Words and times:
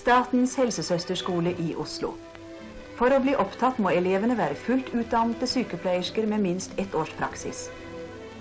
Statens 0.00 0.54
helsesøsterskole 0.56 1.50
i 1.60 1.74
Oslo. 1.76 2.14
For 2.96 3.12
å 3.12 3.18
bli 3.20 3.34
opptatt 3.36 3.76
må 3.84 3.90
elevene 3.92 4.32
være 4.38 4.56
fullt 4.56 4.88
utdannede 4.96 5.44
sykepleiersker 5.50 6.24
med 6.30 6.40
minst 6.40 6.72
ett 6.80 6.94
års 6.96 7.10
praksis. 7.18 7.66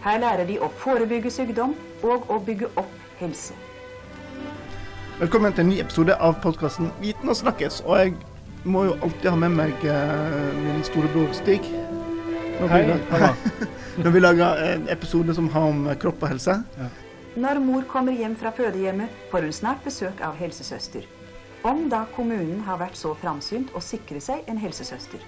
Her 0.05 0.21
lærer 0.23 0.47
de 0.47 0.55
å 0.63 0.69
forebygge 0.79 1.33
sykdom 1.35 1.73
og 2.07 2.31
å 2.31 2.37
bygge 2.47 2.69
opp 2.79 2.95
helse. 3.19 3.57
Velkommen 5.19 5.51
til 5.51 5.65
en 5.65 5.71
ny 5.73 5.81
episode 5.83 6.15
av 6.15 6.39
podkasten 6.45 6.93
Viten 7.03 7.27
og 7.27 7.35
snakkes. 7.41 7.81
Og 7.83 7.99
jeg 8.05 8.15
må 8.63 8.85
jo 8.87 8.95
alltid 9.03 9.29
ha 9.33 9.35
med 9.43 9.59
meg 9.59 9.83
eh, 9.83 10.63
min 10.63 10.81
storebror 10.87 11.35
Stig. 11.35 11.67
Når 12.61 12.71
Hei, 12.71 12.81
vi, 12.87 13.69
når 14.05 14.15
vi 14.15 14.23
lager 14.23 14.65
en 14.71 14.87
episode 14.95 15.35
som 15.35 15.51
har 15.51 15.71
om 15.75 15.87
eh, 15.91 15.99
kropp 15.99 16.23
og 16.23 16.37
helse. 16.37 16.61
Når 17.35 17.65
mor 17.67 17.83
kommer 17.91 18.15
hjem 18.15 18.39
fra 18.39 18.55
fødehjemmet, 18.55 19.23
får 19.31 19.49
hun 19.49 19.63
snart 19.63 19.83
besøk 19.83 20.23
av 20.23 20.39
helsesøster. 20.39 21.18
Om 21.63 21.89
da 21.91 22.05
kommunen 22.15 22.61
har 22.63 22.79
vært 22.79 22.95
så 22.95 23.11
framsynt 23.19 23.73
å 23.75 23.81
sikre 23.83 24.21
seg 24.23 24.47
en 24.47 24.59
helsesøster. 24.61 25.19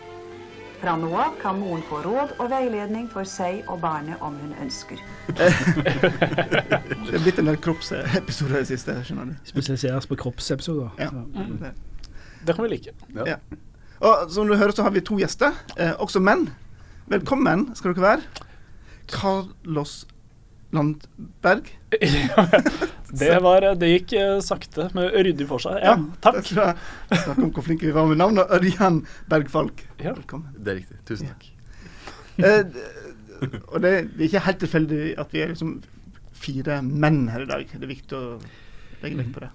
Fra 0.82 0.94
nå 0.98 1.10
av 1.14 1.36
kan 1.42 1.60
moren 1.60 1.84
få 1.86 2.00
råd 2.06 2.38
og 2.40 2.48
veiledning 2.50 3.10
for 3.12 3.28
seg 3.28 3.68
og 3.70 3.82
barnet 3.84 4.22
om 4.24 4.38
hun 4.40 4.54
ønsker. 4.64 5.02
Det 5.36 7.18
er 7.18 7.26
blitt 7.26 7.42
en 7.42 7.52
del 7.52 7.60
kroppsepisoder 7.62 8.56
i 8.56 8.62
det 8.64 8.70
siste. 8.72 8.96
skjønner 9.06 9.34
du. 9.34 9.36
Spesialiseres 9.46 10.08
på 10.08 10.18
kroppsepisoder. 10.24 10.96
Ja. 11.04 11.12
Mm. 11.12 11.60
Det. 11.60 11.74
Det 12.48 12.56
kan 12.56 12.66
vi 12.66 12.72
like. 12.72 12.96
Ja. 13.28 13.38
Og 14.00 14.32
som 14.32 14.48
du 14.48 14.56
hører, 14.56 14.72
så 14.74 14.88
har 14.88 14.96
vi 14.96 15.04
to 15.06 15.20
gjester, 15.20 15.54
eh, 15.78 15.92
også 16.00 16.24
menn. 16.24 16.48
Velkommen 17.12 17.68
skal 17.76 17.94
dere 17.94 18.08
være. 18.08 18.48
Carlos 19.12 20.08
Landberg. 20.72 21.68
det, 23.20 23.32
var, 23.44 23.66
det 23.76 23.90
gikk 23.92 24.14
eh, 24.20 24.38
sakte, 24.46 24.88
men 24.96 25.10
ryddig 25.12 25.48
for 25.50 25.64
seg. 25.64 25.80
Ja, 25.84 25.96
takk. 26.24 26.42
Jeg 26.48 27.20
skal 27.22 27.44
om 27.44 27.52
hvor 27.52 27.66
flinke 27.66 27.88
vi 27.88 27.96
var 27.96 28.08
med 28.10 28.22
navnet. 28.22 28.52
Ørjan 28.56 29.02
Bergfalk. 29.32 29.84
Ja. 30.00 30.14
Velkommen. 30.16 30.54
Det 30.58 30.74
er 30.74 30.80
riktig. 30.82 31.00
Tusen 31.10 31.32
takk. 31.32 31.48
Eh, 32.42 32.64
og 33.68 33.82
det, 33.84 33.92
det 34.14 34.22
er 34.22 34.28
ikke 34.30 34.44
helt 34.48 34.62
tilfeldig 34.64 35.02
at 35.22 35.34
vi 35.36 35.44
er 35.44 35.52
liksom 35.52 35.80
fire 36.42 36.82
menn 36.86 37.24
her 37.32 37.46
i 37.46 37.50
dag. 37.50 37.72
Det 37.72 37.86
er 37.86 37.92
viktig 37.92 38.18
å 38.18 38.26
legge 39.04 39.22
vekt 39.22 39.34
på 39.36 39.44
det. 39.46 39.52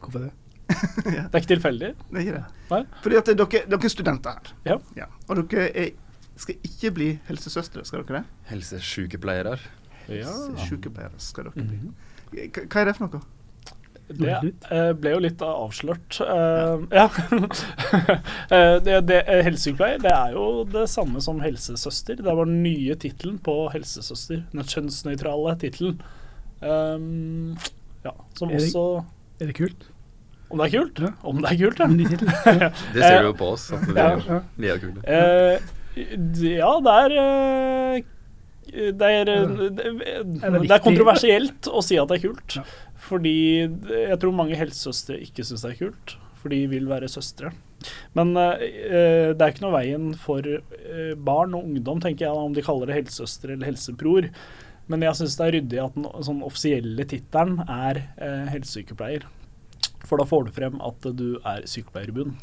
Hvorfor 0.00 0.26
det? 0.26 0.32
Det 1.04 1.12
er 1.20 1.42
ikke 1.42 1.50
tilfeldig. 1.50 1.90
Det 2.08 2.16
er 2.16 2.22
ikke 2.24 2.38
det. 2.38 2.44
Nei. 2.70 2.80
Fordi 3.04 3.18
at 3.18 3.28
dere, 3.28 3.60
dere 3.68 3.88
er 3.88 3.92
studenter 3.92 4.38
her. 4.64 4.78
Ja. 4.96 5.08
Og 5.28 5.42
dere 5.42 5.66
er, 5.76 5.90
skal 6.40 6.56
ikke 6.66 6.92
bli 6.96 7.08
helsesøstre, 7.28 7.84
skal 7.86 8.04
dere 8.06 8.22
det? 8.22 8.38
Helsesykepleiere. 8.48 9.58
Ja. 10.08 10.32
Sykepleiere 10.66 11.20
skal 11.22 11.48
dere 11.50 11.64
bli. 11.64 12.48
Hva 12.58 12.82
er 12.82 12.90
det 12.90 12.96
for 12.98 13.08
noe? 13.08 13.22
Det 14.04 14.32
eh, 14.68 14.90
ble 15.00 15.14
jo 15.14 15.20
litt 15.24 15.40
avslørt. 15.44 16.18
Eh, 16.20 16.82
ja. 16.92 17.06
Eh, 18.54 18.76
det, 18.84 18.98
det, 19.08 19.22
helsesykepleier 19.46 20.02
det 20.02 20.10
er 20.12 20.34
jo 20.34 20.64
det 20.68 20.84
samme 20.92 21.22
som 21.24 21.38
helsesøster. 21.40 22.18
Det 22.20 22.26
var 22.36 22.44
den 22.44 22.60
nye 22.62 22.94
tittelen 23.00 23.38
på 23.42 23.54
helsesøster. 23.72 24.42
Den 24.52 24.66
kjønnsnøytrale 24.68 25.54
tittelen. 25.62 25.96
Um, 26.60 27.56
ja, 28.04 28.12
som 28.36 28.50
Er 28.52 28.58
det- 28.60 28.68
også 28.68 29.04
Er 29.40 29.46
det 29.50 29.56
kult? 29.56 29.88
Om 30.50 30.60
det 30.60 30.66
er 30.66 30.74
kult? 30.78 31.00
Ja. 31.00 31.10
Om 31.24 31.40
det 31.42 31.50
er 31.50 31.56
kult, 31.64 31.80
ja. 31.80 32.68
Det 32.94 33.02
ser 33.02 33.22
du 33.22 33.30
jo 33.30 33.36
på 33.40 33.48
oss. 33.56 33.70
At 33.72 33.88
vi, 33.88 33.94
Ja. 33.96 34.40
Vi 34.56 34.68
er 34.68 34.78
kule. 34.82 35.00
Eh, 35.08 35.58
ja, 36.60 36.70
det 36.84 36.94
er 37.00 37.16
eh, 37.24 38.02
det 38.72 39.10
er, 39.20 39.28
det, 39.28 39.92
det 40.64 40.74
er 40.74 40.82
kontroversielt 40.84 41.68
å 41.70 41.82
si 41.84 41.98
at 42.00 42.10
det 42.10 42.18
er 42.20 42.26
kult. 42.28 42.56
Ja. 42.58 42.64
Fordi 43.04 43.36
jeg 43.60 44.18
tror 44.22 44.34
mange 44.36 44.56
helsesøstre 44.58 45.18
ikke 45.26 45.44
syns 45.44 45.64
det 45.66 45.74
er 45.74 45.80
kult. 45.84 46.16
For 46.40 46.52
de 46.52 46.64
vil 46.68 46.88
være 46.90 47.08
søstre. 47.08 47.52
Men 48.16 48.32
eh, 48.36 49.32
det 49.32 49.40
er 49.44 49.52
ikke 49.52 49.64
noe 49.64 49.74
veien 49.76 50.10
for 50.20 50.44
uh, 50.44 51.12
barn 51.16 51.56
og 51.56 51.66
ungdom, 51.68 52.00
tenker 52.04 52.26
jeg, 52.26 52.36
om 52.36 52.54
de 52.56 52.64
kaller 52.64 52.88
det 52.90 52.98
helsesøster 52.98 53.54
eller 53.54 53.68
helsebror. 53.72 54.28
Men 54.92 55.04
jeg 55.06 55.16
syns 55.20 55.36
det 55.38 55.46
er 55.46 55.54
ryddig 55.58 55.80
at 55.80 55.96
den 55.96 56.08
sånn 56.26 56.42
offisielle 56.44 57.06
tittelen 57.08 57.62
er 57.64 58.02
uh, 58.20 58.44
helsesykepleier. 58.52 59.24
For 60.04 60.20
da 60.20 60.26
får 60.28 60.48
du 60.48 60.52
frem 60.56 60.80
at 60.84 61.08
du 61.16 61.28
er 61.40 61.64
sykepleier 61.68 62.12
i 62.12 62.16
bunn. 62.18 62.34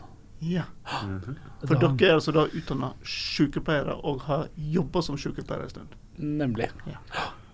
Ja. 0.42 0.64
Mhm. 1.06 1.36
For 1.68 1.76
Da- 1.76 1.92
dere 1.94 2.10
er 2.10 2.16
altså 2.18 2.34
da 2.34 2.48
utdanna 2.50 2.94
sykepleiere 3.06 4.00
og 4.04 4.24
har 4.26 4.48
jobba 4.58 5.04
som 5.06 5.18
sykepleiere 5.22 5.70
en 5.70 5.74
stund. 5.76 5.98
Nemlig. 6.22 6.70
Ja. 6.88 7.00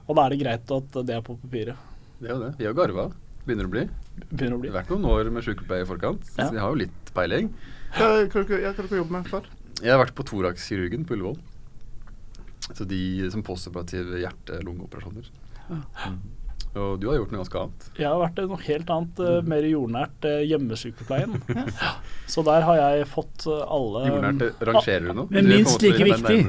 Og 0.07 0.15
da 0.17 0.25
er 0.27 0.33
det 0.35 0.39
greit 0.41 0.71
at 0.77 0.97
det 1.07 1.15
er 1.17 1.23
på 1.25 1.35
papiret. 1.41 1.75
Det 2.19 2.29
er 2.29 2.33
jo 2.35 2.39
det. 2.45 2.51
Vi 2.59 2.65
har 2.67 2.75
garva. 2.77 3.09
Begynner 3.47 3.67
å 3.67 3.71
bli. 3.71 3.83
Begynner 4.31 4.57
å 4.57 4.61
bli. 4.61 4.69
har 4.71 4.81
vært 4.81 4.89
noen 4.91 5.05
år 5.11 5.29
med 5.31 5.43
sykepleie 5.45 5.85
i 5.85 5.87
forkant, 5.87 6.23
Ja. 6.37 6.47
så 6.47 6.51
vi 6.51 6.59
har 6.59 6.69
jo 6.73 6.79
litt 6.83 7.11
peiling. 7.15 7.53
Hva, 7.95 8.07
hva 8.27 8.43
dere 8.47 8.97
jobber 8.99 9.11
med 9.17 9.27
før? 9.31 9.45
Jeg 9.81 9.91
har 9.93 10.01
vært 10.03 10.15
på 10.17 10.25
thoraxkirurgen 10.25 11.05
på 11.07 11.15
Ullevål. 11.15 11.37
Så 12.73 12.85
de 12.87 13.29
som 13.31 13.43
postoperative 13.43 14.19
hjerte-lungeoperasjoner. 14.23 15.29
Ja. 15.69 15.81
Mhm. 16.09 16.19
Og 16.77 16.99
du 17.01 17.07
har 17.09 17.19
gjort 17.19 17.33
noe 17.33 17.41
ganske 17.43 17.63
annet. 17.63 17.87
Jeg 17.97 18.07
har 18.07 18.19
vært 18.21 18.41
noe 18.47 18.61
helt 18.67 18.93
annet, 18.95 19.21
eh, 19.25 19.39
mer 19.53 19.67
jordnært 19.67 20.27
eh, 20.29 20.43
hjemmesykepleien. 20.51 21.37
Så 22.27 22.43
der 22.43 22.65
har 22.67 22.79
jeg 22.79 23.07
fått 23.07 23.45
eh, 23.47 23.61
alle 23.71 24.03
Jordnært 24.09 24.41
eh, 24.43 24.63
rangerer 24.67 25.05
du 25.07 25.13
nå? 25.15 25.25
Men 25.31 25.47
minst 25.47 25.83
like 25.83 26.07
viktig. 26.09 26.39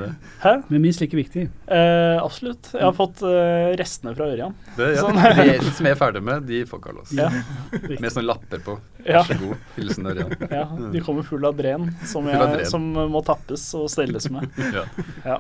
Hæ? 0.43 0.55
Men 0.69 0.83
minst 0.83 1.03
like 1.05 1.19
viktig. 1.19 1.45
Eh, 1.67 2.17
absolutt. 2.19 2.73
Jeg 2.75 2.83
har 2.83 2.97
fått 2.97 3.23
eh, 3.27 3.71
restene 3.79 4.15
fra 4.19 4.27
Ørjan. 4.33 4.57
Det, 4.75 4.91
ja. 4.97 5.05
Sånn. 5.05 5.21
De 5.39 5.73
som 5.77 5.89
jeg 5.89 5.95
er 5.95 6.01
ferdig 6.01 6.25
med, 6.27 6.49
de 6.51 6.65
får 6.69 6.83
Carlos. 6.83 7.15
Ja. 7.15 7.29
Med 7.71 8.11
sånne 8.11 8.27
lapper 8.27 8.65
på. 8.67 8.75
Vær 9.07 9.23
så 9.29 9.39
god. 9.39 9.63
Hilsen 9.77 10.11
Ørjan. 10.11 10.35
Ja, 10.51 10.65
de 10.93 11.03
kommer 11.07 11.27
full 11.27 11.47
av 11.47 11.55
dren 11.59 11.87
som, 12.03 12.27
av 12.27 12.35
jeg, 12.35 12.57
dren. 12.57 12.71
som 12.75 12.91
må 13.15 13.23
tappes 13.27 13.69
og 13.79 13.87
stelles 13.93 14.27
med. 14.35 14.51
Ja. 14.75 14.83
Ja. 15.23 15.39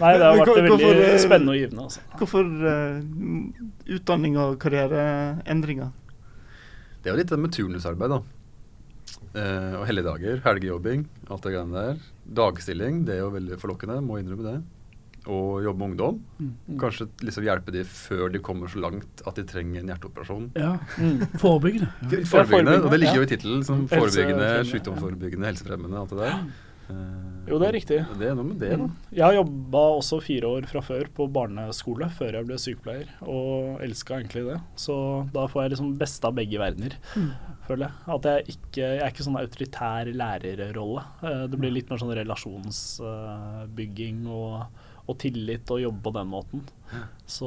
Nei, 0.00 0.12
det 0.18 0.26
har 0.26 0.34
vært 0.40 0.50
hvorfor, 0.50 0.82
veldig 0.82 1.22
spennende 1.22 1.54
og 1.54 1.60
givende. 1.60 1.86
Altså. 1.86 2.02
Hvorfor 2.18 2.50
uh, 2.66 3.94
utdanning 3.96 4.25
og 4.34 4.56
karriereendringer? 4.62 5.92
Det 6.98 7.12
er 7.12 7.14
jo 7.14 7.20
litt 7.20 7.30
det 7.30 7.38
med 7.38 7.54
turnusarbeid, 7.54 8.16
da. 8.16 8.18
Eh, 9.36 9.74
og 9.78 9.84
helligdager, 9.86 10.40
helgejobbing, 10.42 11.04
alt 11.30 11.44
det 11.44 11.52
greiene 11.54 11.76
der. 11.76 12.00
Dagstilling, 12.40 13.04
det 13.06 13.14
er 13.14 13.22
jo 13.22 13.34
veldig 13.34 13.60
forlokkende, 13.62 14.00
må 14.02 14.18
innrømme 14.18 14.48
det. 14.48 14.56
Og 15.26 15.62
jobbe 15.62 15.78
med 15.78 15.86
ungdom. 15.90 16.18
Mm. 16.38 16.78
Kanskje 16.80 17.08
liksom 17.26 17.46
hjelpe 17.46 17.74
de 17.74 17.82
før 17.86 18.30
de 18.34 18.40
kommer 18.42 18.70
så 18.70 18.82
langt 18.82 19.22
at 19.26 19.38
de 19.38 19.46
trenger 19.46 19.82
en 19.82 19.90
hjerteoperasjon. 19.90 20.50
Ja. 20.58 20.76
Mm. 20.98 21.24
Forebyggende. 21.42 21.90
Ja. 22.10 22.22
Forebyggende, 22.30 22.78
og 22.82 22.94
det 22.94 23.00
ligger 23.02 23.20
jo 23.20 23.26
i 23.26 23.30
tittelen 23.34 23.66
som 23.66 23.86
forebyggende, 23.90 24.50
sykdomsforebyggende, 24.70 25.50
helsefremmende, 25.50 26.02
alt 26.02 26.14
det 26.14 26.22
der. 26.24 26.46
Eh, 26.90 27.22
Jo, 27.46 27.58
det 27.62 27.66
er 27.68 27.72
riktig. 27.76 27.98
Det 28.18 28.26
er 28.26 28.34
noe 28.34 28.44
med 28.48 28.58
det, 28.58 28.72
da. 28.78 28.86
Jeg 29.14 29.22
har 29.22 29.34
jobba 29.36 29.78
også 30.00 30.16
fire 30.22 30.46
år 30.50 30.64
fra 30.66 30.80
før 30.82 31.04
på 31.14 31.28
barneskole 31.30 32.08
før 32.10 32.32
jeg 32.40 32.46
ble 32.48 32.56
sykepleier, 32.58 33.06
og 33.22 33.78
elska 33.86 34.16
egentlig 34.18 34.42
det. 34.48 34.56
Så 34.82 34.96
da 35.32 35.44
får 35.46 35.62
jeg 35.62 35.70
liksom 35.76 35.92
beste 36.00 36.24
av 36.26 36.34
begge 36.34 36.58
verdener, 36.58 36.96
Mm. 37.14 37.30
føler 37.68 37.86
jeg. 37.86 37.92
At 38.16 38.22
jeg 38.22 38.44
ikke 38.56 38.76
jeg 38.82 38.98
er 39.00 39.10
ikke 39.10 39.24
sånn 39.28 39.38
autoritær 39.40 40.04
lærerrolle. 40.12 41.02
Eh, 41.22 41.46
Det 41.46 41.58
blir 41.58 41.70
litt 41.72 41.88
mer 41.90 41.98
sånn 41.98 42.14
relasjonsbygging 42.18 44.26
og, 44.26 44.66
og 45.06 45.18
tillit 45.22 45.70
og 45.70 45.80
jobbe 45.82 46.02
på 46.02 46.12
den 46.18 46.26
måten. 46.30 46.62
Så 47.26 47.46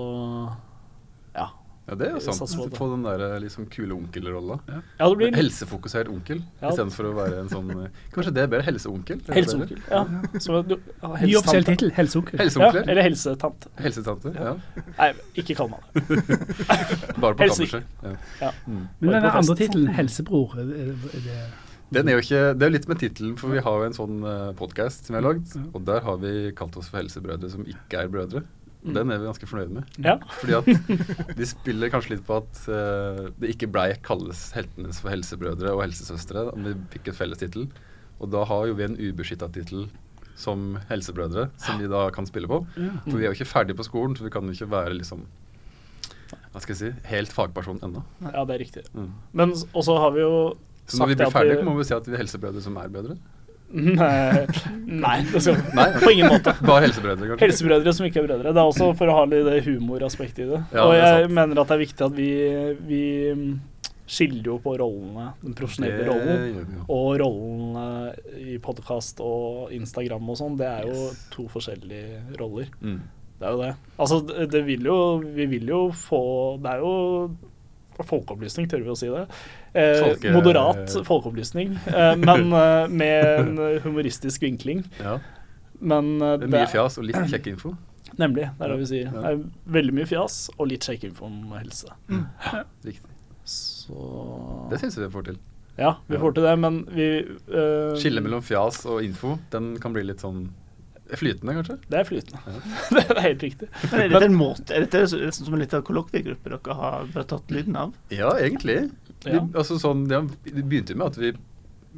ja. 1.35 1.49
Ja, 1.89 1.95
det 1.97 2.07
er 2.07 2.11
jo 2.13 2.19
sant. 2.21 2.51
Få 2.77 2.87
den 2.91 3.03
der 3.07 3.21
eh, 3.25 3.35
liksom 3.41 3.65
kule 3.73 3.95
onkelrolla. 3.95 4.59
ja 4.69 4.79
Ja, 4.99 5.07
blir 5.17 5.33
Helsefokusert 5.33 6.09
onkel, 6.11 6.43
Ja. 6.61 6.69
istedenfor 6.69 7.07
å 7.09 7.13
være 7.17 7.39
en 7.41 7.49
sånn 7.49 7.71
eh, 7.73 7.87
Kanskje 8.13 8.33
det 8.35 8.43
er 8.43 8.51
bedre 8.51 8.67
helseonkel? 8.67 9.23
Er 9.27 9.39
helseonkel. 9.39 9.79
Ja. 9.89 10.03
Så, 10.37 10.59
du, 10.69 10.75
ja, 11.01 11.13
Ny 11.23 11.35
offisiell 11.39 11.65
tittel. 11.65 11.89
Helseonkel. 11.97 12.43
Ja, 12.45 12.69
eller 12.83 13.01
helsetante. 13.07 13.71
Helsetante? 13.81 14.35
Ja. 14.37 14.53
Nei, 14.99 15.09
ikke 15.41 15.55
kall 15.57 15.71
meg 15.73 15.81
det. 15.95 16.37
Bare 17.23 17.33
på 17.33 17.47
Helse- 17.47 17.65
kammerset. 17.65 17.83
Ja. 18.03 18.13
Ja. 18.45 18.51
Mm. 18.67 18.85
Men 18.99 19.17
den 19.17 19.31
andre 19.31 19.55
tittelen, 19.63 19.89
helsebror, 19.97 20.53
er 20.61 20.69
det, 20.69 20.85
er 20.85 21.25
det 21.25 21.39
Den 21.97 22.07
er 22.11 22.19
jo 22.19 22.21
ikke, 22.21 22.39
det 22.53 22.61
er 22.61 22.69
jo 22.69 22.75
litt 22.77 22.87
med 22.91 22.99
tittelen, 23.01 23.33
for 23.41 23.49
vi 23.49 23.61
har 23.65 23.79
jo 23.81 23.85
en 23.89 23.95
sånn 23.97 24.19
uh, 24.21 24.51
podkast 24.59 25.07
som 25.07 25.15
vi 25.15 25.21
har 25.23 25.25
lagd, 25.25 25.55
og 25.73 25.81
der 25.87 26.03
har 26.05 26.19
vi 26.21 26.33
kalt 26.53 26.77
oss 26.77 26.91
for 26.91 27.01
helsebrødre 27.01 27.49
som 27.49 27.63
ikke 27.65 28.03
er 28.03 28.11
brødre. 28.13 28.43
Mm. 28.79 28.93
Den 28.95 29.11
er 29.11 29.19
vi 29.19 29.27
ganske 29.27 29.47
fornøyde 29.49 29.75
med. 29.75 29.95
Ja. 29.99 30.15
Fordi 30.39 30.55
at 30.55 31.33
de 31.35 31.47
spiller 31.47 31.91
kanskje 31.91 32.13
litt 32.15 32.25
på 32.27 32.37
at 32.39 32.61
uh, 32.71 33.25
det 33.41 33.51
ikke 33.53 33.67
blei 33.71 33.89
kalles 34.05 34.45
heltenes 34.55 35.01
for 35.03 35.11
helsebrødre 35.11 35.73
og 35.73 35.83
helsesøstre 35.83 36.45
om 36.53 36.67
vi 36.69 36.75
fikk 36.93 37.11
et 37.11 37.17
felles 37.17 37.41
tittel. 37.41 37.67
Og 38.19 38.31
da 38.31 38.45
har 38.47 38.69
jo 38.69 38.77
vi 38.79 38.85
en 38.87 38.95
ubeskytta 38.95 39.49
tittel 39.55 39.89
som 40.39 40.77
helsebrødre, 40.87 41.49
som 41.59 41.81
vi 41.81 41.89
da 41.91 42.05
kan 42.15 42.27
spille 42.27 42.47
på. 42.47 42.61
ja. 42.79 42.93
For 43.03 43.17
vi 43.17 43.27
er 43.27 43.33
jo 43.33 43.37
ikke 43.37 43.49
ferdig 43.49 43.75
på 43.75 43.85
skolen, 43.87 44.15
så 44.15 44.23
vi 44.23 44.31
kan 44.31 44.47
jo 44.47 44.55
ikke 44.55 44.71
være 44.71 44.95
liksom 45.01 45.25
Hva 46.53 46.61
skal 46.61 46.75
jeg 46.75 46.79
si 46.79 47.07
helt 47.09 47.33
fagperson 47.33 47.81
ennå. 47.83 48.03
ja, 48.21 48.45
det 48.45 48.55
er 48.55 48.61
riktig. 48.61 48.83
Mm. 48.93 49.11
Men 49.33 49.51
også 49.73 49.97
har 49.99 50.15
vi 50.15 50.21
jo 50.23 50.55
Så 50.85 51.01
når 51.01 51.11
vi 51.11 51.19
blir 51.19 51.33
ferdige, 51.33 51.65
må 51.65 51.75
vi 51.77 51.83
si 51.89 51.93
at 51.93 52.07
vi 52.07 52.15
er 52.15 52.23
helsebrødre 52.23 52.63
som 52.63 52.77
er 52.79 52.87
brødre. 52.87 53.17
Nei, 53.69 54.47
nei, 54.87 55.17
det 55.29 55.41
skal 55.45 55.59
Nei. 55.77 55.87
på 56.01 56.11
ingen 56.13 56.31
måte. 56.31 56.55
Bare 56.65 56.87
helsebrødre, 56.87 57.27
kanskje. 57.27 57.43
Helsebrødre 57.43 57.93
som 57.93 58.07
ikke 58.07 58.23
er 58.23 58.29
brødre. 58.29 58.53
Det 58.55 58.61
er 58.61 58.69
også 58.71 58.87
for 58.97 59.11
å 59.11 59.17
ha 59.19 59.25
litt 59.29 59.67
humoraspektet 59.67 60.45
i 60.45 60.47
det. 60.49 60.61
Ja, 60.73 60.87
og 60.87 60.95
jeg 60.97 61.27
det 61.27 61.35
mener 61.37 61.61
at 61.61 61.69
det 61.69 61.77
er 61.77 61.83
viktig 61.83 62.07
at 62.07 62.15
vi, 62.17 62.31
vi 62.89 63.03
mm, 63.37 63.51
skiller 64.09 64.49
jo 64.53 64.57
på 64.63 64.73
rollene, 64.81 65.27
den 65.43 65.57
profesjonelle 65.59 66.07
rollen, 66.09 66.81
og 66.87 67.11
rollen 67.21 68.41
i 68.41 68.57
podkast 68.63 69.21
og 69.21 69.69
Instagram 69.77 70.33
og 70.33 70.41
sånn. 70.41 70.57
Det 70.59 70.69
er 70.71 70.89
jo 70.89 71.05
to 71.35 71.45
forskjellige 71.53 72.41
roller. 72.41 72.73
Mm. 72.81 72.99
Det 73.39 73.47
er 73.47 73.55
jo 73.55 73.61
det. 73.61 73.71
Altså, 74.01 74.19
det, 74.25 74.49
det 74.51 74.65
vil 74.67 74.89
jo 74.89 74.97
Vi 75.23 75.45
vil 75.47 75.69
jo 75.71 75.77
få 75.95 76.17
Det 76.59 76.73
er 76.73 76.81
jo 76.83 76.89
folkeopplysning, 78.07 78.67
tør 78.71 78.83
vi 78.85 78.89
å 78.93 78.97
si 78.97 79.07
det. 79.11 79.25
Eh, 79.73 79.99
Folke- 80.03 80.31
Moderat 80.35 80.95
folkeopplysning, 81.07 81.75
eh, 81.87 82.15
men 82.15 82.53
eh, 82.63 82.87
med 82.87 83.25
en 83.39 83.81
humoristisk 83.83 84.41
vinkling. 84.47 84.85
Ja. 84.99 85.17
Men 85.79 86.21
eh, 86.21 86.37
Det 86.37 86.49
er 86.49 86.55
mye 86.57 86.67
fjas 86.71 86.97
og 86.99 87.05
litt 87.09 87.19
kjekk 87.31 87.47
info. 87.53 87.75
Nemlig. 88.19 88.49
Det 88.57 88.65
er 88.65 88.71
det 88.73 88.79
vi 88.81 88.85
sier. 88.89 89.05
Ja. 89.11 89.21
Det 89.21 89.29
er 89.31 89.43
veldig 89.79 89.93
mye 89.99 90.07
fjas 90.09 90.39
og 90.57 90.67
litt 90.71 90.81
kjekk 90.89 91.03
info 91.11 91.25
om 91.29 91.53
helse. 91.55 91.91
Riktig. 92.83 93.13
Så 93.45 94.67
Det 94.71 94.79
syns 94.81 94.97
jeg 94.97 95.07
vi 95.07 95.13
får 95.13 95.27
til. 95.31 95.37
Ja, 95.79 95.93
vi 96.09 96.15
Ja. 96.17 96.19
får 96.21 96.33
til 96.35 96.43
det, 96.43 96.55
men 96.59 96.81
vi 96.91 97.05
eh, 97.23 97.93
Skillet 98.01 98.23
mellom 98.25 98.41
fjas 98.43 98.81
og 98.85 99.03
info, 99.05 99.37
den 99.53 99.77
kan 99.79 99.93
bli 99.95 100.03
litt 100.03 100.19
sånn 100.19 100.49
flytende, 101.17 101.55
kanskje? 101.57 101.77
Det 101.89 101.99
er 101.99 102.07
flytende. 102.07 102.55
det 102.95 103.03
er 103.05 103.21
helt 103.23 103.45
riktig. 103.47 103.69
Men 103.89 104.01
er 104.03 104.13
dette 104.13 104.29
en 104.29 104.37
måte 104.37 104.75
Er 104.75 104.85
dette 104.85 105.03
liksom 105.07 105.47
som 105.47 105.57
en 105.57 105.63
liten 105.63 105.85
kollokviegruppe 105.87 106.53
dere 106.53 106.79
har 106.81 107.29
tatt 107.31 107.53
lyden 107.53 107.77
av? 107.79 107.95
Ja, 108.13 108.35
egentlig. 108.37 108.81
Vi, 109.25 109.35
altså 109.35 109.79
sånn, 109.81 110.05
ja, 110.11 110.21
det 110.45 110.63
begynte 110.63 110.95
jo 110.95 111.01
med 111.01 111.09
at 111.11 111.17
vi 111.19 111.33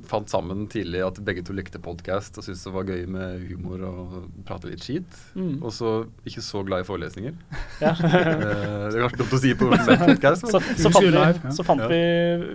fant 0.09 0.29
sammen 0.31 0.65
tidlig 0.71 1.01
at 1.05 1.19
begge 1.25 1.43
to 1.45 1.53
likte 1.55 1.79
podkast 1.83 2.37
og 2.39 2.45
syntes 2.45 2.63
det 2.65 2.73
var 2.73 2.87
gøy 2.89 3.03
med 3.11 3.43
humor 3.49 3.83
og 3.87 4.15
prate 4.47 4.69
litt 4.71 4.83
skit. 4.85 5.17
Mm. 5.37 5.59
Og 5.61 5.73
så 5.75 5.91
ikke 6.27 6.43
så 6.45 6.63
glad 6.67 6.83
i 6.85 6.87
forelesninger. 6.87 7.37
Ja. 7.83 7.95
Eh, 8.41 8.87
det 8.91 8.97
er 8.97 9.03
kanskje 9.03 9.19
dumt 9.21 9.33
å 9.35 9.39
si 9.41 9.51
på 9.57 9.67
podkast. 9.69 10.45
så, 10.49 10.59
så 10.59 10.89
fant, 10.93 11.05
vi, 11.05 11.51
så 11.55 11.63
fant 11.65 11.81
Ja. 11.83 11.87
vi 11.91 11.99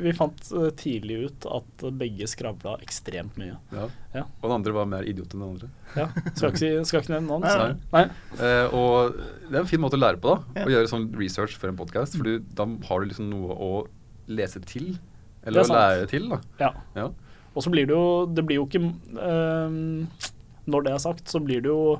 Vi 0.06 0.12
fant 0.16 0.48
eh, 0.52 0.68
tidlig 0.78 1.16
ut 1.26 1.46
at 1.58 1.84
begge 2.00 2.28
skravla 2.30 2.76
ekstremt 2.84 3.36
mye. 3.40 3.56
Ja. 3.74 3.86
Ja. 4.16 4.24
Og 4.40 4.48
den 4.48 4.54
andre 4.58 4.74
var 4.76 4.88
mer 4.90 5.06
idiot 5.08 5.34
enn 5.34 5.42
den 5.44 5.50
andre. 5.54 5.70
Ja, 5.96 6.06
Skal 6.36 6.52
ikke, 6.52 6.60
si, 6.62 6.70
skal 6.88 7.02
ikke 7.02 7.14
nevne 7.16 7.36
navn. 7.36 7.44
Nei, 7.46 7.56
nei. 7.58 8.06
Nei. 8.06 8.46
Eh, 8.48 8.76
og 8.76 9.18
det 9.46 9.54
er 9.54 9.60
en 9.62 9.70
fin 9.70 9.82
måte 9.82 9.98
å 9.98 10.02
lære 10.02 10.20
på, 10.22 10.34
da. 10.34 10.60
Ja. 10.62 10.66
Å 10.66 10.74
gjøre 10.76 10.92
sånn 10.92 11.06
research 11.18 11.56
for 11.60 11.72
en 11.72 11.78
podkast. 11.78 12.18
For 12.18 12.40
da 12.58 12.68
har 12.88 13.02
du 13.04 13.10
liksom 13.10 13.30
noe 13.32 13.56
å 13.56 13.70
lese 14.26 14.62
til. 14.66 14.96
Eller 15.46 15.62
er 15.62 15.70
å 15.70 15.76
lære 15.78 16.10
til, 16.10 16.28
da. 16.32 16.40
Ja. 16.60 16.72
Ja. 17.56 17.58
Og 17.58 17.64
så 17.64 17.72
blir 17.72 17.88
det 17.88 17.96
jo 17.96 18.26
Det 18.36 18.44
blir 18.44 18.60
jo 18.60 18.66
ikke 18.68 18.82
ehm, 18.84 20.04
Når 20.68 20.84
det 20.84 20.92
er 20.92 21.02
sagt, 21.02 21.28
så 21.32 21.40
blir 21.40 21.64
det 21.64 21.72
jo 21.72 21.96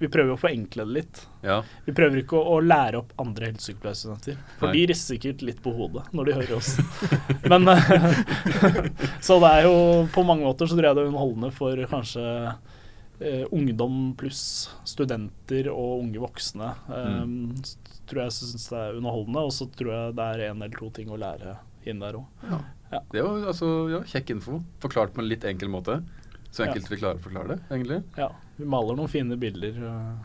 Vi 0.00 0.08
prøver 0.08 0.32
jo 0.32 0.38
å 0.38 0.40
forenkle 0.40 0.86
det 0.88 0.96
litt. 0.96 1.18
ja. 1.44 1.58
Vi 1.84 1.92
prøver 1.92 2.22
ikke 2.22 2.38
å, 2.38 2.56
å 2.56 2.60
lære 2.64 3.02
opp 3.02 3.10
andre 3.20 3.50
helsesykepleierstudenter, 3.50 4.38
for 4.56 4.70
Nei. 4.70 4.78
de 4.78 4.84
rister 4.88 5.18
sikkert 5.18 5.44
litt 5.44 5.60
på 5.60 5.74
hodet 5.76 6.06
når 6.16 6.30
de 6.30 6.36
hører 6.38 6.54
oss. 6.56 6.70
Men 7.52 7.68
eh, 7.68 8.08
Så 9.26 9.36
det 9.44 9.50
er 9.58 9.68
jo 9.68 9.74
På 10.14 10.24
mange 10.24 10.48
måter 10.48 10.70
så 10.70 10.78
tror 10.78 10.88
jeg 10.88 10.96
det 10.96 11.04
er 11.04 11.12
underholdende 11.12 11.52
for 11.52 11.84
kanskje 11.92 12.24
eh, 13.20 13.44
ungdom 13.52 14.00
pluss 14.16 14.42
studenter 14.88 15.68
og 15.68 16.06
unge 16.06 16.24
voksne. 16.24 16.72
Um, 16.88 17.36
mm. 17.52 17.96
Tror 18.08 18.24
jeg 18.24 18.38
syns 18.40 18.70
det 18.72 18.80
er 18.80 18.96
underholdende, 18.98 19.44
og 19.44 19.52
så 19.54 19.68
tror 19.76 19.92
jeg 19.98 20.16
det 20.16 20.32
er 20.32 20.46
en 20.48 20.64
eller 20.64 20.80
to 20.80 20.88
ting 20.96 21.12
å 21.12 21.20
lære 21.20 21.60
inn 21.84 22.00
der 22.00 22.22
òg. 22.24 22.48
Det 22.90 23.20
er 23.20 23.24
jo 23.24 23.46
altså, 23.46 23.66
ja, 23.92 24.00
kjekk 24.02 24.30
info. 24.34 24.60
Forklart 24.82 25.12
på 25.14 25.22
en 25.22 25.28
litt 25.30 25.44
enkel 25.46 25.68
måte. 25.70 26.00
Så 26.50 26.64
Ja. 26.64 26.72
enkelt 26.72 26.88
vi 26.90 26.96
klarer 26.98 27.18
å 27.20 27.22
forklare 27.22 27.48
det, 27.54 27.58
egentlig. 27.70 28.02
Ja, 28.18 28.30
vi 28.60 28.68
maler 28.70 28.96
noen 28.98 29.08
fine 29.10 29.36
bilder. 29.40 29.76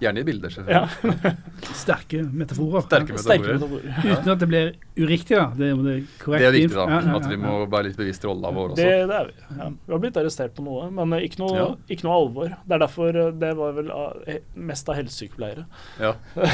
Gjerne 0.03 0.21
i 0.21 0.25
bilder, 0.27 0.51
Ja. 0.69 0.81
selvfølgelig. 0.89 1.35
Sterke 1.85 2.21
metaforer. 2.43 2.85
Sterke 2.85 3.17
Sterke 3.23 3.55
metaforer. 3.55 3.87
Ja. 4.05 4.17
Uten 4.19 4.33
at 4.35 4.43
det 4.43 4.49
blir 4.51 4.71
uriktig, 4.99 5.37
da. 5.39 5.45
Det, 5.55 5.71
det 5.85 5.95
er. 5.95 6.03
Det 6.25 6.47
er 6.49 6.55
viktig, 6.55 6.75
da. 6.77 6.85
Ja, 6.91 6.99
ja, 7.09 7.15
At 7.19 7.29
vi 7.31 7.39
må 7.41 7.55
være 7.71 7.89
litt 7.89 7.99
bevisst 7.99 8.27
rolla 8.27 8.51
vår 8.55 8.73
også. 8.75 8.81
Det, 8.83 8.91
det 9.11 9.19
er 9.21 9.31
vi. 9.31 9.37
Ja. 9.59 9.69
Vi 9.87 9.95
har 9.95 10.03
blitt 10.05 10.19
arrestert 10.21 10.55
på 10.57 10.65
noe, 10.67 10.87
men 10.95 11.17
ikke 11.21 11.41
noe, 11.43 11.55
Ja. 11.57 11.67
ikke 11.95 12.07
noe 12.07 12.19
alvor. 12.21 12.53
Det 12.65 12.77
er 12.77 12.83
derfor 12.85 13.21
uh, 13.21 13.31
det 13.45 13.51
var 13.59 13.75
vel 13.79 13.91
av- 13.95 14.29
mest 14.71 14.89
av 14.91 14.99
helsesykepleiere. 14.99 15.65
Ja. 16.03 16.13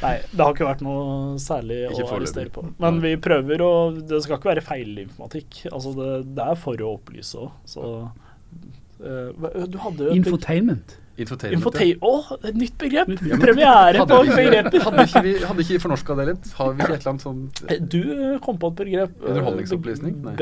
Nei, 0.00 0.14
det 0.30 0.40
har 0.40 0.54
ikke 0.54 0.66
vært 0.68 0.82
noe 0.84 1.36
særlig 1.42 1.82
Ikke 1.90 2.06
å 2.06 2.16
arrestere 2.18 2.52
på. 2.54 2.64
Men 2.82 3.00
vi 3.02 3.14
prøver 3.22 3.62
å 3.64 3.70
Det 3.96 4.22
skal 4.24 4.38
ikke 4.38 4.52
være 4.54 4.64
feilinformatikk. 4.66 5.64
Altså 5.72 5.92
det, 5.96 6.10
det 6.36 6.46
er 6.52 6.58
for 6.60 6.80
å 6.84 6.94
opplyse 6.96 7.38
òg, 7.40 7.50
så 7.68 7.86
eh, 8.00 8.76
hadde 9.00 10.08
jo 10.08 10.16
Infotainment. 10.16 10.98
Infotainment. 11.20 11.66
Å, 12.00 12.10
oh, 12.10 12.28
et 12.48 12.56
nytt 12.56 12.76
begrep! 12.80 13.10
Ja, 13.12 13.36
men 13.36 13.42
Premiere 13.42 14.04
på 14.04 14.20
begreper! 14.30 14.84
hadde 14.86 15.06
ikke 15.06 15.22
vi 15.26 15.32
hadde 15.44 15.64
ikke 15.64 15.74
vi 15.74 15.80
fornorska 15.82 16.16
det 16.20 16.28
litt? 16.30 16.52
Har 16.56 16.70
vi 16.72 16.84
ikke 16.84 16.94
et 16.94 17.00
eller 17.00 17.12
annet 17.12 17.24
sånt 17.26 17.64
Du 17.92 17.98
eh, 18.14 18.36
kom 18.44 18.60
på 18.60 18.70
et 18.72 18.78
begrep. 18.78 19.18
eh, 19.20 19.32
Underholdningsopplysning? 19.32 20.14
Nei. 20.24 20.36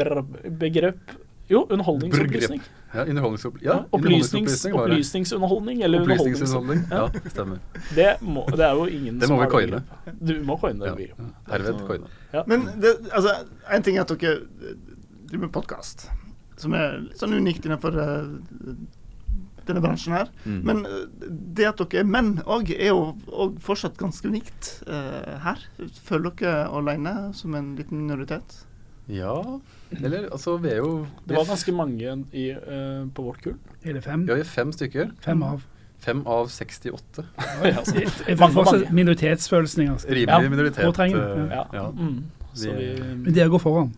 Begrep, 0.60 1.16
Jo, 1.48 1.64
underholdningsopplysning. 1.72 2.60
Ja, 2.92 3.04
underholdningsopp... 3.04 3.56
Ja, 3.64 3.78
Opplysnings, 3.90 4.64
underholdningsopplysning 4.68 4.74
opplysningsunderholdning 4.74 5.82
eller 5.82 6.04
Opplysningsunderholdning. 6.04 6.84
Ja, 6.92 7.30
stemmer. 7.32 7.58
Det, 7.96 8.08
må, 8.20 8.44
det 8.52 8.64
er 8.68 8.76
jo 8.76 8.86
ingen 8.86 9.18
Det 9.20 9.28
må 9.28 9.40
vi 9.40 9.46
har 9.46 9.52
coine. 9.52 9.82
Du 10.20 10.34
må 10.44 10.56
coine 10.60 10.84
det 10.84 11.08
Ja. 11.08 11.28
Herved 11.50 11.82
coine. 11.88 12.12
Ja. 12.32 12.44
Men 12.46 12.68
det, 12.80 12.94
altså, 13.12 13.34
en 13.72 13.84
ting 13.84 13.98
er 13.98 14.04
at 14.04 14.12
dere 14.14 14.38
driver 15.28 15.44
med 15.46 15.52
podkast, 15.56 16.08
som 16.58 16.74
er 16.76 16.98
litt 17.06 17.20
sånn 17.20 17.36
unikt 17.38 17.66
innenfor 17.66 17.98
eh, 18.02 18.76
denne 19.68 19.82
bransjen 19.84 20.16
her. 20.16 20.30
Mm. 20.44 20.60
Men 20.66 20.84
eh, 20.88 21.02
det 21.58 21.68
at 21.70 21.82
dere 21.82 22.02
er 22.04 22.08
menn 22.08 22.32
òg, 22.46 22.72
er 22.74 22.92
jo 22.92 23.02
og 23.28 23.58
fortsatt 23.64 23.98
ganske 24.00 24.28
unikt 24.30 24.70
uh, 24.88 25.36
her. 25.44 25.62
Føler 26.08 26.34
dere 26.40 26.66
alene 26.80 27.14
som 27.36 27.54
en 27.58 27.74
liten 27.78 28.04
minoritet? 28.04 28.62
Ja 29.08 29.38
Eller 30.02 30.26
altså, 30.28 30.58
vi 30.60 30.68
er 30.68 30.82
jo 30.82 31.06
Det 31.24 31.32
var 31.32 31.46
ganske 31.48 31.72
mange 31.72 32.10
i, 32.36 32.50
uh, 32.52 33.06
på 33.14 33.24
vårt 33.24 33.40
kull. 33.44 33.58
Er 33.84 33.96
det 33.96 34.04
fem? 34.04 34.26
Ja, 34.28 34.36
vi 34.36 34.44
er 34.44 34.50
fem 34.50 34.72
stykker. 34.74 35.12
Fem 35.24 35.44
av. 35.46 35.64
Fem 36.04 36.20
av 36.28 36.50
68. 36.52 37.24
Ja, 37.64 37.78
altså. 37.80 37.94
Fortsatt 38.28 38.58
mange. 38.58 38.90
minoritetsfølelsen. 39.00 39.88
Altså. 39.94 40.08
Rimelig 40.08 40.28
Ja, 40.28 40.50
minoritet. 40.52 41.00
Ja. 41.14 41.64
ja. 41.72 41.86
Mm. 41.90 42.20
Så 42.54 42.72
Vi- 42.76 43.00
Men 43.00 43.24
det 43.24 43.34
dere 43.34 43.48
går 43.48 43.58
foran. 43.64 43.94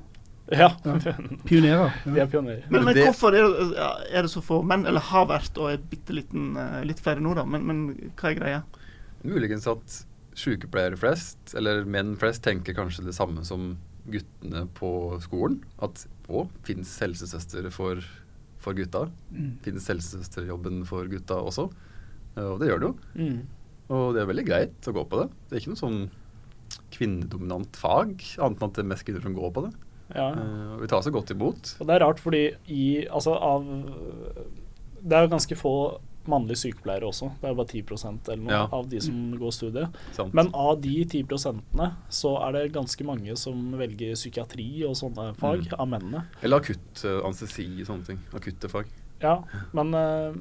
Ja. 0.51 0.69
Ja. 0.85 1.15
Pionerer. 1.49 1.93
Vi 2.05 2.19
Ja. 2.19 2.25
er 2.25 2.31
pionerer. 2.33 2.65
Men, 2.71 2.85
men 2.89 2.97
hvorfor 3.05 3.35
er 3.39 3.47
det, 3.47 3.89
er 4.11 4.23
det 4.27 4.31
så 4.33 4.43
få 4.43 4.61
menn, 4.67 4.87
eller 4.91 5.01
har 5.11 5.27
vært, 5.31 5.59
og 5.63 5.71
er 5.73 5.83
bitte 5.93 6.15
liten, 6.17 6.57
eh, 6.59 6.81
litt 6.89 7.01
flere 7.03 7.23
nå, 7.23 7.35
da? 7.39 7.45
Men, 7.47 7.67
men 7.69 7.83
hva 8.19 8.31
er 8.33 8.39
greia? 8.41 8.63
Muligens 9.23 9.67
at 9.71 10.01
sykepleiere 10.41 10.97
flest, 10.99 11.55
eller 11.59 11.85
menn 11.85 12.15
flest, 12.19 12.43
tenker 12.47 12.75
kanskje 12.75 13.05
det 13.07 13.15
samme 13.17 13.45
som 13.45 13.77
guttene 14.11 14.65
på 14.75 14.91
skolen. 15.23 15.61
At 15.85 16.07
å, 16.31 16.47
fins 16.67 16.97
helsesøster 17.03 17.69
for, 17.75 18.01
for 18.63 18.75
gutta? 18.79 19.07
Mm. 19.35 19.53
Fins 19.67 19.87
helsesøsterjobben 19.93 20.83
for 20.89 21.07
gutta 21.11 21.39
også? 21.45 21.69
Eh, 22.37 22.47
Og 22.47 22.59
det 22.63 22.71
gjør 22.71 22.81
det 22.83 22.91
jo. 22.91 22.97
Mm. 23.21 23.39
Og 23.91 24.15
det 24.15 24.23
er 24.23 24.29
veldig 24.31 24.47
greit 24.47 24.87
å 24.91 24.93
gå 24.95 25.03
på 25.11 25.19
det. 25.23 25.29
Det 25.51 25.57
er 25.57 25.63
ikke 25.65 25.73
noe 25.75 25.83
sånn 25.85 26.03
kvinnedominant 26.95 27.79
fag, 27.79 28.13
annet 28.39 28.61
enn 28.63 28.69
at 28.69 28.77
det 28.79 28.85
er 28.85 28.91
mest 28.93 29.07
kvinner 29.07 29.25
som 29.25 29.35
går 29.37 29.51
på 29.57 29.65
det. 29.67 29.73
Ja. 30.15 30.29
Eh, 30.33 30.75
Og 30.75 30.81
vi 30.83 30.87
tar 30.91 31.03
så 31.03 31.11
godt 31.15 31.31
imot. 31.31 31.77
Og 31.81 31.87
det 31.87 31.95
er 31.97 32.05
rart 32.07 32.19
fordi 32.21 32.45
i 32.69 33.07
Altså 33.09 33.35
av 33.37 33.65
Det 35.03 35.17
er 35.17 35.23
jo 35.27 35.33
ganske 35.37 35.57
få 35.57 35.75
mannlige 36.29 36.61
sykepleiere 36.61 37.09
også. 37.09 37.31
Det 37.41 37.49
er 37.49 37.55
bare 37.57 37.67
10% 37.73 38.29
eller 38.29 38.43
noe 38.45 38.53
Ja. 38.53 38.67
av 38.77 38.89
de 38.91 39.01
som 39.01 39.33
går 39.41 39.51
studiet. 39.57 39.95
Sant? 40.13 40.35
Men 40.35 40.51
av 40.55 40.81
de 40.81 41.05
10% 41.05 41.63
så 42.11 42.33
er 42.47 42.53
det 42.53 42.73
ganske 42.75 43.05
mange 43.09 43.35
som 43.37 43.73
velger 43.73 44.13
psykiatri 44.15 44.85
og 44.87 44.95
sånne 44.95 45.35
fag, 45.35 45.65
Mm. 45.71 45.81
av 45.81 45.89
mennene. 45.89 46.27
Eller 46.43 46.59
akutt 46.61 47.05
uh, 47.05 47.23
anestesi, 47.25 47.67
sånne 47.87 48.05
ting. 48.07 48.19
Akutte 48.35 48.69
fag. 48.69 48.87
Ja, 49.23 49.43
men 49.73 49.95
eh, 49.95 50.35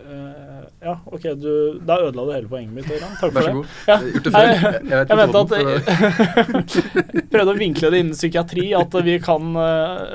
eh, 0.00 0.62
Ja, 0.84 0.94
OK, 1.06 1.26
du 1.40 1.80
Da 1.86 1.98
ødela 2.02 2.24
du 2.26 2.32
hele 2.34 2.50
poenget 2.50 2.74
mitt, 2.76 2.90
Ørjan. 2.90 3.14
Takk 3.20 3.32
for 3.32 3.38
Vær 3.38 3.42
så 3.42 3.48
det. 3.48 3.54
god. 3.54 3.66
Ja. 3.88 3.96
Jeg 4.00 4.22
det. 4.24 4.32
Jeg, 4.94 5.08
jeg 5.08 5.18
mente 5.18 5.40
at 5.40 5.52
jeg 5.54 7.26
prøvde 7.32 7.54
å 7.54 7.58
vinkle 7.58 7.90
det 7.92 8.00
innen 8.02 8.16
psykiatri, 8.16 8.66
at 8.76 8.96
vi 9.06 9.16
kan 9.22 9.50
uh, 9.56 9.64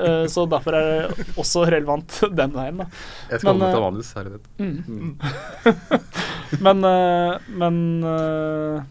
eh, 0.06 0.24
Så 0.30 0.46
derfor 0.50 0.76
er 0.78 0.88
det 0.88 1.28
også 1.40 1.66
relevant 1.70 2.20
den 2.36 2.54
veien, 2.54 2.82
da. 2.82 2.88
Jeg 3.32 3.42
skal 3.42 3.58
Men, 3.58 3.68
eh, 3.68 3.80
manus 3.86 4.12
herved. 4.16 4.48
Mm. 4.60 4.76
Mm. 4.86 5.12
Men, 6.64 6.82
uh, 6.84 7.38
men 7.46 7.76
eh, 8.04 8.82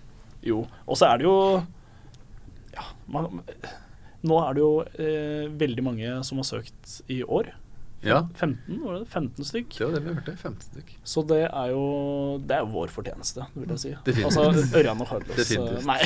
Jo. 0.48 0.64
Og 0.88 1.00
så 1.00 1.10
er 1.10 1.20
det 1.20 1.28
jo 1.28 1.38
Ja, 2.76 2.86
man, 3.12 3.42
nå 4.28 4.38
er 4.44 4.56
det 4.56 4.64
jo 4.64 4.72
eh, 5.00 5.46
veldig 5.60 5.84
mange 5.86 6.14
som 6.28 6.42
har 6.42 6.48
søkt 6.48 7.00
i 7.12 7.22
år. 7.24 7.54
Ja, 8.02 8.22
15, 8.40 8.78
var 8.80 8.94
det 8.94 9.00
det? 9.02 9.08
15 9.12 9.46
stykk. 9.46 9.70
det 9.78 9.86
var 9.86 9.92
det 9.96 10.02
vi 10.06 10.14
hørte. 10.14 10.34
15 10.40 10.62
stykk. 10.70 10.92
Så 11.04 11.24
det 11.28 11.40
er 11.50 11.72
jo 11.74 11.82
det 12.48 12.56
er 12.56 12.68
vår 12.72 12.88
fortjeneste, 12.94 13.44
vil 13.56 13.74
jeg 13.74 13.80
si. 13.82 13.92
Definitivt. 14.06 14.38
Altså 14.40 14.78
Ørjan 14.80 15.02
og 15.04 15.08
Carlos. 15.10 15.36
Definitivt. 15.36 15.86
Nei. 15.90 15.98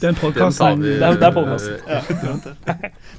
Det 0.00 0.04
er 0.04 0.08
en 0.08 0.20
podkast. 0.22 0.58
Det 0.80 0.94
er- 1.02 1.26
er 1.28 1.34
podkast. 1.36 1.68
Ja. 1.88 2.00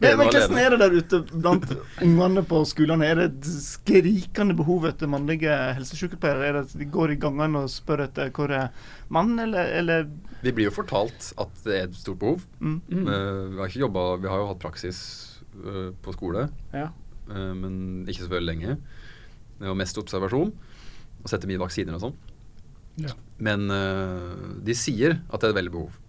Men, 0.02 0.18
men 0.18 0.28
hvordan 0.28 0.58
er 0.64 0.70
det 0.74 0.80
der 0.82 0.96
ute 0.98 1.20
blant 1.34 1.76
ungene 2.02 2.44
på 2.50 2.64
skolene? 2.66 3.06
Er 3.06 3.16
det 3.22 3.28
et 3.32 3.46
skrikende 3.68 4.56
behov 4.58 4.88
etter 4.90 5.08
mannlige 5.12 5.54
helsesykepleiere? 5.78 6.48
Er 6.50 6.58
det 6.58 6.66
at 6.68 6.76
de 6.80 6.86
går 6.98 7.14
i 7.14 7.20
gangene 7.22 7.64
og 7.64 7.70
spør 7.70 8.06
etter 8.08 8.32
hvor 8.34 8.50
er 8.52 8.70
mann, 9.14 9.38
eller, 9.40 9.70
eller 9.78 10.10
Vi 10.42 10.52
blir 10.52 10.72
jo 10.72 10.76
fortalt 10.76 11.30
at 11.38 11.54
det 11.68 11.78
er 11.78 11.84
et 11.88 11.96
stort 12.02 12.20
behov. 12.20 12.42
mm. 12.60 12.82
Mm. 12.90 13.08
Eh, 13.08 13.40
vi 13.54 13.62
har 13.62 13.70
ikke 13.70 13.84
jobbet, 13.86 14.22
vi 14.26 14.28
har 14.34 14.42
jo 14.42 14.48
hatt 14.50 14.60
praksis 14.66 15.00
eh, 15.64 15.92
på 16.02 16.14
skole, 16.18 16.50
Ja. 16.74 16.90
Eh, 17.30 17.54
men 17.56 18.06
ikke 18.08 18.26
så 18.26 18.32
veldig 18.34 18.50
lenge. 18.52 18.78
Det 19.60 19.68
var 19.70 19.78
mest 19.80 19.98
observasjon 20.02 20.52
og 21.24 21.30
sette 21.32 21.48
mye 21.48 21.62
vaksiner 21.62 21.96
og 21.96 22.02
sånn. 22.08 22.16
Ja. 23.04 23.14
Men 23.42 23.70
eh, 23.74 24.58
de 24.66 24.76
sier 24.78 25.20
at 25.30 25.40
det 25.42 25.50
er 25.50 25.54
et 25.56 25.60
veldig 25.62 25.74
behov. 25.74 26.00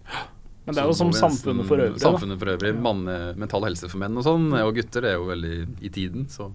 Men 0.65 0.73
det 0.73 0.81
er 0.81 0.87
jo 0.89 0.95
Så 0.97 1.03
som 1.03 1.11
samfunnet 1.13 1.67
for 1.69 1.77
øvrig. 1.77 2.01
Samfunnet 2.01 2.39
for 2.41 2.49
øvrig. 2.55 2.71
Manne, 2.81 3.15
mental 3.37 3.65
helse 3.67 3.85
for 3.91 4.01
menn 4.01 4.17
og 4.17 4.25
sånn, 4.25 4.47
og 4.57 4.71
gutter, 4.73 5.05
er 5.05 5.13
jo 5.19 5.27
veldig 5.29 5.55
i 5.85 5.91
tiden, 5.93 6.25
så 6.29 6.47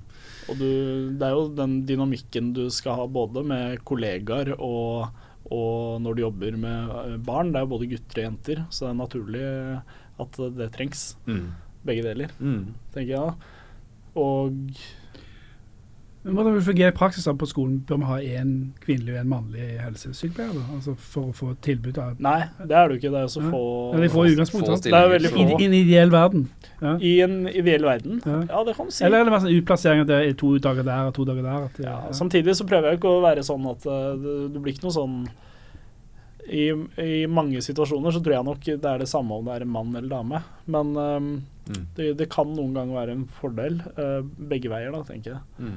Og 0.50 0.58
du, 0.58 0.66
det 1.14 1.22
er 1.28 1.36
jo 1.36 1.44
den 1.54 1.76
dynamikken 1.86 2.48
du 2.56 2.64
skal 2.74 2.96
ha 2.98 3.04
både 3.06 3.44
med 3.46 3.84
kollegaer 3.86 4.50
og, 4.56 5.12
og 5.46 6.00
når 6.02 6.16
du 6.18 6.22
jobber 6.24 6.56
med 6.58 6.90
eh, 7.04 7.16
barn. 7.22 7.52
Det 7.54 7.60
er 7.60 7.66
jo 7.68 7.70
både 7.76 7.90
gutter 7.92 8.18
og 8.18 8.26
jenter, 8.26 8.64
så 8.74 8.88
det 8.88 8.90
er 8.90 8.98
naturlig 8.98 9.44
at 10.20 10.40
det 10.58 10.70
trengs. 10.74 11.04
Begge 11.86 12.02
deler, 12.04 12.34
Mm. 12.42 12.74
tenker 12.92 13.14
jeg 13.14 13.20
da. 13.30 13.54
Og 14.16 14.52
Men 16.22 16.34
Hvordan 16.36 16.52
vil 16.52 16.60
det 16.60 16.66
fungere 16.66 16.88
i 16.92 16.96
praksis 16.96 17.24
da 17.24 17.32
på 17.32 17.46
skolen? 17.48 17.78
Bør 17.88 17.96
vi 18.02 18.04
ha 18.10 18.16
én 18.42 18.50
kvinnelig 18.84 19.14
og 19.14 19.20
en 19.22 19.28
mannlig 19.30 19.68
helsesykepleier? 19.80 20.52
da? 20.52 20.64
Altså 20.76 20.92
For 21.00 21.30
å 21.30 21.32
få 21.32 21.54
tilbud 21.64 21.96
av 22.02 22.18
nei, 22.20 22.42
det 22.60 22.76
er 22.76 22.88
det 22.90 22.96
jo 22.96 23.00
ikke. 23.00 23.12
Det 23.14 23.20
er 23.22 23.24
jo 23.24 23.32
så 23.32 23.40
Ja. 23.40 23.50
få 23.54 23.62
Ja, 23.94 24.00
de 24.02 24.08
får 24.08 24.18
Få- 24.18 24.32
utgangspunkt, 24.34 24.66
få 24.66 24.74
sant? 24.74 24.82
Det 24.84 24.92
er 24.92 25.08
veldig 25.14 25.30
stillinger, 25.30 25.56
få. 25.56 25.60
I 25.60 25.64
en 25.64 25.74
ideell 25.78 26.10
verden. 26.10 26.48
Ja. 26.82 26.92
I 27.00 27.20
en 27.24 27.48
ideell 27.48 27.82
verden. 27.88 28.20
Ja. 28.26 28.40
Ja, 28.50 28.64
det 28.64 28.76
kan 28.76 28.86
du 28.86 28.92
si. 28.92 29.04
Eller 29.04 29.20
er 29.20 29.24
det 29.24 29.30
mer 29.32 29.38
sånn 29.40 29.56
utplassering 29.62 30.00
at 30.02 30.06
det 30.08 30.28
er 30.28 30.32
to 30.34 30.58
dager 30.58 30.82
der 30.84 31.06
og 31.06 31.14
to 31.14 31.24
dager 31.24 31.42
der? 31.42 31.64
At 31.64 31.74
det, 31.78 31.84
Ja, 31.86 32.00
ja. 32.04 32.10
samtidig 32.12 32.52
så 32.54 32.66
prøver 32.68 32.90
jeg 32.90 32.98
ikke 33.00 33.08
å 33.16 33.22
være 33.24 33.40
sånn 33.42 33.70
at 33.70 33.86
eh, 33.86 34.16
det, 34.20 34.52
det 34.52 34.62
blir 34.62 34.74
ikke 34.74 34.84
noe 34.84 34.98
sånn 35.00 35.28
i, 36.50 36.68
I 36.98 37.26
mange 37.26 37.62
situasjoner 37.62 38.10
så 38.12 38.20
tror 38.22 38.34
jeg 38.34 38.44
nok 38.44 38.60
det 38.64 38.84
er 38.84 38.98
det 38.98 39.08
samme 39.08 39.32
om 39.32 39.44
det 39.46 39.54
er 39.56 39.62
en 39.62 39.68
mann 39.72 39.94
eller 39.96 40.08
dame. 40.08 40.42
Men 40.66 40.94
ehm, 40.96 41.42
Mm. 41.70 41.84
det, 41.96 42.08
det 42.18 42.28
kan 42.32 42.50
noen 42.56 42.74
ganger 42.74 42.94
være 43.00 43.18
en 43.18 43.26
fordel. 43.40 43.80
uh, 43.98 44.22
begge 44.50 44.70
veier, 44.72 44.90
da, 44.92 45.02
tenker 45.06 45.36
jeg. 45.36 45.44
Mm. 45.58 45.76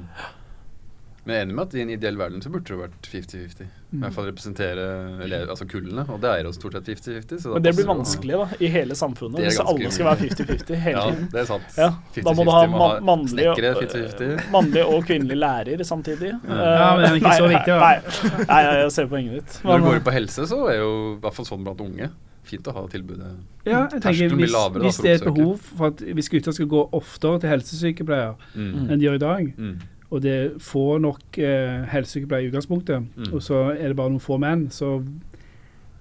Men 1.24 1.32
jeg 1.32 1.40
er 1.40 1.44
enig 1.46 1.54
med 1.56 1.62
at 1.64 1.74
i 1.74 1.80
en 1.80 1.90
ideell 1.94 2.18
verden 2.20 2.42
så 2.44 2.50
burde 2.52 2.68
det 2.68 2.76
vært 2.76 3.06
50-50. 3.08 3.62
I 3.64 3.94
Mm. 3.94 4.00
hvert 4.02 4.12
fall 4.16 4.24
representere 4.26 4.82
elever, 5.24 5.48
altså 5.54 5.64
kullene, 5.70 6.02
og 6.10 6.18
det 6.20 6.28
er 6.34 6.42
jo 6.44 6.50
stort 6.52 6.74
sett 6.76 6.88
50-50. 6.90 7.46
Men 7.54 7.62
det 7.64 7.72
blir 7.78 7.86
vanskelig 7.88 8.34
da, 8.42 8.48
i 8.60 8.68
hele 8.74 8.96
samfunnet, 8.98 9.38
er 9.40 9.46
hvis 9.48 9.60
alle 9.62 9.92
skal 9.94 10.08
være 10.10 10.28
50-50 10.34 10.82
hele 10.84 11.04
Ja, 11.14 11.14
det 11.32 11.40
er 11.40 11.46
sant. 11.48 11.78
Ja, 11.78 11.88
da 12.26 12.34
må 12.36 12.44
du 12.44 12.50
ha 12.50 12.66
man 12.74 13.06
mannlig, 13.08 13.46
og- 13.54 13.56
50-50. 13.62 14.50
mannlig 14.52 14.82
og 14.84 15.06
kvinnelig 15.08 15.38
lærer 15.40 15.84
samtidig. 15.86 16.34
Ja. 16.34 16.60
Ja, 16.60 16.90
men 16.98 17.06
det 17.06 17.10
er 17.14 17.20
ikke 17.22 17.36
så 17.40 17.48
viktig, 17.54 17.72
da. 17.72 17.78
Nei, 17.80 18.44
nei, 18.44 18.60
nei, 18.68 18.76
jeg 18.82 18.92
ser 18.98 19.08
poenget 19.14 19.38
ditt. 19.40 19.56
Når 19.64 19.78
du 19.80 19.88
går 19.88 20.04
på 20.10 20.16
helse, 20.18 20.48
så 20.52 20.60
er 20.74 20.76
jo 20.82 20.92
i 21.14 21.18
hvert 21.24 21.38
fall 21.40 21.48
sånn 21.54 21.64
blant 21.64 21.80
unge 21.86 22.10
fint 22.44 22.68
å 22.68 22.72
ha 22.76 22.86
tilbudet. 22.86 23.32
Ja, 23.66 23.86
jeg 23.92 24.02
tenker 24.02 24.34
hvis, 24.36 24.52
lavere 24.52 24.82
hvis 24.84 24.98
det 25.02 25.10
er 25.10 25.14
et 25.14 25.34
behov 25.34 25.58
for 25.58 25.86
at 25.86 25.96
hvis 26.14 26.28
gutter 26.28 26.52
skal 26.52 26.66
gå 26.66 26.82
oftere 26.92 27.40
til 27.40 27.50
helsesykepleier 27.50 28.34
Mm. 28.54 28.90
enn 28.90 28.98
de 28.98 29.06
gjør 29.06 29.14
i 29.14 29.18
dag, 29.18 29.54
Mm. 29.58 29.78
og 30.10 30.22
det 30.22 30.30
er 30.32 30.58
få 30.58 30.98
nok 31.00 31.38
eh, 31.38 31.84
helsesykepleiere 31.86 32.44
i 32.46 32.50
utgangspunktet, 32.50 33.04
Mm. 33.16 33.32
og 33.34 33.40
så 33.42 33.70
er 33.78 33.88
det 33.88 33.96
bare 33.96 34.10
noen 34.10 34.20
få 34.20 34.38
menn, 34.38 34.68
så 34.70 35.02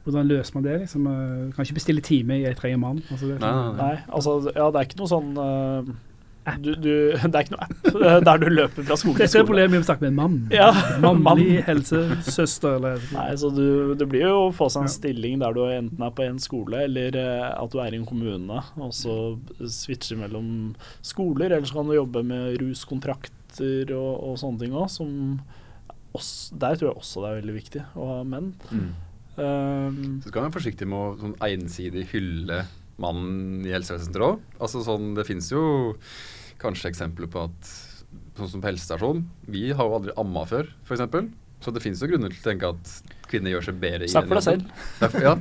hvordan 0.05 0.27
løser 0.27 0.55
man 0.55 0.63
det? 0.63 0.79
liksom? 0.81 1.07
Eh, 1.07 1.51
Kan 1.55 1.63
ikke 1.65 1.73
bestille 1.79 2.01
time 2.01 2.31
i 2.37 2.41
'jeg 2.43 2.55
trenger 2.57 2.77
mann'. 2.77 3.01
Altså, 3.11 3.25
det 3.27 3.35
er 3.35 3.39
Nei, 3.39 3.51
sånn- 3.51 3.77
nei, 3.77 3.83
nei. 3.85 3.93
Nei, 3.93 4.01
altså, 4.13 4.51
ja, 4.55 4.71
det 4.71 4.75
er 4.75 4.85
ikke 4.85 4.99
noe 4.99 5.07
sånn 5.07 5.37
eh, 5.37 5.93
du, 6.59 6.73
du, 6.75 6.89
Det 7.31 7.35
er 7.39 7.45
ikke 7.45 7.53
noe 7.55 7.65
app 7.67 8.23
der 8.27 8.41
du 8.41 8.45
løper 8.51 8.83
fra 8.87 8.97
skole 8.99 9.15
til 9.15 9.21
Dette 9.23 9.29
er 9.29 9.31
skole. 9.31 9.47
problemet 9.47 9.71
med 9.75 9.83
å 9.83 9.87
snakke 9.87 10.03
med 10.03 10.11
en 10.11 10.17
mann. 10.17 10.35
Ja, 10.51 10.67
Mannlig 10.99 11.61
helsesøster, 11.67 12.75
eller 12.79 13.05
Nei, 13.15 13.27
så 13.39 13.51
du, 13.55 13.93
Det 13.99 14.07
blir 14.11 14.25
jo 14.27 14.35
å 14.49 14.51
få 14.55 14.67
seg 14.73 14.83
en 14.83 14.89
Ja. 14.91 14.95
stilling 14.97 15.39
der 15.43 15.55
du 15.55 15.61
enten 15.67 16.03
er 16.03 16.11
på 16.17 16.25
en 16.27 16.39
skole, 16.43 16.83
eller 16.89 17.15
eh, 17.15 17.47
at 17.53 17.71
du 17.71 17.79
er 17.79 17.93
i 17.95 17.99
en 18.01 18.05
kommune, 18.09 18.59
og 18.75 18.91
så 18.93 19.15
switcher 19.69 20.19
mellom 20.19 20.75
skoler. 21.05 21.51
Eller 21.53 21.65
så 21.69 21.79
kan 21.79 21.87
du 21.87 21.95
jobbe 21.95 22.23
med 22.27 22.59
ruskontrakter 22.61 23.93
og, 23.95 24.11
og 24.33 24.37
sånne 24.41 24.59
ting 24.65 24.73
òg, 24.75 24.89
som 24.91 25.39
oss, 26.13 26.51
Der 26.53 26.75
tror 26.77 26.91
jeg 26.91 26.99
også 26.99 27.23
det 27.23 27.29
er 27.31 27.39
veldig 27.41 27.55
viktig 27.57 27.83
å 27.95 28.09
ha 28.11 28.19
menn. 28.27 28.51
Mm. 28.69 28.91
Um, 29.33 30.19
Så 30.21 30.29
skal 30.29 30.43
man 30.43 30.51
være 30.51 30.59
forsiktig 30.59 30.85
med 30.85 30.99
å 30.99 31.15
sånn 31.23 31.37
ensidig 31.47 32.03
hylle 32.11 32.59
mannen 33.01 33.63
i 33.65 33.71
helsevesenet 33.73 34.21
òg. 34.21 34.41
Altså 34.59 34.83
sånn, 34.85 35.13
det 35.17 35.25
finnes 35.27 35.49
jo 35.51 35.63
kanskje 36.61 36.91
eksempler 36.93 37.31
på 37.31 37.47
at 37.49 37.73
Sånn 38.33 38.49
som 38.49 38.61
på 38.63 38.65
helsestasjon. 38.65 39.19
Vi 39.45 39.67
har 39.77 39.85
jo 39.85 39.93
aldri 39.93 40.13
amma 40.17 40.41
før, 40.49 40.65
f.eks. 40.87 41.03
Så 41.61 41.71
det 41.73 41.83
finnes 41.83 41.99
jo 42.01 42.07
grunner 42.09 42.33
til 42.33 42.41
å 42.41 42.47
tenke 42.47 42.69
at 42.73 43.13
kvinner 43.29 43.53
gjør 43.53 43.65
seg 43.67 43.77
bedre 43.81 44.07
Snakk 44.09 44.25
for 44.27 44.39
deg 44.39 44.45
selv. 44.47 44.63
Derfor- 44.99 45.21
Ja, 45.21 45.33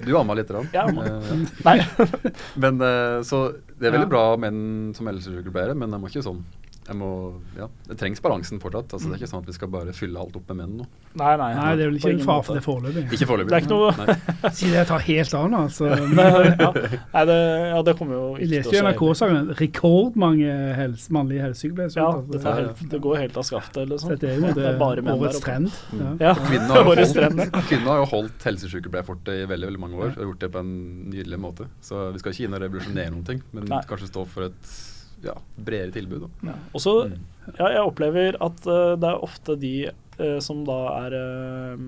du 0.00 0.16
amma 0.18 0.34
lite 0.34 0.54
grann. 0.56 0.68
Ja. 0.72 0.86
Eh, 0.88 1.44
nei. 1.64 1.76
Men 2.62 2.80
eh, 2.80 3.20
Så 3.22 3.42
det 3.78 3.88
er 3.90 3.94
veldig 3.98 4.08
bra 4.10 4.24
menn 4.40 4.94
som 4.96 5.06
helsesykepleiere, 5.12 5.76
men 5.76 5.92
de 5.92 6.00
må 6.00 6.08
ikke 6.08 6.24
sånn 6.24 6.40
må, 6.94 7.08
ja, 7.58 7.66
Det 7.88 7.96
trengs 7.98 8.20
balansen 8.22 8.60
fortsatt. 8.62 8.92
Altså, 8.94 9.08
det 9.10 9.16
er 9.16 9.22
ikke 9.24 9.30
sånn 9.32 9.42
at 9.42 9.48
vi 9.50 9.54
skal 9.56 9.68
bare 9.72 9.92
fylle 9.96 10.20
alt 10.22 10.36
opp 10.38 10.52
med 10.52 10.56
menn 10.60 10.76
nå. 10.78 10.84
Nei, 11.16 11.32
nei, 11.40 11.48
Nei, 11.56 11.70
det 11.74 11.82
er 11.82 11.88
vel 11.90 11.96
ikke 11.98 12.12
en 12.12 12.20
fare 12.22 12.44
for 12.46 12.54
det 12.54 12.62
foreløpig. 12.62 13.02
Ikke 13.16 13.26
foreløpig. 13.26 13.50
Det 13.50 13.56
er 13.56 13.64
ikke 13.64 13.74
noe- 13.74 14.52
Si 14.60 14.70
det 14.70 14.84
tar 14.86 15.02
helt 15.08 15.34
av 15.34 15.48
nå, 15.50 15.62
altså. 15.66 15.88
Men, 16.18 16.52
ja. 16.60 16.68
Nei, 17.14 17.24
det, 17.32 17.38
ja, 17.72 17.80
det 17.88 17.96
kommer 17.98 18.14
jo 18.14 18.26
ikke 18.36 18.50
leste 18.52 18.70
til 18.70 18.78
jo 18.78 18.84
å 18.84 18.86
skje. 18.86 18.92
NRK-saken. 18.92 19.50
Rekordmange 19.62 20.54
helse, 20.78 21.12
mannlige 21.16 21.42
helsesykepleiere. 21.46 21.96
Ja, 21.98 22.08
det, 22.30 22.42
tar 22.44 22.60
helt, 22.60 22.84
det 22.94 23.00
går 23.08 23.18
helt 23.24 23.40
av 23.42 23.48
skaftet, 23.50 23.82
liksom. 23.90 24.12
Dette 24.14 24.30
er 24.30 24.38
jo 24.44 24.52
Det 24.60 24.66
er 24.70 24.78
bare 24.80 25.02
menn 25.06 25.16
årets 25.18 25.42
trend. 25.42 25.72
Ja. 25.96 26.12
Ja, 26.28 26.34
Kvinnen 26.46 26.70
har, 26.76 26.84
jo 26.84 26.92
holdt, 26.92 27.60
kvinnene 27.70 27.90
har 27.96 28.02
jo 28.04 28.10
holdt 28.12 28.46
helsesykepleierfortet 28.50 29.42
i 29.42 29.46
veldig 29.50 29.72
veldig 29.72 29.82
mange 29.82 29.98
år 30.04 30.12
og 30.16 30.28
gjort 30.30 30.44
det 30.46 30.52
på 30.54 30.62
en 30.62 30.74
nydelig 31.10 31.40
måte. 31.42 31.66
Så 31.82 32.10
vi 32.14 32.22
skal 32.22 32.36
ikke 32.36 32.46
inn 32.46 32.56
og 32.58 32.62
revolusjonere 32.66 33.10
noen 33.14 33.26
ting, 33.26 33.42
men 33.56 33.66
Nei. 33.72 33.82
kanskje 33.88 34.12
stå 34.12 34.26
for 34.30 34.46
et 34.50 34.76
ja, 35.24 35.34
bredere 35.56 35.92
tilbud. 35.96 36.28
Ja. 36.44 36.54
Og 36.74 36.80
så, 36.80 36.94
Mm. 37.08 37.20
ja, 37.58 37.68
jeg 37.76 37.86
opplever 37.86 38.36
at 38.42 38.66
uh, 38.66 38.96
det 38.98 39.08
er 39.08 39.22
ofte 39.22 39.56
de 39.60 39.72
uh, 40.20 40.38
som 40.40 40.64
da 40.66 40.76
er 41.06 41.14
uh, 41.14 41.78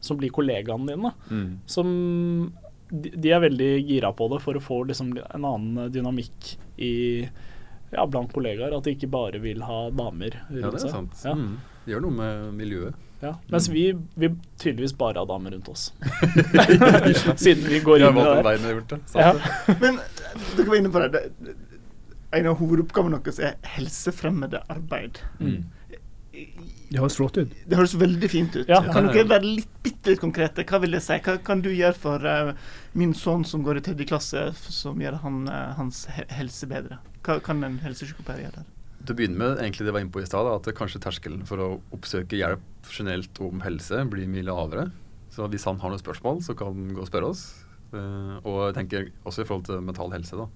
Som 0.00 0.16
blir 0.20 0.30
kollegaene 0.30 0.86
dine, 0.86 1.12
Mm. 1.30 1.58
som 1.66 2.52
de, 2.90 3.10
de 3.10 3.30
er 3.34 3.40
veldig 3.40 3.70
gira 3.88 4.12
på 4.16 4.28
det 4.30 4.40
for 4.40 4.54
å 4.54 4.62
få 4.62 4.84
liksom 4.86 5.10
en 5.18 5.44
annen 5.44 5.90
dynamikk 5.92 6.54
i 6.78 6.92
ja, 7.92 8.06
blant 8.06 8.32
kollegaer. 8.32 8.72
At 8.76 8.84
de 8.84 8.94
ikke 8.94 9.10
bare 9.10 9.40
vil 9.42 9.60
ha 9.62 9.90
damer 9.90 10.38
rundt 10.50 10.62
Ja, 10.62 10.70
det 10.70 10.84
er 10.84 10.88
sant. 10.94 11.18
Ja. 11.24 11.34
Mm. 11.34 11.58
Det 11.84 11.92
gjør 11.94 12.00
noe 12.06 12.16
med 12.16 12.54
miljøet. 12.60 12.94
Ja. 13.20 13.32
Mens 13.50 13.66
vi, 13.68 13.90
vi 14.14 14.28
tydeligvis 14.62 14.92
bare 14.96 15.18
har 15.18 15.26
damer 15.26 15.50
rundt 15.56 15.68
oss. 15.72 15.88
Siden 17.42 17.64
vi 17.66 17.80
går 17.82 18.04
inn 18.06 18.18
i 18.18 18.22
det. 18.22 18.54
Men 19.80 19.98
du 19.98 20.62
dere 20.62 20.68
var 20.68 20.78
inne 20.78 20.92
på 20.94 21.02
det. 21.08 21.22
En 22.36 22.46
av 22.50 22.58
hovedoppgavene 22.60 23.20
deres 23.24 23.40
er 23.40 23.56
helsefremmende 23.76 24.60
arbeid. 24.68 25.20
Mm. 25.40 25.62
Det 26.88 27.00
høres 27.00 27.16
flott 27.18 27.38
ut. 27.40 27.52
Det 27.66 27.76
høres 27.76 27.94
veldig 27.98 28.28
fint 28.30 28.56
ut. 28.56 28.68
Ja. 28.68 28.80
Kan 28.84 29.08
dere 29.10 29.26
være 29.28 29.48
litt, 29.58 29.70
bitte 29.84 30.12
litt 30.12 30.22
konkrete? 30.22 30.64
Hva 30.68 30.80
vil 30.84 30.94
det 30.94 31.02
si? 31.04 31.16
Hva 31.24 31.38
kan 31.44 31.62
du 31.64 31.70
gjøre 31.72 31.96
for 31.98 32.24
uh, 32.24 32.52
min 32.98 33.14
sønn 33.16 33.44
som 33.48 33.64
går 33.66 33.80
i 33.80 33.84
tredje 33.88 34.08
klasse, 34.08 34.44
som 34.72 35.00
gjør 35.02 35.18
han, 35.24 35.46
uh, 35.50 35.74
hans 35.78 36.04
helse 36.32 36.68
bedre? 36.70 37.00
Hva 37.26 37.40
kan 37.44 37.64
en 37.66 37.80
helsesykepleier 37.82 38.46
gjøre 38.46 38.60
der? 38.60 38.68
Til 39.02 39.14
å 39.14 39.18
begynne 39.18 39.40
med, 39.40 39.60
egentlig 39.62 39.88
det 39.88 39.94
var 39.94 40.04
inne 40.04 40.12
på 40.14 40.22
i 40.22 40.28
stad, 40.28 40.48
at 40.52 40.68
kanskje 40.76 41.00
terskelen 41.02 41.44
for 41.48 41.64
å 41.64 41.68
oppsøke 41.96 42.38
hjelp 42.38 42.92
generelt 42.92 43.40
om 43.44 43.62
helse 43.64 44.02
blir 44.10 44.28
mye 44.30 44.46
lavere. 44.46 44.88
Så 45.34 45.46
hvis 45.52 45.64
han 45.68 45.80
har 45.80 45.92
noen 45.92 46.02
spørsmål, 46.02 46.42
så 46.44 46.56
kan 46.58 46.72
han 46.72 46.94
gå 46.96 47.04
og 47.04 47.08
spørre 47.10 47.32
oss. 47.32 47.44
Eh, 47.94 48.34
og 48.42 48.58
jeg 48.66 48.76
tenker 48.76 49.10
også 49.28 49.44
i 49.44 49.48
forhold 49.48 49.68
til 49.68 49.84
mental 49.84 50.12
helse, 50.12 50.36
da. 50.36 50.48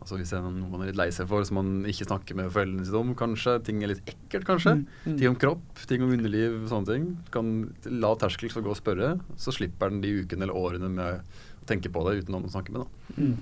Altså 0.00 0.18
Hvis 0.20 0.34
det 0.34 0.36
er 0.36 0.44
noe 0.44 0.68
man 0.68 0.82
er 0.84 0.90
litt 0.90 0.98
lei 1.00 1.08
seg 1.16 1.28
for, 1.30 1.44
som 1.48 1.56
man 1.60 1.70
ikke 1.88 2.04
snakker 2.08 2.36
med 2.36 2.52
foreldrene 2.52 2.84
sine 2.84 3.00
om, 3.00 3.14
kanskje. 3.16 3.56
Ting 3.64 3.80
er 3.80 3.94
litt 3.94 4.04
ekkelt, 4.04 4.44
kanskje. 4.48 4.74
Mm. 5.06 5.16
Ting 5.16 5.30
om 5.30 5.38
kropp, 5.40 5.80
ting 5.88 6.04
om 6.04 6.12
underliv, 6.12 6.58
sånne 6.68 6.90
ting. 6.90 7.08
Kan 7.34 7.54
Lav 7.88 8.18
terskel 8.20 8.52
for 8.52 8.60
å 8.60 8.68
gå 8.68 8.74
og 8.74 8.80
spørre, 8.82 9.14
så 9.40 9.54
slipper 9.54 9.92
den 9.92 10.04
de 10.04 10.12
ukene 10.20 10.44
eller 10.44 10.60
årene 10.60 10.92
med 10.92 11.24
å 11.24 11.66
tenke 11.70 11.92
på 11.92 12.04
det 12.04 12.20
uten 12.20 12.36
noen 12.36 12.50
å 12.50 12.52
snakke 12.52 12.74
med. 12.76 12.84
da. 12.84 13.16
Mm. 13.16 13.34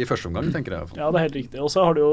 I 0.00 0.06
første 0.08 0.30
omgang, 0.30 0.48
tenker 0.54 0.72
jeg. 0.72 0.92
Ja, 0.96 1.10
det 1.12 1.20
er 1.20 1.26
helt 1.26 1.36
riktig. 1.36 1.60
Og 1.60 1.68
så 1.72 1.84
har 1.84 1.94
du 1.94 2.00
jo 2.00 2.12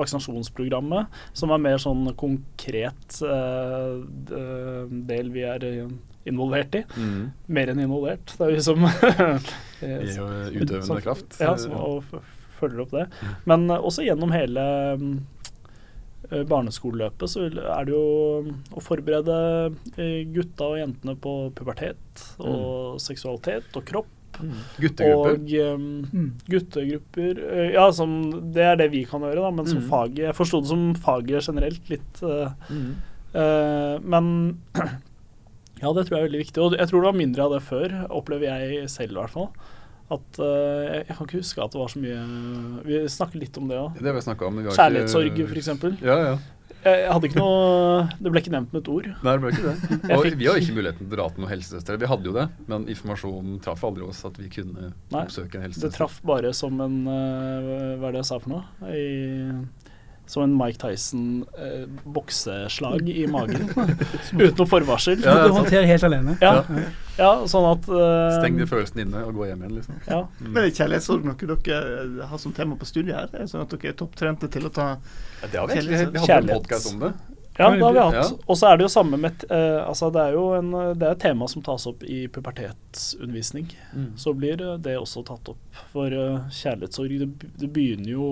vaksinasjonsprogrammet, 0.00 1.20
som 1.36 1.52
er 1.54 1.60
mer 1.62 1.78
sånn 1.82 2.08
konkret 2.18 3.20
eh, 3.22 3.92
del 5.12 5.30
vi 5.34 5.44
er 5.46 5.66
eh, 5.68 5.92
involvert 6.28 6.74
i. 6.80 6.82
Mm. 6.98 7.22
Mer 7.54 7.72
enn 7.72 7.84
involvert. 7.84 8.34
Det 8.34 8.48
er 8.48 8.56
jo 8.56 8.64
som 8.66 8.88
eh, 8.88 10.10
jo 10.16 10.26
utøvende 10.64 11.00
kraft. 11.04 11.38
Ja, 11.38 11.54
som, 11.60 11.78
og 11.78 12.18
følger 12.58 12.84
opp 12.84 12.94
det. 12.96 13.06
Men 13.48 13.68
eh, 13.70 13.78
også 13.80 14.04
gjennom 14.06 14.34
hele 14.34 14.66
mm, 15.00 15.14
eh, 16.30 16.44
barneskoleløpet, 16.50 17.30
så 17.32 17.46
er 17.48 17.88
det 17.88 17.94
jo 17.94 18.04
å 18.76 18.82
forberede 18.84 19.38
eh, 19.96 20.20
gutta 20.34 20.68
og 20.74 20.78
jentene 20.82 21.16
på 21.22 21.34
pubertet 21.58 22.26
og 22.38 22.98
seksualitet 23.02 23.74
og 23.78 23.86
kropp. 23.88 24.14
Guttegrupper. 24.78 25.34
Og 25.34 25.52
um, 25.74 25.86
Mm. 26.14 26.26
guttegrupper 26.46 27.40
Ja, 27.74 27.88
som, 27.90 28.12
det 28.54 28.62
er 28.62 28.76
det 28.78 28.90
vi 28.92 29.00
kan 29.08 29.24
gjøre, 29.24 29.40
da, 29.42 29.50
men 29.50 29.66
som 29.66 29.80
Mm. 29.80 29.88
faget 29.90 30.20
Jeg 30.28 30.36
forsto 30.36 30.60
det 30.62 30.68
som 30.70 30.84
faget 30.94 31.42
generelt 31.48 31.88
litt. 31.90 32.20
Uh, 32.22 32.52
Mm. 32.70 32.92
eh, 33.34 33.98
men 34.04 34.28
ja, 35.82 35.90
det 35.92 36.06
tror 36.06 36.14
jeg 36.14 36.20
er 36.22 36.28
veldig 36.28 36.44
viktig. 36.44 36.62
Og 36.62 36.76
jeg 36.78 36.86
tror 36.90 37.00
det 37.02 37.10
var 37.10 37.18
mindre 37.18 37.42
av 37.48 37.52
det 37.56 37.62
før, 37.66 37.96
opplever 38.10 38.46
jeg 38.46 38.88
selv 38.90 39.16
i 39.16 39.20
hvert 39.20 39.34
fall. 39.34 39.48
At 40.08 40.38
uh, 40.40 40.84
jeg, 40.88 41.08
kan 41.12 41.26
ikke 41.26 41.40
huske 41.42 41.60
at 41.64 41.74
det 41.74 41.80
var 41.82 41.90
så 41.92 42.00
mye 42.00 42.20
Vi 42.86 43.00
snakket 43.12 43.42
litt 43.42 43.58
om 43.60 43.66
det 43.68 43.76
òg. 43.76 43.98
Har 44.70 44.70
ikke- 44.70 44.78
Kjærlighetssorg, 44.78 45.42
f.eks. 45.52 46.00
Ja, 46.00 46.16
ja. 46.30 46.38
Jeg, 46.78 47.08
hadde 47.10 47.26
ikke 47.26 47.40
noe 47.40 48.02
Det 48.22 48.30
ble 48.30 48.40
ikke 48.42 48.52
nevnt 48.54 48.74
med 48.74 48.84
et 48.84 48.90
ord. 48.92 49.06
Nei, 49.26 49.32
det 49.34 49.42
ble 49.42 49.50
ikke 49.52 49.66
det. 49.66 49.98
Og 50.14 50.26
vi 50.38 50.46
har 50.46 50.60
ikke 50.60 50.76
muligheten 50.76 51.02
til 51.02 51.10
å 51.10 51.16
dra 51.16 51.26
til 51.32 51.42
noen 51.42 51.52
helsesøstre. 51.52 51.96
Vi 52.00 52.10
hadde 52.10 52.30
jo 52.30 52.34
det, 52.36 52.44
men 52.70 52.86
informasjonen 52.92 53.58
traff 53.64 53.82
aldri 53.88 54.06
oss 54.06 54.22
at 54.28 54.38
vi 54.38 54.50
kunne 54.52 54.92
oppsøke 55.10 55.58
en 55.58 55.74
Det 55.74 55.90
traff 55.96 56.20
bare 56.28 56.52
som 56.56 56.78
en 56.84 56.98
eh, 57.10 57.96
Hva 57.98 58.10
er 58.10 58.16
det 58.16 58.22
jeg 58.22 58.30
sa 58.30 58.38
for 58.44 58.54
noe? 58.54 58.92
I, 58.94 59.08
som 60.28 60.42
en 60.42 60.58
Mike 60.58 60.78
Tyson-bokseslag 60.82 63.08
i 63.08 63.26
magen. 63.26 63.70
Uten 64.42 64.56
noe 64.58 64.66
forvarsel. 64.68 65.22
Ja, 65.24 65.46
du 65.46 65.52
håndterer 65.56 65.86
helt 65.88 66.04
alene. 66.04 66.36
Ja, 66.44 66.64
ja 67.16 67.46
sånn 67.48 67.64
at 67.70 67.88
uh, 67.88 68.36
Steng 68.36 68.60
de 68.60 68.66
følelsene 68.68 69.02
inne 69.06 69.24
og 69.24 69.32
gå 69.38 69.44
hjem 69.48 69.62
igjen, 69.64 69.76
liksom. 69.80 69.94
Ja. 70.04 70.28
Men 70.44 70.62
er 70.66 70.68
kjærlighetssorg 70.68 71.24
noe 71.28 71.56
dere 71.64 72.28
har 72.28 72.38
som 72.42 72.52
tema 72.56 72.76
på 72.78 72.86
studiet 72.88 73.16
her? 73.16 73.28
Er 73.32 73.46
sånn 73.48 73.64
at 73.64 73.70
dere 73.72 73.88
er 73.94 73.98
topptrente 73.98 74.46
til 74.52 74.64
å 74.68 74.70
ta 74.74 74.86
Ja, 74.98 75.46
det 75.46 75.56
har 75.56 75.66
vi 75.66 75.72
egentlig. 75.78 75.98
Vi 76.12 76.18
hadde 76.26 76.44
en 76.44 76.56
podkast 76.58 76.86
om 76.92 76.98
det. 77.06 77.12
Ja, 77.58 77.70
det 77.74 77.82
har 77.82 77.92
vi 77.92 77.98
hatt. 77.98 78.14
Ja. 78.14 78.26
Og 78.46 78.58
så 78.58 78.68
er 78.68 78.78
det 78.78 78.84
jo 78.86 78.90
samme 78.92 79.18
med 79.18 79.42
uh, 79.50 79.82
Altså, 79.88 80.12
det 80.14 80.22
er 80.28 80.36
jo 80.36 80.44
en, 80.54 80.70
det 80.94 81.08
er 81.08 81.16
et 81.16 81.24
tema 81.24 81.48
som 81.50 81.62
tas 81.66 81.88
opp 81.90 82.04
i 82.06 82.20
pubertetsundervisning. 82.30 83.72
Så 84.16 84.32
blir 84.36 84.62
eh, 84.62 84.76
det 84.78 84.94
også 85.00 85.24
tatt 85.26 85.50
opp. 85.50 85.80
For 85.90 86.12
uh, 86.12 86.46
kjærlighetssorg, 86.54 87.16
det, 87.24 87.50
det 87.58 87.70
begynner 87.74 88.12
jo 88.12 88.28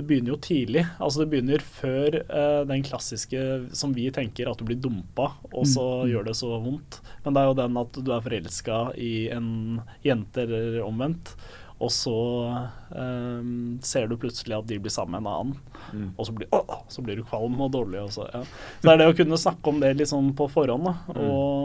det 0.00 0.06
begynner 0.08 0.34
jo 0.34 0.40
tidlig. 0.40 0.84
Altså 0.98 1.22
Det 1.22 1.30
begynner 1.32 1.64
før 1.76 2.18
eh, 2.22 2.60
den 2.68 2.84
klassiske 2.86 3.46
som 3.76 3.94
vi 3.96 4.08
tenker, 4.14 4.50
at 4.50 4.60
du 4.60 4.66
blir 4.68 4.80
dumpa, 4.80 5.32
og 5.52 5.66
så 5.68 5.86
gjør 6.10 6.30
det 6.30 6.36
så 6.40 6.54
vondt. 6.56 7.00
Men 7.24 7.36
det 7.36 7.42
er 7.42 7.50
jo 7.50 7.58
den 7.60 7.80
at 7.80 7.98
du 8.00 8.12
er 8.14 8.24
forelska 8.24 8.84
i 8.96 9.14
en 9.34 9.50
jente, 10.06 10.46
eller 10.46 10.80
omvendt. 10.86 11.34
Og 11.80 11.88
så 11.92 12.16
eh, 12.92 13.52
ser 13.86 14.08
du 14.08 14.18
plutselig 14.20 14.58
at 14.58 14.68
de 14.68 14.80
blir 14.82 14.92
sammen 14.92 15.20
med 15.20 15.24
en 15.28 15.34
annen 15.34 15.58
Mm. 15.90 16.10
og 16.16 16.26
så 16.26 16.34
blir, 16.36 16.46
å, 16.54 16.60
så 16.92 17.02
blir 17.02 17.18
du 17.18 17.24
kvalm 17.26 17.56
og 17.64 17.72
dårlig. 17.74 18.02
Og 18.04 18.12
så, 18.14 18.26
ja. 18.30 18.42
så 18.44 18.84
det 18.84 18.92
er 18.92 19.00
det 19.00 19.08
å 19.10 19.16
kunne 19.18 19.38
snakke 19.40 19.72
om 19.72 19.80
det 19.82 19.94
liksom 19.98 20.32
på 20.38 20.46
forhånd. 20.52 20.86
Da. 20.86 20.92
Mm. 21.16 21.22
Og 21.24 21.59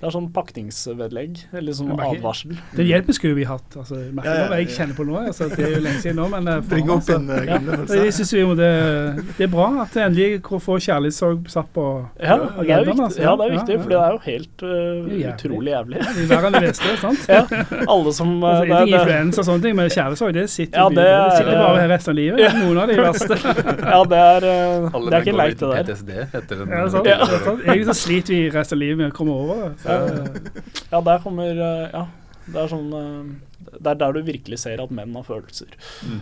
det 0.00 0.06
er 0.08 0.12
sånn 0.14 0.28
pakningsvedlegg, 0.32 1.38
eller 1.60 1.74
sånn 1.76 1.90
advarsel. 2.00 2.54
Den 2.76 2.86
hjelpen 2.88 3.16
skulle 3.16 3.36
vi 3.36 3.44
hatt. 3.44 3.74
Altså, 3.76 3.98
merker 4.16 4.30
Ja, 4.30 4.36
ja, 4.40 4.46
hva 4.48 4.58
jeg 4.62 4.70
kjenner 4.72 4.96
på 4.96 5.04
nå. 5.04 5.16
Altså, 5.28 5.48
det 5.52 5.60
er 5.66 5.74
jo 5.74 5.82
lenge 5.84 6.00
siden 6.00 6.16
nå, 6.16 6.28
men 6.32 6.48
eh, 6.48 6.62
faen, 6.70 6.88
opp 6.90 7.02
altså. 7.02 7.18
en 7.18 7.28
uh, 7.28 7.40
Ja. 7.50 7.58
Jeg 8.06 8.14
synes 8.16 8.32
vi 8.34 8.44
må 8.48 8.54
det, 8.56 8.70
det 9.36 9.44
er 9.44 9.50
bra 9.52 9.66
at 9.84 9.92
det 9.96 10.04
endelig 10.06 10.40
får 10.64 10.80
kjærlighetssorg 10.86 11.50
satt 11.52 11.68
på 11.76 11.84
Ja, 12.16 12.38
det 12.38 12.46
er 12.46 12.62
agendaen, 12.64 12.86
viktig, 12.88 13.04
altså. 13.10 13.20
ja, 13.26 13.34
det 13.36 13.44
er 13.46 13.52
viktig 13.58 13.76
Ja, 13.76 13.82
for 13.84 13.92
det 13.92 14.00
er 14.00 14.16
jo 14.16 14.20
helt 14.24 14.64
uh, 14.64 14.70
Det 15.10 15.20
er 15.20 15.34
utrolig 15.34 15.74
jævlig. 15.74 16.00
Det 16.00 16.24
er 16.24 16.30
verre 16.32 16.50
enn 16.50 16.56
det 16.56 16.62
beste, 16.70 16.96
sant? 17.04 17.28
Ja, 17.28 17.42
alle 17.96 18.14
som 18.16 18.30
Uh, 18.40 18.48
Altså, 18.50 18.64
det, 18.64 18.72
er- 18.72 18.86
det, 18.86 18.94
influensa 19.00 19.40
og 19.42 19.46
sånne 19.50 19.62
ting, 19.66 19.74
men 19.76 19.90
kjærlighetssorg, 19.90 20.34
det 20.34 20.46
sitter, 20.50 20.78
Ja, 20.80 20.88
det 20.88 20.96
det, 20.96 21.06
er- 21.12 21.36
sitter 21.36 21.60
bare 21.60 21.80
her 21.82 21.88
resten 21.92 22.12
av 22.12 22.16
livet. 22.20 22.40
Ja. 22.40 22.50
Noen 22.56 22.78
av 22.80 22.88
de 22.88 22.96
verste. 23.06 23.36
Ja, 23.84 24.00
det 24.12 24.20
er, 24.24 24.46
uh, 24.48 24.98
det 25.10 25.18
er 25.18 25.24
ikke 25.26 25.36
leit, 25.36 25.56
det 25.60 25.70
der. 25.70 25.84
PTSD 25.84 26.10
heter 26.34 26.60
den. 26.62 26.72
Ja, 26.72 26.82
sant? 26.94 27.10
Ja. 27.10 27.18
Det 27.20 27.36
er 27.36 27.44
sant. 27.44 27.64
Egentlig 27.66 27.88
så 27.90 27.96
sliter 28.00 28.34
vi 28.36 28.40
resten 28.54 28.78
av 28.78 28.82
livet 28.84 29.00
med 29.02 29.10
å 29.10 29.16
komme 29.16 29.34
over 29.36 29.60
det. 29.64 29.70
Ja, 30.90 31.00
der 31.06 31.22
kommer 31.22 31.50
øh, 31.50 31.86
Ja, 31.92 32.04
det 32.50 32.62
er 32.62 32.70
sånn 32.70 32.88
øh, 32.96 33.30
Det 33.76 33.92
er 33.92 33.98
der 34.00 34.12
du 34.16 34.22
virkelig 34.26 34.58
ser 34.62 34.82
at 34.82 34.90
menn 34.94 35.14
har 35.14 35.26
følelser. 35.26 35.70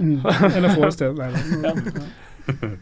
mm. 0.00 0.20
Eller 0.56 0.74
får 0.74 0.90
sted. 0.96 1.18
Nei. 1.18 1.30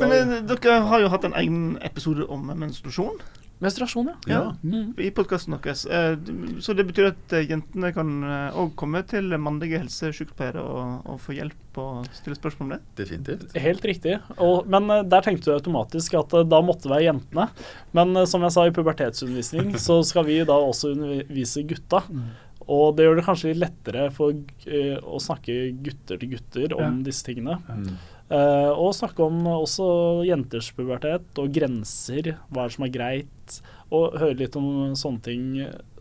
Men 0.00 0.12
eh, 0.12 0.38
dere 0.50 0.80
har 0.90 1.02
jo 1.02 1.10
hatt 1.12 1.24
en 1.28 1.36
egen 1.38 1.60
episode 1.86 2.26
om 2.32 2.50
menstruasjon 2.52 3.20
Menstruasjon, 3.64 4.10
ja. 4.10 4.16
Ja. 4.28 4.40
Mm. 4.62 4.90
i 5.00 5.08
podkasten 5.16 5.54
deres. 5.56 5.86
Eh, 5.88 6.16
Så 6.60 6.74
det 6.76 6.84
betyr 6.90 7.06
at 7.14 7.32
eh, 7.32 7.46
jentene 7.48 7.88
kan 7.96 8.10
òg 8.52 8.74
komme 8.76 9.00
til 9.08 9.32
mannlige 9.40 9.78
helsesykepleiere 9.80 10.60
og, 10.60 11.06
og 11.08 11.20
få 11.24 11.36
hjelp 11.38 11.80
og 11.80 12.06
stille 12.16 12.36
spørsmål 12.36 12.66
om 12.66 12.74
det? 12.74 12.80
Definitivt. 13.00 13.56
Helt 13.60 13.84
riktig. 13.88 14.18
Og, 14.36 14.66
men 14.68 14.90
eh, 14.92 15.02
der 15.08 15.24
tenkte 15.24 15.48
du 15.48 15.54
automatisk 15.56 16.18
at 16.20 16.36
eh, 16.36 16.44
da 16.48 16.60
måtte 16.64 16.84
det 16.88 16.92
være 16.98 17.06
jentene. 17.08 17.48
Men 17.96 18.12
eh, 18.20 18.28
som 18.28 18.44
jeg 18.44 18.52
sa 18.56 18.66
i 18.68 18.74
pubertetsundervisning, 18.76 19.72
så 19.86 20.02
skal 20.04 20.28
vi 20.28 20.42
da 20.44 20.56
også 20.60 20.92
undervise 20.92 21.64
gutta. 21.68 22.02
Mm. 22.12 22.26
Og 22.66 22.96
det 22.98 23.04
gjør 23.06 23.20
det 23.20 23.24
kanskje 23.28 23.52
litt 23.54 23.62
lettere 23.62 24.08
for 24.12 24.34
eh, 24.66 24.96
å 25.00 25.20
snakke 25.22 25.56
gutter 25.86 26.18
til 26.20 26.32
gutter 26.36 26.72
om 26.76 26.82
Ja. 27.00 27.04
disse 27.08 27.24
tingene. 27.28 27.56
Mm. 27.70 27.88
Eh, 28.26 28.70
og 28.74 28.94
snakke 28.96 29.22
om 29.22 29.44
også 29.52 29.86
jenters 30.26 30.72
pubertet 30.74 31.38
og 31.38 31.52
grenser, 31.54 32.34
hva 32.50 32.66
som 32.72 32.86
er 32.86 32.94
greit. 32.94 33.58
Og 33.94 34.16
høre 34.18 34.38
litt 34.40 34.56
om 34.58 34.96
sånne 34.98 35.22
ting 35.22 35.44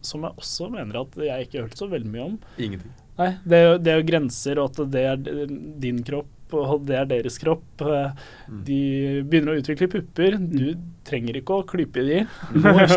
som 0.05 0.25
jeg 0.25 0.37
også 0.41 0.69
mener 0.73 1.01
at 1.01 1.17
jeg 1.21 1.45
ikke 1.45 1.59
har 1.59 1.67
hørt 1.67 1.81
så 1.81 1.89
veldig 1.89 2.13
mye 2.13 2.29
om. 2.31 2.37
Ingenting. 2.57 2.93
Nei, 3.15 3.29
det, 3.47 3.59
det 3.85 3.91
er 3.93 4.01
jo 4.01 4.07
grenser, 4.09 4.59
og 4.59 4.73
at 4.73 4.91
det 4.91 5.03
er 5.07 5.51
din 5.81 6.01
kropp, 6.05 6.31
og 6.53 6.83
det 6.85 6.97
er 6.99 7.07
deres 7.09 7.39
kropp. 7.41 7.81
Mm. 7.81 8.59
De 8.67 8.81
begynner 9.25 9.55
å 9.55 9.61
utvikle 9.61 9.89
pupper. 9.91 10.37
Du 10.39 10.75
trenger 11.05 11.39
ikke 11.39 11.59
å 11.59 11.65
klype 11.67 12.01
i 12.01 12.05
de. 12.07 12.19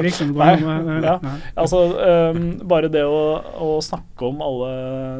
Liksom. 0.04 0.32
Nei, 0.36 0.54
ja. 1.04 1.16
Altså, 1.58 1.80
um, 2.34 2.46
bare 2.68 2.90
det 2.92 3.04
å, 3.08 3.20
å 3.64 3.70
snakke 3.84 4.28
om 4.28 4.42
alle 4.44 4.70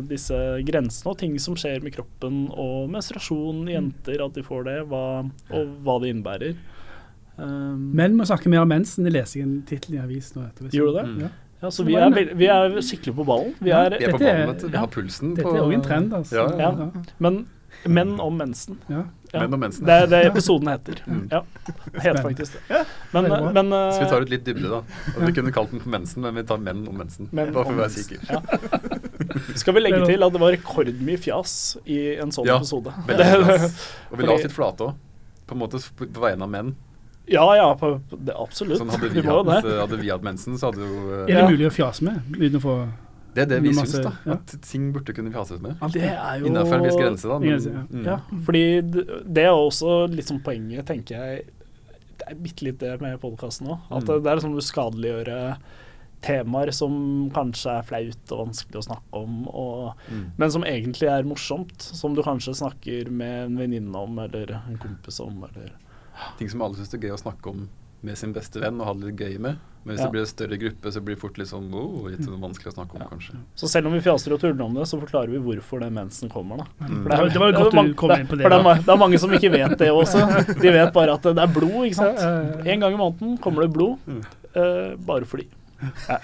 disse 0.09 0.37
grensene 0.67 1.13
og 1.13 1.19
ting 1.21 1.37
som 1.43 1.57
skjer 1.59 1.85
med 1.85 1.97
kroppen, 1.97 2.47
og 2.53 2.89
menstruasjon 2.93 3.67
jenter, 3.71 4.23
at 4.25 4.37
de 4.37 4.45
får 4.47 4.69
det, 4.69 4.79
hva, 4.91 5.05
og 5.53 5.75
hva 5.85 5.99
det 6.03 6.15
innebærer. 6.15 6.57
Um, 7.39 7.93
Menn 7.95 8.17
må 8.19 8.27
snakke 8.27 8.51
mer 8.51 8.65
om 8.65 8.73
mensen. 8.73 9.07
Det 9.07 9.15
leser 9.15 9.41
jeg 9.41 9.49
en 9.49 9.61
tittel 9.69 9.99
i 9.99 10.01
avisen 10.03 10.41
nå. 10.41 10.49
etter. 10.49 10.73
Gjorde 10.75 10.95
du 10.95 10.99
det? 10.99 11.05
Mm. 11.11 11.21
Ja. 11.27 11.29
ja, 11.63 11.71
så 11.75 11.87
vi 11.87 11.95
er, 11.99 12.35
vi 12.39 12.51
er 12.51 12.81
skikkelig 12.83 13.15
på 13.21 13.29
ballen. 13.29 13.55
Vi 13.61 13.71
Ja, 13.71 13.85
er, 13.87 13.99
Vi 14.01 14.09
er 14.09 14.17
på 14.17 14.23
ballen, 14.25 14.51
vet 14.51 14.65
du. 14.65 14.73
Vi 14.73 14.81
har 14.81 14.91
pulsen 14.97 15.37
Dette 15.39 15.55
er 15.55 15.63
òg 15.63 15.77
en 15.77 15.87
trend, 15.87 16.19
altså. 16.19 16.41
Ja, 16.41 16.49
ja. 16.59 16.73
Ja. 16.89 17.07
men 17.23 17.45
menn 17.85 18.17
om 18.21 18.37
mensen. 18.37 18.79
Ja. 18.89 19.05
Ja. 19.33 19.41
Menn 19.43 19.55
om 19.55 19.61
mensen. 19.61 19.85
Det 19.85 19.93
er 19.93 20.07
det 20.09 20.21
episoden 20.31 20.71
heter. 20.73 21.03
Mm. 21.07 21.29
Ja, 21.31 21.43
det 21.93 22.01
heter 22.01 22.23
faktisk 22.23 22.55
det. 22.57 22.63
Ja, 22.73 22.85
Men, 23.13 23.29
men 23.55 23.71
Så 23.93 24.01
vi 24.01 24.09
tar 24.09 24.25
ut 24.25 24.31
litt 24.33 24.45
dybde, 24.47 24.71
da. 24.73 24.79
Og 25.17 25.27
vi 25.27 25.33
kunne 25.37 25.53
kalt 25.53 25.71
den 25.75 25.83
for 25.85 25.93
mensen, 25.93 26.23
men 26.25 26.35
vi 26.35 26.45
tar 26.49 26.59
menn 26.65 26.81
om 26.89 26.97
mensen. 26.97 27.29
Menn 27.31 27.53
Bare 27.53 27.69
for 27.69 27.77
å 27.77 27.83
være 27.83 27.93
sikker. 27.93 28.25
Ja. 28.31 28.41
Skal 29.61 29.77
vi 29.77 29.83
legge 29.85 30.01
til 30.09 30.25
at 30.25 30.33
det 30.33 30.41
var 30.41 30.55
rekordmye 30.57 31.21
fjas 31.21 31.77
i 31.85 31.99
en 32.23 32.33
sånn 32.35 32.49
Ja, 32.49 32.57
episode? 32.57 32.95
fjas. 33.07 33.79
Og 34.11 34.19
vi 34.23 34.25
la 34.29 34.37
oss 34.39 34.47
litt 34.49 34.57
flate 34.57 34.89
òg. 34.89 34.95
På 35.49 35.57
en 35.57 35.61
måte 35.63 35.81
på, 35.97 36.09
vegne 36.21 36.45
av 36.49 36.51
menn. 36.53 36.73
Ja, 37.29 37.45
ja, 37.57 37.69
på, 37.77 37.99
det, 38.17 38.33
absolutt. 38.33 38.81
Sånn 38.81 38.89
hadde 38.89 39.11
vi, 39.13 39.21
vi 39.21 39.29
hatt, 39.29 39.45
det. 39.51 39.61
eh, 39.75 39.81
hadde 39.83 39.97
vi 40.01 40.09
hatt 40.09 40.25
mensen, 40.25 40.57
så 40.61 40.71
hadde 40.71 40.81
jo 40.89 41.03
eh, 41.13 41.27
Er 41.29 41.43
det 41.43 41.51
mulig 41.53 41.69
å 41.69 41.75
fjase 41.77 42.07
med 42.09 42.23
uten 42.39 42.57
å 42.57 42.63
få 42.65 42.77
Det 43.39 43.45
er 43.47 43.51
det 43.55 43.59
vi 43.65 43.73
syns, 43.77 43.95
da. 44.03 44.13
ja. 44.27 44.37
At 44.37 44.55
ting 44.67 44.89
burde 44.95 45.15
kunne 45.15 45.31
fases 45.35 45.61
med. 45.63 45.79
Det 45.95 46.03
er 46.11 46.41
jo 46.43 46.49
Innenfor 46.51 46.79
en 46.81 46.87
viss 46.89 46.99
grense, 46.99 47.29
da. 47.31 47.39
Men, 47.39 47.49
Grense, 47.55 47.75
ja. 47.77 47.85
mm. 47.91 48.05
Ja, 48.09 48.17
fordi 48.49 48.65
det, 48.83 49.45
er 49.47 49.55
også 49.55 49.95
litt 50.13 50.27
sånn 50.31 50.43
poenget, 50.43 50.87
tenker 50.91 51.23
jeg. 51.23 51.45
Det 52.19 52.27
er 52.33 52.41
bitte 52.43 52.67
litt 52.67 52.81
det 52.83 52.97
med 53.01 53.21
podkasten 53.23 53.71
òg. 53.71 53.79
At 53.95 54.03
Mm. 54.03 54.09
det, 54.25 54.31
er 54.33 54.41
liksom 54.41 54.57
å 54.57 54.63
uskadeliggjøre 54.65 55.43
temaer 56.27 56.73
som 56.75 56.95
kanskje 57.31 57.77
er 57.79 57.85
flaut 57.87 58.33
og 58.35 58.41
vanskelig 58.49 58.81
å 58.81 58.87
snakke 58.89 59.21
om, 59.23 59.37
og, 59.49 59.93
Mm. 60.11 60.25
men 60.37 60.51
som 60.51 60.65
egentlig 60.67 61.07
er 61.09 61.23
morsomt. 61.23 61.79
Som 61.81 62.15
du 62.19 62.23
kanskje 62.27 62.57
snakker 62.59 63.09
med 63.11 63.45
en 63.47 63.57
venninne 63.57 63.95
om, 63.95 64.19
eller 64.19 64.51
en 64.67 64.79
kompis 64.83 65.21
om, 65.21 65.45
eller 65.45 65.71
Ting 66.37 66.49
som 66.51 66.61
alle 66.63 66.75
syns 66.75 66.93
er 66.95 66.99
gøy 66.99 67.13
å 67.15 67.21
snakke 67.23 67.47
om 67.53 67.69
med 68.03 68.17
sin 68.19 68.33
beste 68.33 68.61
venn 68.63 68.81
og 68.81 68.87
ha 68.87 68.93
det 68.95 69.05
litt 69.13 69.17
gøy 69.21 69.39
med. 69.41 69.57
Men 69.85 69.95
hvis 69.97 70.01
Ja. 70.01 70.07
det 70.07 70.13
blir 70.13 70.21
en 70.21 70.27
større 70.27 70.57
gruppe, 70.61 70.91
så 70.93 71.01
blir 71.01 71.15
det 71.17 71.21
fort 71.23 71.39
litt 71.39 71.49
sånn 71.49 71.73
oh, 71.73 72.09
litt 72.11 72.21
sånn 72.21 72.41
vanskelig 72.41 72.73
å 72.73 72.75
snakke 72.77 72.95
om, 72.95 73.01
Ja. 73.03 73.09
kanskje. 73.09 73.37
Så 73.57 73.69
selv 73.69 73.87
om 73.87 73.93
vi 73.95 74.01
fjaser 74.01 74.33
og 74.35 74.41
tuller 74.41 74.63
om 74.65 74.75
det, 74.75 74.83
så 74.87 75.01
forklarer 75.01 75.31
vi 75.31 75.39
hvorfor 75.39 75.81
den 75.81 75.95
mensen 75.95 76.29
kommer, 76.29 76.59
da. 76.59 76.65
Mm. 76.87 77.03
For 77.03 77.09
det, 77.09 77.19
er, 77.19 77.29
Det 77.29 77.39
var 77.41 77.53
det 77.53 77.61
godt 77.63 77.75
mange- 77.75 77.89
du 77.89 77.95
kom 77.95 78.11
inn 78.11 78.27
på 78.27 78.37
det, 78.37 78.43
For 78.43 78.51
det 78.51 78.67
er, 78.67 78.75
det 78.83 78.89
er 78.89 78.97
mange 78.97 79.19
som 79.19 79.31
ikke 79.31 79.51
vet 79.51 79.79
det 79.79 79.89
også. 79.89 80.61
De 80.61 80.71
vet 80.71 80.93
bare 80.93 81.13
at 81.15 81.23
det 81.23 81.39
er 81.39 81.47
blod, 81.47 81.87
ikke 81.87 81.95
sant. 81.95 82.67
En 82.67 82.81
gang 82.81 82.93
i 82.93 82.97
måneden 82.97 83.39
kommer 83.41 83.63
det 83.63 83.73
blod, 83.73 83.99
Mm. 84.07 84.23
eh, 84.55 84.97
bare 84.97 85.25
fordi. 85.25 85.47
Ja. 86.09 86.19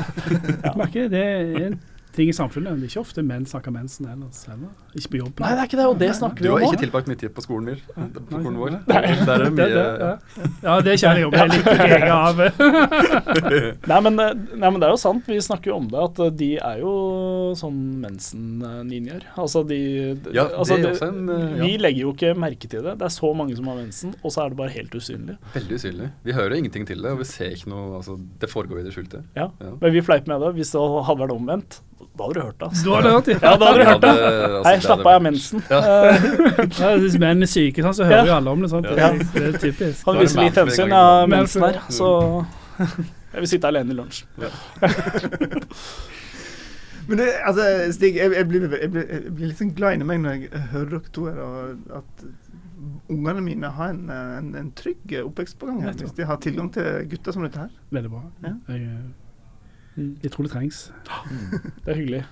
ja. 0.64 1.08
det 1.08 1.14
er 1.14 1.78
ting 2.14 2.30
i 2.30 2.34
samfunnet. 2.36 2.78
Det 2.78 2.86
er 2.88 2.92
ikke 2.92 3.02
ofte 3.04 3.24
menn 3.26 3.46
snakker 3.48 3.74
mensen 3.74 4.08
ellers 4.10 4.44
heller. 4.48 4.72
Ikke 4.94 5.10
på 5.14 5.20
jobb. 5.20 5.40
Nei, 5.42 5.50
det 5.54 5.62
er 5.64 5.68
ikke 5.70 5.78
det, 5.80 5.86
og 5.90 5.98
det 6.00 6.10
snakker 6.18 6.44
Du 6.44 6.48
vi 6.48 6.52
har 6.54 6.66
ikke 6.68 6.82
tilbrakt 6.84 7.10
mye 7.10 7.20
tid 7.20 7.32
på 7.34 7.44
skolen, 7.44 7.70
min. 7.72 8.10
På 8.14 8.40
skolen 8.40 8.58
vår. 8.60 8.76
nei. 8.76 9.02
Der 9.24 9.34
er 9.34 9.44
det 9.44 9.44
Det, 9.44 9.56
mye 9.58 9.68
det, 9.74 9.84
ja. 10.04 10.48
ja, 10.66 10.76
det 10.86 10.96
kjenner 11.02 11.20
jeg 11.20 11.26
jo. 11.26 11.30
Jeg 11.34 11.46
ikke 11.60 11.88
jeg 11.90 12.10
av. 12.14 12.42
Nei 13.90 13.98
men, 14.06 14.18
eh, 14.22 14.32
nei, 14.54 14.68
men 14.70 14.78
det 14.80 14.86
er 14.88 14.94
jo 14.94 15.00
sant, 15.00 15.26
vi 15.28 15.36
snakker 15.42 15.72
jo 15.72 15.76
om 15.80 15.88
det, 15.90 16.00
at 16.00 16.20
eh, 16.24 16.32
de 16.40 16.50
er 16.70 16.80
jo 16.82 16.92
sånn 17.58 17.80
mensen-ninjaer. 18.04 19.26
Altså 19.40 19.64
de, 19.66 19.78
de 20.24 20.34
Ja, 20.34 20.46
det 20.48 20.58
altså, 20.62 20.78
er 20.78 20.88
også 20.92 21.08
en, 21.10 21.30
ja. 21.30 21.64
Vi 21.64 21.74
legger 21.80 22.06
jo 22.06 22.14
ikke 22.14 22.34
merke 22.38 22.70
til 22.70 22.84
det. 22.86 22.96
Det 23.00 23.08
er 23.08 23.14
så 23.14 23.32
mange 23.36 23.56
som 23.58 23.68
har 23.70 23.80
mensen, 23.80 24.14
og 24.22 24.34
så 24.34 24.44
er 24.44 24.54
det 24.54 24.60
bare 24.60 24.74
helt 24.74 24.94
usynlig. 24.94 25.36
Veldig 25.56 25.80
usynlig. 25.80 26.10
Vi 26.26 26.36
hører 26.36 26.58
ingenting 26.58 26.86
til 26.88 27.02
det, 27.04 27.14
og 27.14 27.22
vi 27.22 27.28
ser 27.28 27.54
ikke 27.56 27.72
noe 27.72 27.98
altså, 28.00 28.16
Det 28.40 28.50
foregår 28.52 28.82
i 28.82 28.86
det 28.86 28.94
skjulte. 28.96 29.24
Ja. 29.36 29.50
Ja. 29.60 29.74
Men 29.80 29.94
vi 29.94 30.04
fleiper 30.04 30.34
med 30.34 30.44
det. 30.46 30.54
Hvis 30.58 30.72
det 30.74 30.80
hadde 31.08 31.20
vært 31.24 31.34
omvendt, 31.34 31.80
da 31.98 32.24
hadde 32.24 32.34
du 32.34 32.40
hørt 32.44 32.58
det. 32.60 32.66
Altså. 32.68 32.84
Du 32.84 32.90
har 32.94 33.02
det 33.06 33.10
hørt, 33.14 33.28
ja. 33.32 33.38
Ja, 33.42 33.52
da 33.60 33.66
hadde 33.70 33.78
du 33.78 33.84
hørt 33.90 34.02
det. 34.04 34.10
altså, 34.10 34.62
Hei, 34.68 34.74
slapp 34.84 35.00
av, 35.00 35.06
jeg 35.06 35.18
har 35.18 35.24
mensen. 35.26 35.62
Ja. 35.70 35.80
Ja, 36.78 36.96
Hvis 37.02 37.18
menn 37.22 37.42
er 37.46 37.50
syke, 37.50 37.84
sånn, 37.86 37.96
så 37.98 38.08
hører 38.08 38.30
jo 38.30 38.34
alle 38.36 38.54
om 38.54 38.62
det. 38.64 38.70
Sant? 38.72 38.86
Ja. 38.90 39.10
Det, 39.18 39.28
det 39.34 39.44
er 39.48 39.58
typisk. 39.62 40.04
Han 40.06 40.14
Da 40.14 40.20
er 40.20 40.24
det 40.24 40.30
vise 40.30 40.44
litt 40.44 40.60
hensyn. 40.62 40.82
av 40.84 40.88
Jeg 40.88 40.98
har 40.98 41.32
mensen 41.34 41.66
her, 41.68 41.80
så 41.94 42.10
jeg 43.34 43.42
vil 43.44 43.50
sitte 43.50 43.70
alene 43.70 43.94
i 43.94 43.98
lunsj. 43.98 44.24
Men 47.08 47.18
det, 47.20 47.26
altså, 47.44 47.64
Stig, 47.92 48.16
jeg, 48.16 48.32
jeg, 48.32 48.46
blir, 48.48 48.62
jeg, 48.80 48.90
blir, 48.94 49.04
jeg 49.12 49.32
blir 49.36 49.50
litt 49.50 49.58
sånn 49.60 49.74
glad 49.76 49.98
inni 49.98 50.06
meg 50.08 50.22
når 50.24 50.38
jeg 50.46 50.62
hører 50.72 50.94
dere 50.94 51.10
to 51.12 51.26
her, 51.28 51.40
og 51.44 51.98
at 51.98 52.24
ungene 53.12 53.42
mine 53.44 53.68
har 53.76 53.90
en, 53.92 54.06
en, 54.14 54.48
en 54.56 54.70
trygg 54.78 55.12
oppvekst 55.20 55.58
på 55.60 55.68
gang 55.68 55.82
her, 55.84 55.92
hvis 56.00 56.14
de 56.16 56.24
har 56.28 56.40
tilgang 56.40 56.70
til 56.72 57.04
gutter 57.10 57.36
som 57.36 57.44
dette 57.44 57.60
her. 57.60 57.74
Veldig 57.92 58.12
bra. 58.14 58.22
Ja. 58.46 58.54
Jeg, 58.72 58.88
jeg 59.96 60.30
tror 60.34 60.46
det 60.48 60.52
trengs. 60.52 60.90
Det 61.84 61.92
er 61.92 61.98
hyggelig. 62.00 62.24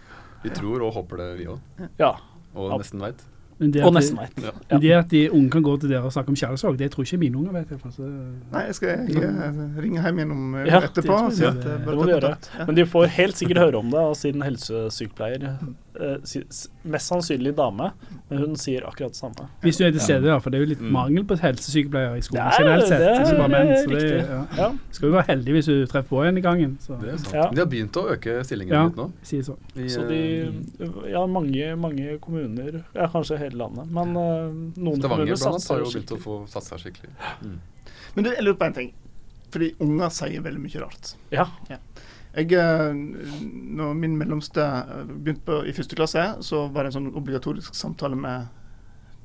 Vi 0.43 0.51
tror 0.51 0.83
og 0.83 0.93
håper 0.97 1.17
det, 1.23 1.29
vi 1.39 1.45
òg. 1.53 1.61
Ja. 2.01 2.15
Og 2.55 2.75
nesten 2.81 3.01
veit. 3.01 3.21
Og 3.63 3.93
nesten 3.95 4.17
veit. 4.19 4.33
Ja. 4.43 4.51
Ja. 4.73 4.79
Det 4.83 4.91
at 4.97 5.11
de 5.13 5.21
unge 5.31 5.51
kan 5.55 5.63
gå 5.63 5.77
til 5.79 5.93
dere 5.93 6.03
og 6.09 6.13
snakke 6.13 6.33
om 6.33 6.35
kjærlighetssorg, 6.35 6.79
det 6.81 6.89
tror 6.91 7.05
ikke 7.07 7.19
mine 7.23 7.39
unger 7.39 7.53
vet. 7.53 7.71
jeg, 7.71 7.93
så- 7.95 8.09
Nei, 8.53 8.63
jeg 8.67 8.75
skal 8.75 8.89
jeg, 8.89 9.23
ringe 9.79 10.03
hjem 10.03 10.17
gjennom 10.19 10.55
eh, 10.59 10.67
Ja, 10.67 10.81
etterpå 10.81 11.19
det 11.31 11.39
det, 11.39 11.53
det, 11.63 11.77
Det 11.87 11.95
må 11.95 12.03
du 12.03 12.11
gjøre. 12.11 12.33
Ja. 12.59 12.67
Men 12.67 12.75
de 12.75 12.87
får 12.87 13.07
helt 13.07 13.37
sikkert 13.39 13.59
høre 13.63 13.79
om 13.79 13.91
det 13.91 14.01
av 14.01 14.15
sin 14.19 14.43
helsesykepleier. 14.43 15.59
Eh, 16.01 16.17
mest 16.89 17.11
sannsynlig 17.11 17.51
dame, 17.55 17.91
men 18.31 18.39
hun 18.39 18.55
sier 18.57 18.81
akkurat 18.89 19.13
det 19.13 19.19
samme. 19.21 19.49
Hvis 19.61 19.77
du 19.77 19.85
er 19.85 19.91
til 19.93 20.01
stede, 20.01 20.25
ja, 20.31 20.39
for 20.41 20.49
det 20.49 20.57
er 20.59 20.65
jo 20.65 20.69
litt 20.71 20.81
Mm. 20.81 20.91
mangel 20.91 21.25
på 21.29 21.37
helsesykepleiere 21.37 22.17
i 22.17 22.23
skolen 22.25 22.47
er- 22.47 22.57
generelt 22.59 22.87
sett. 22.89 22.99
det 22.99 23.09
er 23.09 23.21
ikke 23.21 23.49
menn, 23.51 23.73
så 23.77 23.89
det, 23.91 24.27
ja. 24.31 24.47
Ja. 24.57 24.69
Skal 24.91 25.09
jo 25.09 25.15
være 25.19 25.27
heldig 25.27 25.53
hvis 25.53 25.67
du 25.67 25.87
treffer 25.87 26.09
på 26.09 26.23
en 26.29 26.39
i 26.39 26.41
gangen. 26.41 26.79
Så 26.81 26.99
Det 27.01 27.09
er 27.13 27.17
sant. 27.19 27.35
Ja. 27.35 27.51
De 27.51 27.59
har 27.61 27.67
begynt 27.67 27.93
å 27.93 28.07
øke 28.09 28.39
stillingen 28.45 28.73
Ja. 28.73 28.85
litt 28.87 28.97
nå. 28.97 29.13
si 29.23 29.37
det 29.37 29.47
sånn. 29.47 29.59
I, 29.77 29.89
Så 29.89 30.09
de 30.09 31.11
Ja, 31.13 31.27
mange, 31.27 31.77
mange 31.77 32.19
kommuner, 32.21 32.85
ja 32.95 33.07
kanskje 33.09 33.39
hele 33.39 33.57
landet, 33.59 33.87
men 33.91 34.17
uh, 34.17 34.49
noen 34.81 34.97
Stavanger 34.97 35.09
kommuner 35.09 35.37
satser 35.37 35.75
har 35.75 35.85
jo 35.85 35.91
begynt 35.91 36.13
å 36.13 36.19
få 36.19 36.33
få 36.33 36.49
satsa 36.49 36.77
skikkelig. 36.79 37.11
Mm. 37.45 37.59
Men 38.17 38.25
du, 38.25 38.31
jeg 38.31 38.45
lurer 38.45 38.57
på 38.57 38.65
en 38.67 38.73
ting. 38.73 38.93
Fordi 39.51 39.75
unger 39.81 40.09
sier 40.09 40.41
veldig 40.41 40.61
mye 40.63 40.81
rart. 40.81 41.15
Ja. 41.31 41.45
Ja. 41.69 41.77
Jeg, 42.35 42.53
eh, 42.57 42.95
når 43.77 43.95
min 43.99 44.17
mellomste 44.17 44.63
eh, 44.65 45.05
begynte 45.13 45.45
på, 45.45 45.61
i 45.69 45.75
første 45.77 45.99
klasse, 45.99 46.27
så 46.47 46.67
var 46.73 46.85
det 46.87 46.93
en 46.95 46.99
sånn 47.03 47.15
obligatorisk 47.19 47.75
samtale 47.77 48.17
med 48.17 48.49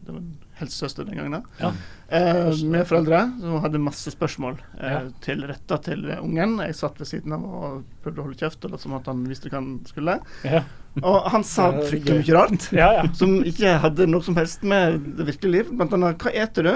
det 0.08 0.14
var 0.14 0.22
en 0.22 0.36
helsesøster 0.56 1.04
den 1.04 1.18
gangen. 1.20 1.42
Ja. 1.60 1.70
Eh, 2.16 2.52
med 2.72 2.86
foreldre 2.88 3.18
som 3.42 3.58
hadde 3.60 3.80
masse 3.84 4.12
spørsmål 4.14 4.54
eh, 4.80 4.92
Ja. 4.94 5.02
til 5.26 5.42
retta 5.50 5.78
til 5.84 6.06
ungen. 6.22 6.54
Jeg 6.64 6.76
satt 6.80 7.00
ved 7.02 7.10
siden 7.10 7.34
av 7.36 7.44
og 7.44 7.82
prøvde 8.06 8.22
å 8.22 8.28
holde 8.30 8.40
kjeft, 8.40 8.64
og 8.64 8.72
lot 8.72 8.84
som 8.86 8.96
at 8.96 9.10
han 9.12 9.26
visste 9.28 9.52
hva 9.52 9.60
han 9.60 9.74
skulle. 9.90 10.16
Ja. 10.48 10.62
Og 11.04 11.28
han 11.34 11.44
sa 11.44 11.74
fryktelig 11.82 12.22
mye 12.24 12.38
rart. 12.38 12.70
ja, 12.72 12.88
ja. 13.02 13.04
Som 13.20 13.42
ikke 13.44 13.76
hadde 13.84 14.08
noe 14.08 14.24
som 14.24 14.40
helst 14.40 14.64
med 14.64 15.02
det 15.20 15.28
virkelige 15.28 15.58
liv. 15.58 15.74
Blant 15.76 15.98
annet, 15.98 16.24
hva 16.24 16.32
eter 16.46 16.64
du? 16.70 16.74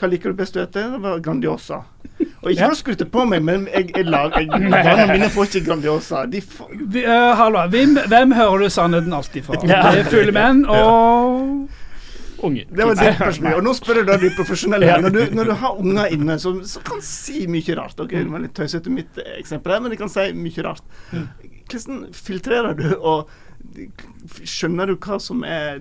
Hva 0.00 0.08
liker 0.10 0.32
du 0.34 0.38
best 0.40 0.56
å 0.58 0.62
ete? 0.64 0.82
Det 0.90 0.98
var 1.04 1.20
Grandiosa. 1.22 1.82
Og 2.42 2.50
ikke 2.50 2.66
for 2.66 2.74
å 2.74 2.78
skryte 2.78 3.06
på 3.10 3.22
meg, 3.30 3.44
men 3.46 3.68
jeg, 3.70 3.92
jeg, 3.94 4.06
lag- 4.10 4.34
jeg, 4.38 4.48
barna 4.74 5.06
mine 5.12 5.28
får 5.32 5.46
ikke 5.48 5.62
Grandiosa. 5.68 6.24
De 6.30 6.40
får, 6.42 6.72
Vi, 6.94 7.04
eh, 7.04 7.30
hallo, 7.38 7.62
hvem, 7.72 7.94
hvem 8.10 8.34
hører 8.36 8.66
du 8.66 8.74
sannheten 8.74 9.14
alltid 9.16 9.46
fra? 9.46 9.60
Ja. 9.70 9.80
Det 9.94 10.02
er 10.04 10.10
fulle 10.12 10.34
menn 10.34 10.64
og 10.66 11.70
unge. 12.44 12.66
det 12.68 12.84
var 12.90 12.98
det 13.00 13.14
spørsmålet. 13.16 13.56
Og 13.60 13.64
nå 13.68 13.72
spør 13.78 14.00
jeg 14.02 14.08
da 14.10 14.18
de 14.20 14.32
profesjonelle. 14.36 14.90
Ja. 14.90 14.98
Når 15.00 15.14
du, 15.14 15.20
når 15.38 15.50
du 15.52 15.54
har 15.62 15.78
unger 15.80 16.12
inne 16.18 16.36
som 16.42 16.58
kan 16.84 17.00
si 17.06 17.46
mye 17.48 17.78
rart 17.78 18.02
Ok, 18.04 18.10
Det 18.18 18.26
var 18.34 18.42
litt 18.44 18.54
tøysete 18.58 18.92
mitt 18.92 19.22
eksempel 19.38 19.72
her, 19.76 19.84
men 19.86 19.94
de 19.94 20.00
kan 20.02 20.12
si 20.12 20.26
mye 20.36 20.66
rart. 20.66 20.84
Hvordan 21.14 22.04
filtrerer 22.12 22.76
du, 22.76 22.88
og 23.00 23.30
skjønner 24.44 24.90
du 24.92 24.98
hva 25.00 25.16
som 25.22 25.40
er 25.48 25.80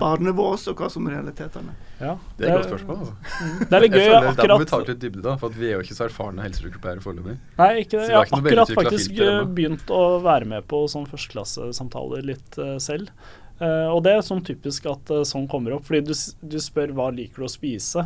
barnevås, 0.00 0.66
og 0.70 0.80
hva 0.80 0.88
som 0.92 1.06
er 1.08 1.16
realitetene? 1.16 1.74
Ja. 2.00 2.16
Det 2.38 2.48
er 2.48 2.52
et 2.52 2.58
godt 2.58 2.68
spørsmål. 2.72 3.00
Altså. 3.04 3.14
Det 3.62 3.78
er 3.78 3.84
litt 3.84 3.96
Jeg 3.96 4.02
gøy, 4.02 4.06
føler 4.06 4.26
Der 4.26 4.26
må 4.26 4.58
vi 4.58 4.66
akkurat 4.66 4.72
ta 4.72 4.80
litt 4.82 5.00
dybde, 5.04 5.22
da, 5.24 5.36
for 5.40 5.52
at 5.52 5.58
vi 5.60 5.70
er 5.70 5.74
jo 5.74 5.86
ikke 5.86 5.96
så 5.96 6.06
erfarne 6.08 6.44
helsesykepleiere 6.44 7.04
foreløpig. 7.04 7.38
Nei, 7.60 7.70
ikke 7.82 7.96
det. 7.96 8.04
Jeg 8.10 8.18
har 8.18 8.36
akkurat 8.40 8.74
faktisk 8.80 9.10
filter 9.14 9.32
eh, 9.32 9.48
begynt 9.58 9.94
å 9.94 10.02
være 10.26 10.50
med 10.52 10.68
på 10.70 10.82
sånn 10.92 11.08
førsteklassesamtaler 11.10 12.26
litt 12.32 12.60
uh, 12.60 12.76
selv. 12.82 13.14
Uh, 13.56 13.88
og 13.94 14.02
det 14.04 14.12
er 14.12 14.26
sånn 14.26 14.44
typisk 14.44 14.84
at 14.90 15.14
uh, 15.14 15.22
sånn 15.28 15.48
kommer 15.48 15.78
opp, 15.78 15.86
fordi 15.88 16.04
du, 16.10 16.14
du 16.44 16.58
spør 16.60 16.92
hva 16.96 17.08
liker 17.14 17.42
du 17.42 17.48
å 17.48 17.52
spise. 17.52 18.04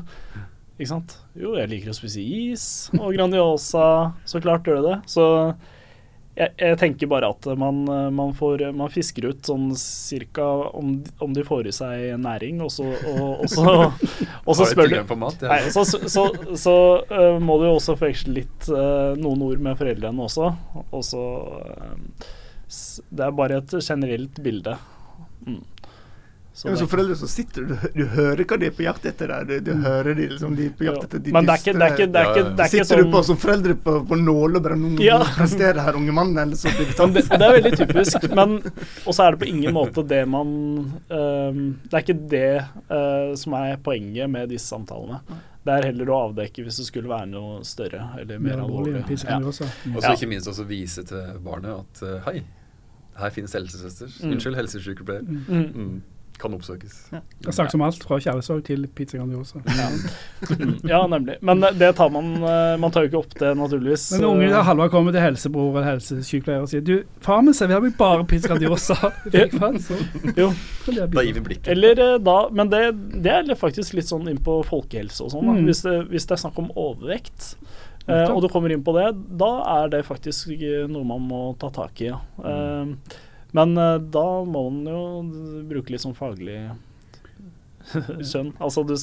Ikke 0.81 0.93
sant? 0.95 1.19
Jo, 1.37 1.57
jeg 1.59 1.69
liker 1.69 1.93
å 1.93 1.99
spise 1.99 2.23
is 2.25 2.65
og 2.97 3.11
Grandiosa. 3.13 4.15
Så 4.25 4.41
klart 4.41 4.65
gjør 4.65 4.81
du 4.81 4.87
det. 4.87 4.99
Så 5.13 5.25
jeg, 6.39 6.53
jeg 6.63 6.77
tenker 6.79 7.09
bare 7.11 7.31
at 7.35 7.47
man, 7.59 7.81
eh, 7.91 8.09
man, 8.15 8.33
får, 8.37 8.63
man 8.77 8.93
fisker 8.93 9.27
ut 9.33 9.47
sånn 9.47 9.71
cirka 9.79 10.47
om, 10.79 10.93
om 11.23 11.33
de 11.37 11.45
får 11.47 11.69
i 11.69 11.75
seg 11.75 12.05
næring, 12.23 12.61
og 12.65 12.71
så, 12.73 12.87
og, 12.87 13.43
og 13.45 13.51
så, 13.51 13.75
og 14.47 14.59
så 14.59 14.69
spør 14.71 14.93
du? 14.93 15.17
Nei, 15.43 15.61
så, 15.75 15.85
så, 15.89 16.03
så, 16.07 16.27
så 16.59 16.77
øh, 17.03 17.41
må 17.43 17.59
du 17.61 17.67
jo 17.69 17.75
også 17.79 17.99
forveksle 17.99 18.37
litt 18.39 18.71
uh, 18.71 19.19
noen 19.19 19.43
ord 19.49 19.65
med 19.65 19.79
foreldrene 19.81 20.29
også. 20.29 20.53
Og 20.91 21.05
så 21.07 21.25
øh, 21.59 22.31
Det 23.11 23.27
er 23.27 23.37
bare 23.37 23.61
et 23.61 23.77
generelt 23.83 24.43
bilde. 24.45 24.79
Mm. 25.47 25.63
Så 26.53 26.67
Ja, 26.67 26.73
men 26.73 26.79
som 26.81 26.89
foreldre 26.91 27.15
så 27.17 27.29
sitter 27.31 27.63
du 27.63 27.75
Du 27.95 28.01
hører 28.11 28.41
hva 28.45 28.57
de 28.59 28.67
er 28.67 28.73
på 28.75 28.83
jakt 28.83 29.05
etter 29.07 29.31
der. 29.31 29.45
Du, 29.47 29.71
du 29.71 29.85
hører 29.85 30.17
de 30.19 30.27
liksom 30.33 30.57
de 30.59 30.65
er 30.67 30.73
på 30.77 30.85
jakt 30.89 31.05
etter 31.07 31.23
de 31.23 31.33
Men 31.33 31.47
det 31.47 31.55
er 31.55 31.63
ikke, 31.63 31.75
det 31.79 31.87
er 31.87 31.95
ikke, 31.95 32.07
det 32.11 32.21
er 32.23 32.31
ikke, 32.33 32.43
det 32.43 32.65
er 32.65 32.73
ikke 32.73 32.85
Sitter 32.85 32.99
du 32.99 33.05
sånn 33.05 33.13
på 33.15 33.23
som 33.29 33.39
foreldre 33.45 33.77
på, 33.85 33.95
på 34.11 34.19
nål 34.19 34.59
og 34.59 34.65
bare 34.67 34.79
nå 34.81 34.91
må 34.97 35.05
Ja. 35.05 35.21
prestere 35.39 35.85
her, 35.87 35.99
unge 36.01 36.17
mann, 36.17 36.35
eller 36.43 36.59
så 36.59 36.73
blir 36.75 36.91
det, 36.91 36.97
tatt? 36.99 37.15
det 37.15 37.39
er 37.49 37.57
veldig 37.61 37.73
typisk, 37.85 38.27
men 38.35 38.57
Og 39.07 39.15
så 39.15 39.29
er 39.29 39.37
det 39.37 39.43
på 39.45 39.51
ingen 39.53 39.77
måte 39.79 40.05
det 40.11 40.25
man 40.29 40.51
um, 41.07 41.63
Det 41.87 41.95
er 41.95 42.05
ikke 42.05 42.19
det 42.35 42.45
uh, 42.91 43.33
som 43.39 43.57
er 43.63 43.79
poenget 43.87 44.31
med 44.31 44.51
disse 44.51 44.67
samtalene. 44.75 45.23
Det 45.65 45.75
er 45.77 45.91
heller 45.91 46.09
å 46.11 46.21
avdekke 46.27 46.65
hvis 46.65 46.79
det 46.81 46.87
skulle 46.89 47.11
være 47.11 47.29
noe 47.31 47.61
større 47.69 48.07
eller 48.21 48.41
mer 48.43 48.63
alvorlig 48.65 49.05
Ja. 49.23 49.39
Og 49.39 49.53
så 49.55 49.69
Ja. 49.87 50.15
ikke 50.17 50.29
minst 50.31 50.49
også 50.51 50.65
vise 50.67 51.05
til 51.07 51.37
barnet 51.45 51.85
at 51.85 52.03
uh, 52.07 52.17
hei, 52.27 52.41
her 53.21 53.31
finnes 53.35 53.53
helsesøster. 53.55 54.09
Mm. 54.25 54.33
Unnskyld, 54.35 54.57
helsesykepleier. 54.57 55.23
Mm. 55.29 55.69
Mm. 55.75 56.01
Kan 56.41 56.55
oppsøkes. 56.57 56.95
Det 57.13 57.49
har 57.51 57.53
sagt 57.53 57.75
som 57.75 57.83
alt, 57.85 58.01
fra 58.07 58.17
kjærlighetssorg 58.17 58.63
til 58.65 58.87
pizza 58.97 59.19
Grandiosa. 59.19 59.61
Mm, 59.61 60.79
ja, 60.93 61.01
nemlig. 61.11 61.37
Men 61.45 61.65
eh, 61.67 61.75
det 61.77 61.91
tar 61.99 62.09
man 62.15 62.31
øh, 62.41 62.79
Man 62.81 62.95
tar 62.95 63.05
jo 63.05 63.11
ikke 63.11 63.21
opp 63.21 63.35
det, 63.43 63.51
naturligvis. 63.59 64.07
Men 64.17 64.25
unge 64.31 64.49
har 64.55 64.65
Halvard 64.65 64.93
kommer 64.95 65.13
til 65.13 65.25
helsebror 65.25 65.75
eller 65.75 65.89
helsesykepleier 65.91 66.65
og 66.65 66.73
sier 66.73 66.85
Du, 66.87 66.95
far 67.25 67.45
min 67.45 67.57
serverer 67.57 67.85
meg 67.85 67.97
bare 68.01 68.25
pizza 68.31 68.49
Grandiosa. 68.49 68.97
Fikk 69.35 69.59
faen, 69.61 69.79
så 69.85 70.01
Jo. 70.39 70.51
Da 70.89 71.27
gir 71.27 71.37
vi 71.37 71.45
blikket. 71.51 71.71
Eller 71.75 72.01
eh, 72.01 72.17
da 72.25 72.39
Men 72.57 72.73
det, 72.73 72.85
det 73.21 73.37
er 73.43 73.55
faktisk 73.61 73.99
litt 73.99 74.09
sånn 74.09 74.29
inn 74.33 74.41
på 74.45 74.61
folkehelse 74.69 75.27
og 75.27 75.35
sånn. 75.37 75.53
Mm. 75.53 75.65
Hvis, 75.69 75.85
det, 75.85 75.97
hvis 76.09 76.29
det 76.31 76.39
er 76.39 76.45
snakk 76.47 76.61
om 76.63 76.73
overvekt, 76.73 77.53
eh, 78.07 78.29
og 78.31 78.41
du 78.47 78.49
kommer 78.53 78.73
inn 78.73 78.85
på 78.87 78.97
det, 78.97 79.11
da 79.41 79.51
er 79.81 79.93
det 79.93 80.07
faktisk 80.09 80.55
eh, 80.57 80.87
noe 80.89 81.05
man 81.05 81.27
må 81.29 81.51
ta 81.61 81.69
tak 81.75 82.01
i. 82.01 82.15
Ja. 82.15 82.23
Eh, 82.41 83.19
men 83.57 83.77
eh, 83.79 83.99
da 84.15 84.27
må 84.47 84.65
man 84.71 84.87
jo 84.91 85.65
bruke 85.71 85.93
litt 85.93 86.05
sånn 86.05 86.17
faglig 86.19 86.59
skjønn. 88.31 88.53
Altså 88.63 88.85
du, 88.87 88.95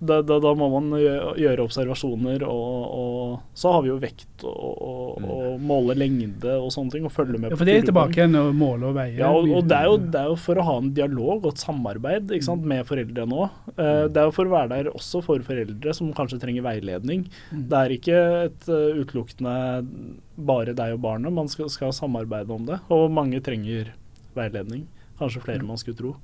da, 0.00 0.20
da, 0.26 0.38
da 0.42 0.52
må 0.58 0.68
man 0.72 0.90
gjøre 0.98 1.64
observasjoner, 1.64 2.44
og, 2.48 2.96
og 3.00 3.58
så 3.58 3.74
har 3.76 3.84
vi 3.84 3.92
jo 3.92 3.98
vekt 4.02 4.44
og, 4.48 4.82
og, 4.84 5.28
og 5.34 5.62
måle 5.64 5.96
lengde 5.98 6.56
og 6.58 6.70
sånne 6.74 6.96
ting, 6.96 7.08
og 7.08 7.14
følge 7.14 7.38
med 7.38 7.50
Ja, 7.50 7.56
på 7.56 7.62
for 7.62 7.70
det 7.70 7.78
er 7.78 7.88
tilbake 7.90 8.20
igjen 8.20 8.38
å 8.40 8.46
måle 8.56 8.90
og 8.90 8.98
veie. 8.98 9.16
Ja, 9.18 9.32
og, 9.34 9.48
og 9.48 9.68
det, 9.70 9.78
er 9.78 9.90
jo, 9.90 9.98
det 10.02 10.22
er 10.22 10.32
jo 10.32 10.38
for 10.44 10.60
å 10.60 10.66
ha 10.68 10.76
en 10.82 10.92
dialog 10.96 11.44
og 11.44 11.52
et 11.52 11.64
samarbeid 11.64 12.34
ikke 12.34 12.48
sant, 12.48 12.66
med 12.74 12.86
foreldrene 12.88 13.40
òg. 13.44 13.58
det 13.76 14.20
er 14.20 14.28
jo 14.28 14.34
for 14.34 14.50
å 14.50 14.54
være 14.54 14.72
der 14.74 14.92
også 14.92 15.22
for 15.24 15.44
foreldre 15.46 15.94
som 15.96 16.12
kanskje 16.16 16.40
trenger 16.42 16.66
veiledning. 16.66 17.26
Mm. 17.50 17.66
Det 17.70 17.80
er 17.80 17.96
ikke 17.98 18.22
et 18.44 18.68
uh, 18.70 19.00
utelukkende 19.00 19.54
bare 20.34 20.74
deg 20.76 20.96
og 20.96 21.04
barnet, 21.04 21.34
man 21.34 21.50
skal, 21.50 21.70
skal 21.72 21.94
samarbeide 21.94 22.54
om 22.54 22.66
det. 22.68 22.80
Og 22.94 23.06
mange 23.14 23.40
trenger 23.44 23.92
veiledning. 24.34 24.86
Kanskje 25.20 25.44
flere 25.44 25.62
enn 25.62 25.70
man 25.70 25.80
skulle 25.80 25.98
tro. 26.00 26.16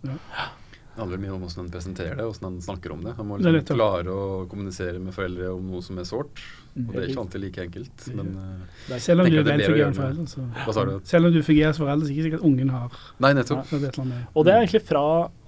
Det 0.90 0.98
handler 0.98 1.20
mye 1.22 1.32
om 1.32 1.44
hvordan 1.44 1.64
en 1.64 1.70
presenterer 1.72 2.16
det, 2.18 2.24
hvordan 2.26 2.48
en 2.50 2.64
snakker 2.64 2.92
om 2.92 3.04
det. 3.06 3.12
Han 3.16 3.28
må 3.28 3.36
liksom 3.38 3.54
det 3.56 3.76
klare 3.76 4.14
å 4.14 4.24
kommunisere 4.50 4.98
med 4.98 5.14
foreldre 5.14 5.52
om 5.54 5.68
noe 5.70 5.84
som 5.86 6.00
er 6.02 6.08
sårt. 6.08 6.42
Mm. 6.74 6.82
Og 6.82 6.90
det 6.90 7.00
er 7.00 7.06
ikke 7.12 7.22
alltid 7.24 7.44
like 7.44 7.64
enkelt. 7.66 8.04
Men 8.18 8.32
eh, 8.42 8.98
Selv 9.02 9.24
om 9.24 9.30
du 9.30 9.38
er 9.38 9.52
en 9.54 9.62
fungerende 9.64 9.88
er 9.88 10.00
forelder. 10.00 10.28
Så. 10.32 10.44
hva 10.66 10.74
sa 10.76 10.84
du? 10.88 10.92
Selv 11.12 11.30
om 11.30 11.34
du 11.34 11.40
fungerer 11.46 11.76
som 11.78 11.86
forelder, 11.86 12.04
så 12.04 12.10
er 12.10 12.12
det 12.12 12.18
ikke 12.18 12.28
sikkert 12.28 12.42
at 12.42 12.50
ungen 12.50 12.74
har 12.74 13.00
Nei, 13.22 13.32
nettopp. 13.38 13.72
Ja, 13.72 13.80
det. 13.86 14.20
Og 14.34 14.46
det 14.46 14.54
er 14.54 14.64
egentlig 14.64 14.82
fra 14.90 15.06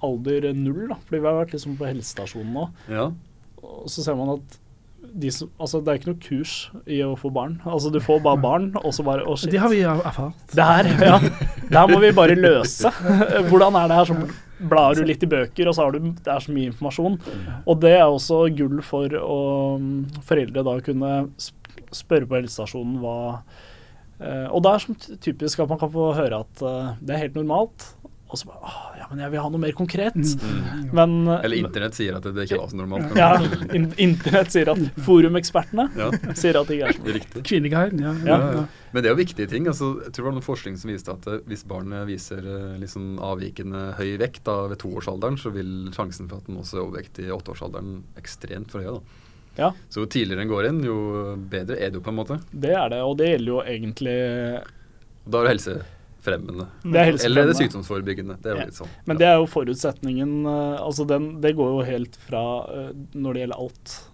alder 0.08 0.48
null, 0.56 0.82
da. 0.94 0.98
Fordi 1.08 1.20
vi 1.20 1.30
har 1.30 1.38
vært 1.42 1.54
liksom 1.56 1.78
på 1.80 1.90
helsestasjonen 1.90 2.56
nå. 2.56 2.66
Ja. 2.92 3.08
Og 3.62 3.90
så 3.90 4.06
ser 4.06 4.18
man 4.18 4.36
at 4.38 4.58
de 5.12 5.30
som, 5.34 5.50
altså 5.60 5.80
det 5.82 5.90
er 5.90 5.98
ikke 5.98 6.12
noe 6.12 6.22
kurs 6.22 6.54
i 6.86 7.02
å 7.04 7.12
få 7.18 7.32
barn. 7.34 7.58
Altså 7.68 7.90
Du 7.92 7.98
får 8.00 8.22
bare 8.24 8.40
barn, 8.40 8.70
og 8.80 8.94
så 8.94 9.04
bare 9.06 9.26
Å, 9.26 9.36
shit. 9.36 9.52
Det 9.52 9.60
har 9.60 9.72
vi 9.72 9.82
erfart. 9.84 10.38
Det 10.54 10.68
her, 10.68 10.88
ja. 11.02 11.18
Det 11.66 11.76
her 11.76 11.90
må 11.90 12.00
vi 12.02 12.12
bare 12.16 12.38
løse. 12.38 12.92
Hvordan 13.50 13.76
er 13.82 13.90
det 13.90 14.00
her? 14.00 14.08
Så 14.08 14.16
blar 14.68 14.96
du 14.96 15.02
litt 15.06 15.24
i 15.24 15.30
bøker, 15.30 15.68
og 15.68 15.76
så 15.76 15.86
har 15.86 15.94
du 15.94 16.12
Det 16.12 16.30
er 16.30 16.44
så 16.44 16.54
mye 16.54 16.70
informasjon. 16.70 17.18
Og 17.66 17.80
det 17.82 17.94
er 17.96 18.06
også 18.06 18.44
gull 18.56 18.82
for 18.86 19.18
å 19.18 19.40
mm, 19.80 20.22
foreldre 20.28 20.64
da 20.66 20.78
kunne 20.84 21.12
spørre 21.92 22.28
på 22.28 22.38
helsestasjonen 22.38 23.00
hva 23.02 23.16
eh, 24.20 24.48
Og 24.48 24.62
det 24.64 24.72
er 24.72 24.84
som 24.84 24.96
typisk 24.96 25.60
at 25.62 25.72
man 25.72 25.80
kan 25.80 25.92
få 25.92 26.12
høre 26.16 26.42
at 26.44 26.64
eh, 26.64 26.94
det 27.00 27.16
er 27.16 27.24
helt 27.26 27.38
normalt. 27.40 27.92
Og 28.32 28.40
så 28.40 28.48
bare 28.48 28.91
men 29.12 29.20
jeg 29.22 29.32
vil 29.34 29.42
ha 29.44 29.50
noe 29.52 29.60
mer 29.62 29.74
konkret. 29.76 30.16
Mm. 30.16 30.90
Men 30.96 31.14
eh, 31.28 31.44
Eller 31.46 31.60
internett 31.62 31.94
sier 31.98 32.16
at 32.18 32.24
det, 32.26 32.46
ikke 32.48 32.58
er 32.58 32.72
så 32.72 32.78
normalt. 32.80 33.12
Ja, 33.18 33.30
in 33.76 33.90
internett 34.00 34.50
sier 34.54 34.72
at 34.72 34.80
Forumekspertene 35.06 35.86
Ja, 36.00 36.10
sier 36.34 36.58
at 36.60 36.68
det 36.72 36.78
ikke 36.80 36.88
er 36.90 36.96
sånn. 36.98 37.10
riktig. 37.18 37.42
Kvinneguiden, 37.52 38.02
ja. 38.02 38.14
Ja. 38.26 38.38
ja. 38.58 38.64
Men 38.92 39.04
det 39.04 39.08
er 39.08 39.14
jo 39.14 39.20
viktige 39.22 39.48
ting. 39.48 39.68
altså, 39.70 39.92
jeg 40.02 40.10
tror 40.12 40.24
det 40.24 40.28
var 40.30 40.36
noen 40.40 40.46
forskning 40.48 40.74
som 40.80 40.90
viste 40.92 41.14
at 41.14 41.28
eh, 41.30 41.40
hvis 41.48 41.64
barnet 41.68 42.08
viser 42.10 42.42
liksom, 42.82 43.14
avvikende 43.22 43.92
høy 44.00 44.16
vekt 44.20 44.42
da, 44.48 44.58
ved 44.72 44.80
toårsalderen, 44.82 45.38
så 45.40 45.52
vil 45.54 45.90
sjansen 45.96 46.28
for 46.32 46.42
at 46.42 46.48
den 46.50 46.58
også 46.60 46.80
er 46.80 46.86
overvektig 46.86 47.28
i 47.28 47.34
åtteårsalderen 47.36 48.00
ekstremt 48.20 48.72
forhøye. 48.74 48.98
da. 48.98 49.28
Ja, 49.58 49.66
Så 49.92 50.00
jo 50.00 50.08
tidligere 50.08 50.46
en 50.46 50.48
går 50.48 50.66
inn, 50.70 50.78
jo 50.86 50.94
bedre 51.52 51.76
er 51.76 51.90
det 51.92 51.98
jo 52.00 52.04
på 52.06 52.08
en 52.08 52.16
måte. 52.22 52.38
det 52.52 52.70
er 52.72 52.88
det. 52.88 53.02
Og 53.04 53.18
det 53.20 53.26
gjelder 53.34 53.52
jo 53.52 53.58
egentlig 53.68 54.14
da 55.28 55.42
er 55.44 55.52
det 55.52 55.76
helsefremmende. 56.22 56.66
Det 56.82 57.00
er 57.00 57.24
Eller 57.26 57.42
er 57.42 57.46
det 57.46 57.56
sykdomsforebyggende. 57.56 58.36
Det 58.42 58.46
er 58.50 58.54
jo 58.54 58.60
Ja. 58.60 58.64
litt 58.66 58.74
sånn. 58.74 58.88
Men 59.06 59.16
det 59.18 59.26
er 59.26 59.36
jo 59.36 59.46
forutsetningen 59.46 60.46
eh, 60.46 60.80
Altså 60.82 61.06
den, 61.06 61.40
det 61.40 61.56
går 61.56 61.68
jo 61.68 61.82
helt 61.90 62.16
fra 62.16 62.66
eh, 62.68 62.92
når 63.14 63.32
det 63.34 63.40
gjelder 63.42 63.58
alt. 63.58 64.08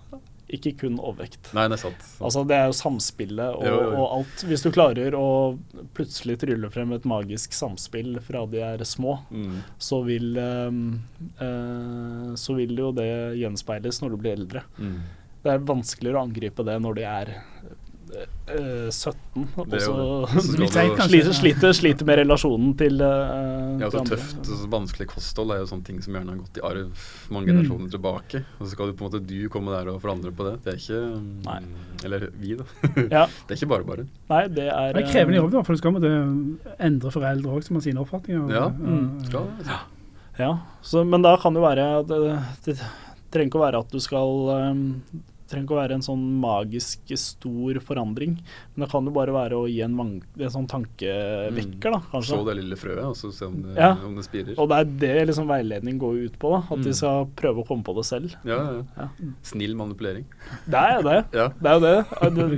Ikke 0.51 0.79
kun 0.79 0.99
overvekt. 0.99 1.53
Nei, 1.53 1.69
det 1.69 1.75
er 1.75 1.83
sant. 1.83 2.01
sant. 2.01 2.23
Altså 2.25 2.47
Det 2.49 2.57
er 2.57 2.67
jo 2.67 2.73
samspillet 2.73 3.55
og, 3.55 3.65
Jo, 3.65 3.75
jo, 3.75 3.91
jo. 3.91 3.97
og 3.99 4.13
alt. 4.19 4.45
Hvis 4.49 4.63
du 4.63 4.71
klarer 4.71 5.13
å 5.15 5.59
plutselig 5.93 6.39
trylle 6.39 6.71
frem 6.71 6.93
et 6.93 7.05
magisk 7.05 7.53
samspill 7.53 8.19
fra 8.25 8.47
de 8.47 8.59
er 8.65 8.85
små, 8.85 9.19
mm. 9.31 9.59
så 9.79 10.03
vil 10.05 10.37
eh, 10.37 12.33
Så 12.35 12.55
vil 12.57 12.77
jo 12.77 12.93
det 12.93 13.37
gjenspeiles 13.37 14.01
når 14.01 14.11
du 14.11 14.17
blir 14.17 14.33
eldre. 14.39 14.63
Mm. 14.79 15.03
Det 15.43 15.53
er 15.53 15.59
vanskeligere 15.59 16.19
å 16.19 16.25
angripe 16.27 16.65
det 16.65 16.81
når 16.81 16.95
de 16.95 17.03
er 17.05 17.35
17. 18.09 19.45
Og 19.59 19.75
så 19.79 19.95
sliter, 21.39 21.73
sliter, 21.77 22.07
med 22.09 22.19
relasjonen 22.23 22.73
til, 22.79 23.01
uh, 23.03 23.77
Ja, 23.81 23.91
så 23.93 24.01
andre. 24.01 24.17
tøft 24.17 24.39
og 24.49 24.61
så 24.63 24.69
vanskelig 24.73 25.07
kosthold 25.13 25.53
er 25.55 25.61
jo 25.63 25.69
sånne 25.71 25.85
ting 25.85 26.01
som 26.05 26.17
gjerne 26.17 26.33
har 26.35 26.41
gått 26.41 26.59
i 26.61 26.65
arv 26.65 27.05
mange 27.35 27.53
Mm. 27.53 27.91
tilbake. 27.91 28.45
Og 28.59 28.67
så 28.67 28.71
skal 28.73 28.87
du 28.87 28.93
på 28.95 29.05
en 29.05 29.11
måte 29.11 29.27
du 29.27 29.49
komme 29.53 29.71
der 29.75 29.89
og 29.93 30.01
forandre 30.03 30.33
på 30.33 30.45
det. 30.49 30.55
Det 30.65 30.73
er 30.75 30.79
ikke 30.81 31.01
mm, 31.21 31.43
Nei. 31.45 31.61
Eller 32.05 32.29
vi, 32.39 32.57
da. 32.57 32.65
Ja. 33.19 33.27
Det 33.47 33.55
er 33.55 33.57
ikke 33.61 33.71
bare 33.75 33.85
bare. 33.85 34.07
Nei, 34.31 34.43
det 34.49 34.69
er 34.73 34.93
Det 34.97 35.05
er 35.05 35.13
krevende 35.13 35.37
jobb, 35.43 35.53
da, 35.53 35.63
for 35.63 35.73
du 35.73 35.79
skal 35.79 35.93
måtte 35.93 36.13
endre 36.79 37.11
foreldre 37.15 37.53
òg, 37.59 37.63
som 37.65 37.77
har 37.77 37.83
sine 37.83 38.01
oppfatninger. 38.03 38.51
Ja, 38.55 38.69
Mm. 38.69 39.25
Skal 39.27 39.47
det. 39.59 39.79
Ja, 40.39 40.53
så, 40.83 41.05
men 41.05 41.23
da 41.23 41.37
kan 41.37 41.53
det 41.53 41.61
være 41.63 42.07
Det, 42.07 42.19
det 42.65 42.77
trenger 43.33 43.49
ikke 43.51 43.59
å 43.59 43.65
være 43.67 43.81
at 43.83 43.91
du 43.91 43.99
skal 44.01 44.71
um, 44.71 45.03
trenger 45.49 45.65
ikke 45.67 45.77
å 45.77 45.81
være 45.81 45.97
en 45.99 46.05
sånn 46.05 46.25
magisk 46.43 47.13
stor 47.17 47.79
forandring, 47.85 48.37
men 48.75 48.85
det 48.85 48.91
kan 48.93 49.05
jo 49.09 49.13
bare 49.17 49.33
være 49.33 49.57
å 49.59 49.67
gi 49.69 49.81
en, 49.85 49.95
mang, 49.97 50.13
en 50.39 50.51
sånn 50.55 50.67
tankevekker, 50.71 51.91
da, 51.97 52.21
Så 52.23 52.41
det 52.47 52.57
lille 52.61 52.77
frøet, 52.77 53.05
og 53.05 53.17
så 53.17 53.33
se 53.33 53.47
om 53.47 53.57
det, 53.63 53.77
Ja. 53.79 53.95
om 54.05 54.15
det 54.17 54.25
spirer. 54.27 54.55
Og 54.59 54.69
det 54.69 54.77
er 54.79 54.85
det 55.03 55.27
liksom 55.31 55.49
veiledning 55.49 55.99
går 55.99 56.25
ut 56.27 56.39
på, 56.39 56.51
da, 56.53 56.61
at 56.75 56.83
de 56.85 56.91
Mm. 56.91 56.95
skal 57.01 57.27
prøve 57.37 57.65
å 57.65 57.67
komme 57.67 57.83
på 57.85 57.95
det 57.97 58.05
selv. 58.05 58.35
Ja, 58.45 58.59
ja. 58.73 58.83
Ja. 58.99 59.09
Snill 59.43 59.75
manipulering. 59.75 60.25
Det 60.69 60.75
er 60.79 60.97
jo 60.97 61.03
det. 61.09 61.25
Ja. 61.33 61.49
Det 61.49 61.69
er 61.69 61.75
jo 61.75 61.81
det. 61.81 61.97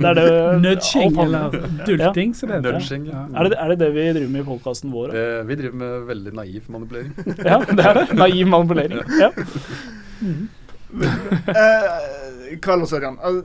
Det, 0.01 0.15
det, 0.15 0.61
Nudging, 0.61 1.17
eller 1.17 1.49
dulting, 1.87 2.33
som 2.35 2.49
det 2.49 2.55
heter. 2.61 2.73
Nudging, 2.79 3.05
ja. 3.07 3.25
Er 3.35 3.43
det, 3.49 3.57
er 3.57 3.67
det 3.69 3.79
det 3.79 3.93
vi 3.93 4.07
driver 4.19 4.29
med 4.31 4.41
i 4.41 4.49
podkasten 4.49 4.91
vår? 4.91 5.15
Eh, 5.15 5.43
vi 5.47 5.55
driver 5.55 5.75
med 5.75 6.07
veldig 6.11 6.33
naiv 6.33 6.69
manipulering. 6.69 7.13
Ja, 7.51 7.57
det 7.59 7.85
er 7.85 7.93
det. 7.93 8.13
Naiv 8.17 8.47
manipulering. 8.47 8.99
Ja. 9.19 9.29
ja 9.29 9.31
Carlos 10.91 12.11
Ørjan, 12.59 13.17
eh, 13.23 13.41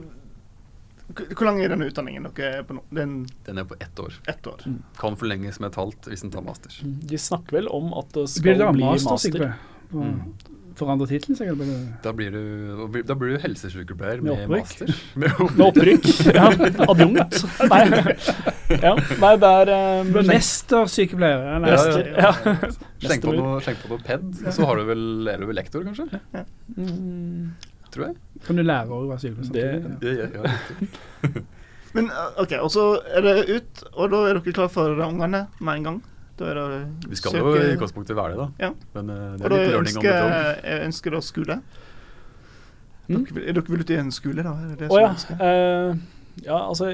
k- 1.13 1.29
hvor 1.33 1.45
lang 1.47 1.61
er 1.63 1.69
denne 1.69 1.87
utdanningen 1.89 2.27
dere 2.33 2.59
er 2.59 2.63
på 2.67 2.73
nå? 2.77 2.83
Er 2.91 3.05
Den 3.45 3.57
er 3.57 3.63
på 3.69 3.75
ett 3.79 3.95
år. 3.99 4.13
ett 4.27 4.47
år. 4.47 4.65
Kan 4.99 5.15
forlenges 5.15 5.59
med 5.59 5.71
et 5.71 5.75
halvt 5.79 6.09
hvis 6.11 6.23
en 6.23 6.31
tar 6.31 6.41
master. 6.41 6.71
De 6.83 7.17
snakker 7.17 7.51
vel 7.61 7.67
om 7.71 7.93
at 7.93 8.11
det 8.13 8.27
skal 8.29 8.43
Blir 8.43 8.57
det 8.65 8.73
bli 8.73 8.83
master, 8.83 9.11
master. 9.11 9.55
Og 9.93 10.03
Mm. 10.03 10.33
Forandre 10.77 11.07
tittelen, 11.07 11.33
sikkert? 11.35 12.01
Da 12.03 12.11
blir 12.13 12.29
du, 12.29 13.01
da 13.01 13.15
blir 13.15 13.31
du 13.33 13.37
helsesykepleier 13.41 14.21
Med 14.21 14.47
med, 14.47 14.49
master. 14.59 14.91
Med 15.15 15.31
opp- 15.41 15.55
Med 15.57 15.65
opprykk. 15.71 16.05
Ja, 16.37 16.51
adjunkt. 16.85 17.39
Nei. 17.71 17.79
Ja, 18.83 18.91
nei, 19.17 19.31
det 19.41 19.49
er 19.49 19.71
eh, 19.73 20.03
Blir 20.11 20.27
Mestersykepleier. 20.29 21.47
Ja, 21.49 21.57
mester- 21.63 22.11
ja. 22.27 22.31
Skjenk 23.01 23.23
på 23.25 23.33
noe, 23.39 23.57
på 23.63 23.89
noe 23.89 24.03
ped, 24.05 24.27
og 24.45 24.53
så 24.53 24.65
har 24.69 24.75
du 24.77 24.83
vel, 24.91 25.27
er 25.33 25.37
du 25.41 25.47
vel 25.49 25.55
lektor, 25.57 25.81
kanskje? 25.87 26.21
Mm, 26.77 27.53
Tror 27.91 28.05
jeg. 28.09 28.15
Kan 28.45 28.55
du 28.59 28.63
lære 28.63 28.89
å 28.91 29.07
være 29.07 29.19
sykepleier 29.23 29.53
Det- 29.53 29.83
samtidig? 29.83 30.17
Ja, 30.17 30.25
det 30.25 30.35
ja, 30.35 30.43
jeg. 31.31 31.45
Men 31.95 32.09
eh, 32.11 32.41
OK, 32.43 32.51
og 32.61 32.69
så 32.73 32.83
er 33.15 33.21
det 33.25 33.35
ut, 33.49 33.83
og 33.95 34.11
da 34.11 34.17
er 34.27 34.37
dere 34.41 34.53
klar 34.53 34.67
for 34.69 34.99
ungene 35.07 35.47
med 35.59 35.75
en 35.79 35.83
gang? 35.87 35.99
Da 36.37 36.45
er 36.51 36.59
det 36.59 37.09
Vi 37.09 37.15
skal 37.17 37.33
jo 37.39 37.53
i 37.55 37.71
utgangspunktet 37.73 38.13
være 38.19 38.35
det, 38.35 38.37
da. 38.43 38.47
Ja. 38.67 38.71
Men 38.93 39.09
eh, 39.09 39.37
det 39.39 39.45
Og 39.45 39.45
er 39.45 39.49
da 39.49 39.57
litt 39.57 39.71
learning 39.71 39.97
on 39.97 40.03
the 40.03 40.11
job. 40.11 40.27
ønsker, 40.27 40.67
jeg 40.67 40.85
ønsker 40.91 41.15
da 41.15 41.21
skole? 41.25 41.55
Mm. 43.07 43.23
Dere, 43.23 43.41
er 43.47 43.53
dere 43.55 43.71
vil 43.71 43.79
ut 43.85 43.89
i 43.95 43.97
en 44.01 44.11
skole, 44.11 44.43
da? 44.43 44.51
Er 44.51 44.67
det 44.75 44.77
det 44.83 44.89
Å 44.91 44.99
ja. 44.99 45.09
ønsker? 45.15 45.41
eh, 45.41 45.95
ja, 46.45 46.57
altså 46.57 46.91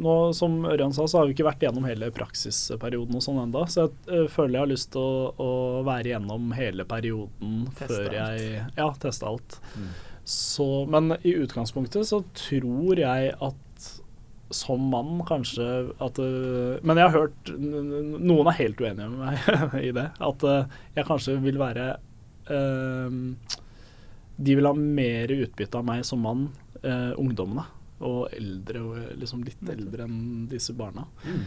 nå, 0.00 0.14
Som 0.36 0.64
Ørjan 0.68 0.94
sa, 0.96 1.06
så 1.10 1.20
har 1.20 1.28
vi 1.28 1.34
ikke 1.36 1.46
vært 1.48 1.64
gjennom 1.66 1.84
hele 1.88 2.10
praksisperioden 2.14 3.18
og 3.18 3.24
sånn 3.24 3.42
enda, 3.42 3.66
så 3.70 3.86
jeg 3.86 3.92
eh, 4.08 4.30
føler 4.32 4.56
jeg 4.56 4.64
har 4.64 4.72
lyst 4.72 4.90
til 4.94 5.04
å, 5.04 5.34
å 5.36 5.50
være 5.86 6.14
gjennom 6.14 6.54
hele 6.56 6.86
perioden 6.88 7.66
Teste 7.74 7.90
før 7.92 8.16
jeg 8.18 8.48
Ja, 8.78 8.88
teste 9.02 9.28
alt. 9.28 9.58
Mm. 9.76 9.92
Så, 10.24 10.68
men 10.88 11.12
i 11.20 11.34
utgangspunktet 11.36 12.08
så 12.08 12.22
tror 12.32 13.00
jeg 13.00 13.34
at 13.44 13.60
som 14.54 14.86
mann 14.92 15.18
kanskje 15.26 15.66
at 16.04 16.18
øh, 16.22 16.78
Men 16.86 16.98
jeg 17.00 17.08
har 17.08 17.24
hørt 17.24 17.50
Noen 17.58 18.50
er 18.50 18.58
helt 18.60 18.80
uenige 18.80 19.08
med 19.10 19.18
meg 19.18 19.76
i 19.88 19.92
det. 19.96 20.08
At 20.22 20.46
øh, 20.46 20.76
jeg 20.94 21.08
kanskje 21.08 21.36
vil 21.42 21.58
være 21.58 21.88
øh, 22.54 23.16
De 24.36 24.56
vil 24.58 24.68
ha 24.68 24.74
mer 24.76 25.32
utbytte 25.34 25.80
av 25.80 25.88
meg 25.88 26.04
som 26.06 26.22
mann, 26.22 26.48
øh, 26.82 27.12
ungdommene. 27.20 27.66
Og 28.00 28.28
eldre, 28.34 28.80
og 28.82 28.96
liksom 29.20 29.44
litt 29.46 29.62
eldre 29.70 30.04
enn 30.08 30.48
disse 30.50 30.74
barna. 30.74 31.06
Mm. 31.24 31.44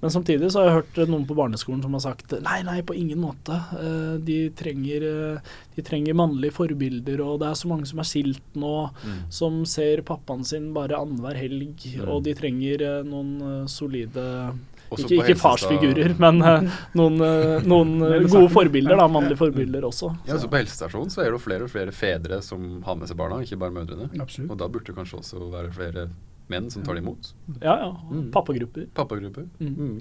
Men 0.00 0.10
samtidig 0.14 0.48
så 0.48 0.62
har 0.62 0.68
jeg 0.70 0.76
hørt 0.78 1.08
noen 1.10 1.26
på 1.28 1.34
barneskolen 1.36 1.82
som 1.84 1.92
har 1.92 2.00
sagt 2.00 2.32
nei, 2.40 2.62
nei, 2.64 2.78
på 2.80 2.94
ingen 2.96 3.20
måte. 3.20 3.52
Eh, 3.76 4.14
de, 4.24 4.38
trenger, 4.56 5.02
eh, 5.04 5.50
de 5.76 5.82
trenger 5.84 6.16
mannlige 6.16 6.54
forbilder, 6.56 7.20
og 7.20 7.40
det 7.42 7.50
er 7.50 7.58
så 7.60 7.68
mange 7.68 7.84
som 7.90 7.98
er 8.00 8.08
skilt 8.08 8.54
nå, 8.56 8.90
Mm. 9.04 9.18
som 9.28 9.64
ser 9.66 10.00
pappaen 10.00 10.42
sin 10.46 10.72
bare 10.72 10.96
annenhver 10.96 11.36
helg, 11.36 11.76
Mm. 11.84 12.08
og 12.08 12.22
de 12.24 12.32
trenger 12.34 12.80
eh, 12.80 13.02
noen 13.04 13.68
solide 13.68 14.54
Ikke, 14.90 15.20
ikke 15.20 15.36
farsfigurer, 15.38 16.14
men 16.18 16.40
eh, 16.42 16.78
noen, 16.98 17.20
eh, 17.22 17.62
noen 17.72 17.92
eh, 18.08 18.24
gode 18.26 18.50
forbilder, 18.50 18.98
da, 18.98 19.06
mannlige 19.12 19.38
forbilder 19.38 19.86
også. 19.86 20.10
Ja, 20.26 20.38
så 20.40 20.50
På 20.50 20.58
helsestasjonen 20.58 21.12
så 21.14 21.22
er 21.22 21.30
det 21.30 21.38
jo 21.38 21.42
flere 21.44 21.68
og 21.68 21.70
flere 21.70 21.94
fedre 21.94 22.40
som 22.42 22.80
har 22.86 22.98
med 22.98 23.10
seg 23.10 23.20
barna, 23.20 23.38
ikke 23.44 23.60
bare 23.60 23.76
mødrene. 23.76 24.10
Absolutt. 24.18 24.50
Og 24.50 24.58
da 24.58 24.68
burde 24.72 24.90
det 24.90 24.98
kanskje 24.98 25.22
også 25.22 25.46
være 25.52 25.72
flere 25.76 26.08
menn 26.50 26.70
som 26.74 26.82
tar 26.82 26.98
det 26.98 27.04
imot. 27.04 27.32
Ja, 27.60 27.76
ja. 27.78 27.90
Mm. 28.10 28.30
Pappagrupper. 28.34 28.88
Pappagrupper. 28.96 29.46
Mm. 29.62 29.74
Mm. 29.78 30.00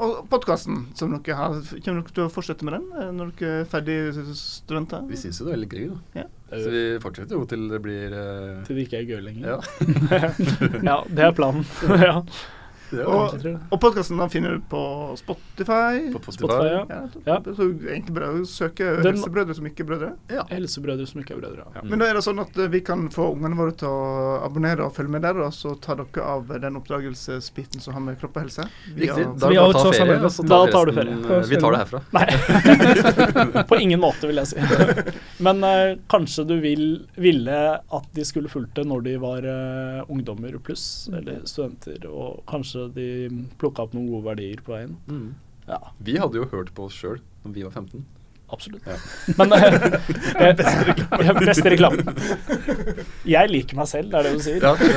Og 0.00 0.24
podkasten 0.30 0.86
som 0.98 1.12
dere 1.14 1.36
har, 1.38 1.58
kommer 1.84 2.00
dere 2.00 2.14
til 2.16 2.24
å 2.24 2.30
fortsette 2.32 2.66
med 2.66 2.78
den 2.78 3.18
når 3.18 3.34
dere 3.38 3.60
er 3.60 3.68
ferdig 3.70 3.98
studenter? 4.38 5.04
Vi 5.10 5.18
syns 5.20 5.40
jo 5.40 5.46
det 5.46 5.52
er 5.52 5.58
veldig 5.58 5.70
gøy, 5.74 5.90
da. 5.90 6.22
Ja. 6.22 6.28
Så 6.50 6.70
vi 6.74 6.84
fortsetter 7.02 7.36
jo 7.36 7.44
til 7.50 7.68
det 7.70 7.78
blir 7.84 8.16
uh... 8.16 8.62
Til 8.66 8.80
det 8.80 8.88
ikke 8.88 9.02
er 9.02 9.12
gøy 9.12 9.20
lenger. 9.28 9.52
Ja. 9.52 10.32
ja, 10.90 10.96
det 11.06 11.28
er 11.28 11.36
planen. 11.36 11.68
ja. 12.08 12.16
Og, 12.90 13.44
og 13.70 13.78
podkasten 13.80 14.18
finner 14.32 14.56
du 14.56 14.60
på 14.70 14.80
Spotify. 15.20 16.10
på 16.14 16.32
Spotify, 16.34 16.68
ja. 16.72 16.84
Ja, 16.90 17.00
Ja. 17.26 17.36
Så 17.54 17.68
egentlig 17.70 18.14
bør 18.16 18.24
å 18.40 18.44
søke 18.48 18.96
Den- 19.02 19.14
helsebrødre 19.14 19.54
som 19.54 19.66
ikke 19.68 19.84
er 19.84 19.88
brødre. 19.90 20.08
Ja. 20.30 20.42
Helsebrødre 20.50 21.06
som 21.06 21.20
ikke 21.22 21.34
er 21.36 21.40
brødre. 21.42 21.64
Ja. 21.76 21.82
Men 21.84 21.98
da 22.02 22.06
er 22.10 22.14
det 22.18 22.24
sånn 22.26 22.40
at 22.42 22.56
eh, 22.58 22.66
vi 22.72 22.80
kan 22.80 23.08
få 23.14 23.28
ungene 23.36 23.56
våre 23.58 23.72
til 23.78 23.88
å 23.88 24.40
abonnere 24.44 24.84
og 24.86 24.94
følge 24.96 25.10
med 25.14 25.22
der, 25.22 25.38
og 25.44 25.52
så 25.54 25.74
tar 25.80 25.96
dere 26.02 26.24
av 26.26 26.48
den 26.60 26.76
oppdragelsesbiten 26.80 27.80
som 27.80 27.94
har 27.94 28.00
med 28.00 28.18
kropp 28.20 28.36
og 28.36 28.42
helse. 28.48 28.66
Riktig. 28.96 29.26
Da 29.38 29.48
vi 29.48 29.54
det 29.54 29.62
bare 29.62 29.68
å 29.68 29.72
ta 29.72 29.92
ferie, 29.92 30.18
og 30.24 30.30
så 30.34 30.42
Da 30.48 30.60
tar 30.66 30.72
tar 30.72 30.86
du 30.86 30.92
ferie. 30.98 31.14
eh, 31.38 31.46
Vi 31.50 31.56
tar 31.62 31.70
det 31.72 31.78
herfra. 31.84 33.64
På 33.70 33.76
ingen 33.80 34.00
måte, 34.00 34.26
vil 34.30 34.36
jeg 34.42 34.46
si. 34.46 34.56
Men 35.46 35.62
uh, 35.64 35.94
kanskje 36.10 36.44
du 36.48 36.56
vil, 36.60 36.84
ville 37.20 37.58
at 37.78 38.10
de 38.16 38.24
skulle 38.26 38.48
fulgt 38.52 38.74
det 38.76 38.84
når 38.88 39.00
de 39.06 39.14
var 39.22 39.46
uh, 39.46 40.02
ungdommer 40.10 40.58
pluss, 40.64 41.08
eller 41.14 41.40
studenter, 41.48 42.04
og 42.10 42.42
kanskje 42.50 42.79
de 42.94 43.08
plukka 43.60 43.82
opp 43.86 43.92
noen 43.96 44.08
gode 44.10 44.24
verdier 44.30 44.62
på 44.66 44.74
veien. 44.76 44.96
Mm. 45.10 45.28
Ja, 45.68 45.80
Vi 45.98 46.16
hadde 46.18 46.40
jo 46.40 46.48
hørt 46.50 46.72
på 46.74 46.88
oss 46.88 46.96
sjøl 46.98 47.20
når 47.44 47.52
vi 47.54 47.62
var 47.66 47.70
15. 47.76 48.04
absolutt. 48.50 48.86
Ja. 48.86 48.96
Men 49.38 49.52
eh, 49.52 49.74
eh, 50.48 51.36
Beste 51.38 51.70
reklame. 51.70 52.02
Jeg 53.34 53.52
liker 53.52 53.78
meg 53.78 53.86
selv, 53.92 54.10
det 54.10 54.18
er 54.18 54.26
det 54.26 54.32
du 54.34 54.42
sier. 54.42 54.64
Ja, 54.64 54.72
det 54.80 54.88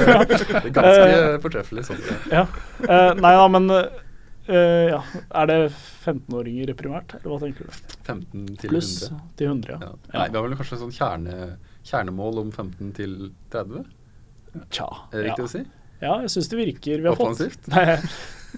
er 0.64 0.74
ganske 0.74 1.44
fortreffelig 1.44 1.86
sånn. 1.92 2.02
Ja. 2.32 2.48
Eh, 2.82 3.12
nei 3.20 3.34
da, 3.38 3.46
men 3.54 3.70
eh, 3.78 4.90
ja. 4.90 5.04
Er 5.30 5.52
det 5.52 5.60
15-åringer 6.04 6.74
primært, 6.80 7.14
eller 7.20 7.36
hva 7.36 7.40
tenker 7.44 7.70
du? 7.70 7.78
15 8.04 8.58
til 8.64 8.74
Pluss 8.74 8.92
100. 9.06 9.22
til 9.40 9.52
100, 9.54 9.78
Ja. 9.78 9.92
ja. 9.94 10.18
Nei, 10.18 10.26
vi 10.34 10.40
har 10.40 10.48
vel 10.50 10.58
kanskje 10.60 10.82
sånn 10.82 10.96
kjerne, 10.98 11.38
kjernemål 11.86 12.42
om 12.48 12.52
15 12.52 12.92
til 12.98 13.16
30? 13.54 13.86
Tja. 14.74 14.90
Er 15.12 15.20
det 15.22 15.28
riktig 15.30 15.46
ja. 15.46 15.48
å 15.48 15.54
si? 15.54 15.64
Ja, 16.04 16.18
jeg 16.26 16.32
syns 16.34 16.50
det 16.52 16.60
virker. 16.60 17.00
Vi 17.04 17.08
har 17.10 17.16
fått, 17.16 17.34
Offensivt? 17.34 17.68
nei, 17.72 17.98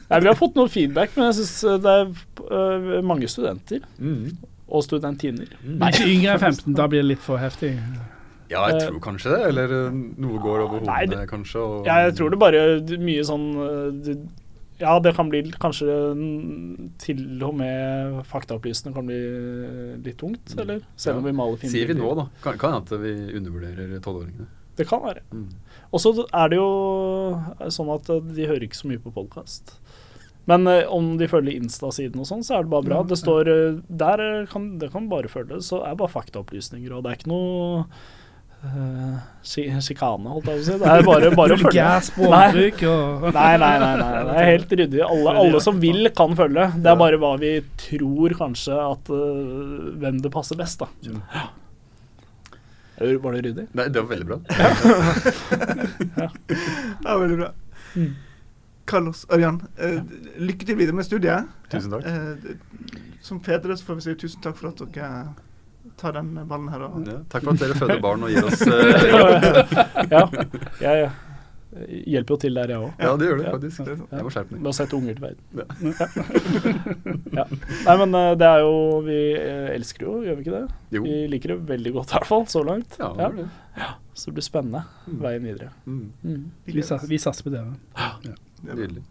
nei, 0.09 0.19
vi 0.25 0.29
har 0.31 0.37
fått 0.39 0.57
noe 0.57 0.71
feedback, 0.73 1.13
men 1.17 1.29
jeg 1.31 1.37
syns 1.43 1.81
det 1.85 1.93
er 1.93 2.11
øh, 2.49 2.99
mange 3.05 3.29
studenter. 3.31 3.85
Mm. 4.01 4.33
Og 4.65 4.81
studentiner. 4.81 5.51
Mm. 5.61 5.75
Nei, 5.83 5.91
yngre 6.09 6.33
enn 6.39 6.41
15, 6.41 6.73
da 6.75 6.87
blir 6.89 7.03
det 7.05 7.11
litt 7.13 7.21
for 7.23 7.37
heftig. 7.37 7.75
Ja, 8.49 8.63
jeg 8.69 8.81
tror 8.87 8.97
kanskje 9.01 9.35
det. 9.35 9.43
Eller 9.51 9.71
eh, 9.77 9.99
noe 10.21 10.41
går 10.41 10.63
over 10.65 10.81
hodene, 10.85 11.27
kanskje. 11.29 11.61
Og, 11.61 11.85
Ja, 11.89 11.99
jeg 12.07 12.17
tror 12.17 12.33
det 12.33 12.41
bare 12.41 12.63
er 12.75 12.97
mye 13.01 13.23
sånn 13.25 13.45
det, 14.05 14.17
Ja, 14.81 14.97
det 14.99 15.13
kan 15.15 15.29
bli 15.31 15.39
kanskje 15.53 15.87
til 16.99 17.21
og 17.47 17.53
med 17.61 18.17
faktaopplysende 18.27 18.91
kan 18.97 19.05
bli 19.07 19.21
litt 20.03 20.17
tungt, 20.19 20.51
Mm. 20.51 20.61
eller? 20.65 20.81
Selv 20.99 21.21
om 21.21 21.29
vi 21.29 21.31
maler 21.37 21.61
fine 21.61 21.71
Sier 21.71 21.87
vi 21.87 21.95
nå, 21.97 22.09
da. 22.19 22.25
Kan 22.43 22.57
kan 22.59 22.73
hende 22.79 22.99
vi 23.05 23.13
undervurderer 23.39 24.01
tolvåringene. 24.03 24.49
Det 24.75 24.87
kan 24.89 25.03
være. 25.05 25.23
Mm. 25.31 25.47
Og 25.91 26.01
så 26.03 26.11
er 26.25 26.51
det 26.51 26.57
jo 26.59 26.69
sånn 27.71 27.91
at 27.93 28.09
eh, 28.11 28.33
de 28.35 28.49
hører 28.49 28.67
ikke 28.67 28.81
så 28.81 28.89
mye 28.91 29.01
på 29.03 29.13
podkast. 29.15 29.77
Men 30.49 30.67
eh, 30.69 30.83
om 30.91 31.15
de 31.17 31.29
følger 31.29 31.57
Insta-siden 31.57 32.21
og 32.21 32.27
sånn, 32.29 32.43
så 32.45 32.59
er 32.59 32.67
det 32.67 32.73
bare 32.73 32.85
bra. 32.89 32.99
Det 33.07 33.17
står 33.21 33.49
eh, 33.49 33.79
Der 33.87 34.21
eh, 34.21 34.43
kan 34.51 34.75
det 34.81 34.91
kan 34.93 35.09
bare 35.11 35.31
følge. 35.31 35.61
Så 35.65 35.81
er 35.81 35.95
det 35.95 36.01
bare 36.03 36.13
faktaopplysninger, 36.13 36.93
og 36.93 37.05
det 37.05 37.13
er 37.13 37.19
ikke 37.19 37.31
noe 37.31 37.81
eh, 38.65 39.17
sjikane, 39.45 40.35
holdt 40.35 40.51
jeg 40.51 40.59
på 40.59 40.61
å 40.61 40.67
si. 40.67 40.77
Det 40.83 40.93
er 40.93 41.07
bare, 41.07 41.33
bare 41.39 41.57
å 41.57 41.61
følge. 41.63 41.71
Vulgær 41.71 42.07
språkbruk 42.09 42.85
og 42.91 43.27
Nei, 43.31 43.51
nei, 43.63 43.73
nei, 43.81 43.91
nei. 44.03 44.13
Det 44.29 44.37
er 44.43 44.49
helt 44.51 44.79
ryddig. 44.81 45.03
Alle, 45.09 45.35
alle 45.45 45.65
som 45.65 45.81
vil, 45.81 46.09
kan 46.17 46.37
følge. 46.37 46.69
Det 46.77 46.93
er 46.93 47.01
bare 47.01 47.21
hva 47.21 47.35
vi 47.41 47.55
tror 47.87 48.37
kanskje 48.45 48.79
at 48.85 49.13
eh, 49.13 49.93
Hvem 50.03 50.21
det 50.25 50.33
passer 50.33 50.59
best, 50.59 50.83
da. 50.83 50.91
Ja. 51.09 51.47
Var 52.99 53.31
det 53.35 53.41
ryddig? 53.45 53.67
Nei, 53.75 53.87
det 53.91 54.01
var 54.01 54.09
veldig 54.09 54.27
bra. 54.29 54.37
Ja, 57.03 57.17
veldig 57.23 57.37
bra. 57.37 57.49
Mm. 57.95 58.13
Carlos, 58.85 59.25
Ørjan, 59.33 59.61
eh, 59.81 59.97
lykke 60.39 60.65
til 60.67 60.77
videre 60.77 60.95
med 60.95 61.07
studiet. 61.07 61.49
Tusen 61.73 61.91
takk. 61.91 62.05
Eh, 62.05 62.55
som 63.25 63.41
fedre 63.43 63.75
så 63.77 63.87
får 63.87 63.95
vi 63.99 64.05
si 64.05 64.15
tusen 64.21 64.41
takk 64.45 64.59
for 64.59 64.69
at 64.69 64.83
dere 64.93 65.09
tar 65.97 66.15
den 66.17 66.33
ballen 66.47 66.69
her. 66.69 66.85
Og, 66.87 67.03
Ja, 67.07 67.17
takk 67.29 67.43
for 67.47 67.53
at 67.55 67.59
dere 67.63 67.77
føder 67.79 68.01
barn 68.03 68.23
og 68.23 68.29
gir 68.33 68.45
oss 68.45 68.61
eh, 68.67 68.71
ja, 70.11 70.23
ja, 70.81 70.91
jeg 71.01 71.11
hjelper 72.07 72.35
jo 72.35 72.37
til 72.45 72.53
der, 72.55 72.71
jeg 72.71 72.79
òg. 72.79 72.91
Ja, 73.03 73.15
det 73.19 73.27
gjør 73.27 73.37
det 73.41 73.45
Ja. 73.45 73.51
faktisk. 73.55 73.85
det 73.85 74.23
var 74.23 74.31
skjerpende 74.35 74.55
Jeg 74.55 74.61
Med 74.63 74.71
å 74.71 74.75
sette 74.77 74.95
unger 74.95 75.13
til 75.13 75.23
verden. 75.25 75.43
Ja. 75.59 75.65
Ja. 77.35 77.45
Nei, 77.85 77.95
men 78.05 78.15
eh, 78.15 78.35
det 78.39 78.47
er 78.47 78.61
jo 78.63 79.01
Vi 79.05 79.17
eh, 79.35 79.69
elsker 79.75 80.05
jo, 80.07 80.13
gjør 80.23 80.37
vi 80.39 80.45
ikke 80.45 80.55
det? 80.59 80.77
Jo. 80.95 81.01
Vi 81.03 81.15
liker 81.33 81.51
det 81.55 81.57
veldig 81.73 81.91
godt, 81.97 82.13
i 82.13 82.17
hvert 82.19 82.29
fall, 82.29 82.45
så 82.51 82.61
langt. 82.65 82.95
Ja, 83.01 83.09
det 83.19 83.31
det. 83.41 83.47
Så 84.15 84.29
det 84.31 84.37
blir 84.37 84.45
spennende 84.47 84.85
Mm. 85.05 85.17
veien 85.21 85.43
videre. 85.43 85.69
Mm. 85.85 86.11
Mm. 86.23 86.45
vi, 86.65 86.81
sats- 86.81 87.07
vi 87.09 87.17
satser 87.19 87.43
på. 87.43 87.51
Det 87.51 87.61
bra. 87.65 88.35
Nydelig. 88.75 89.03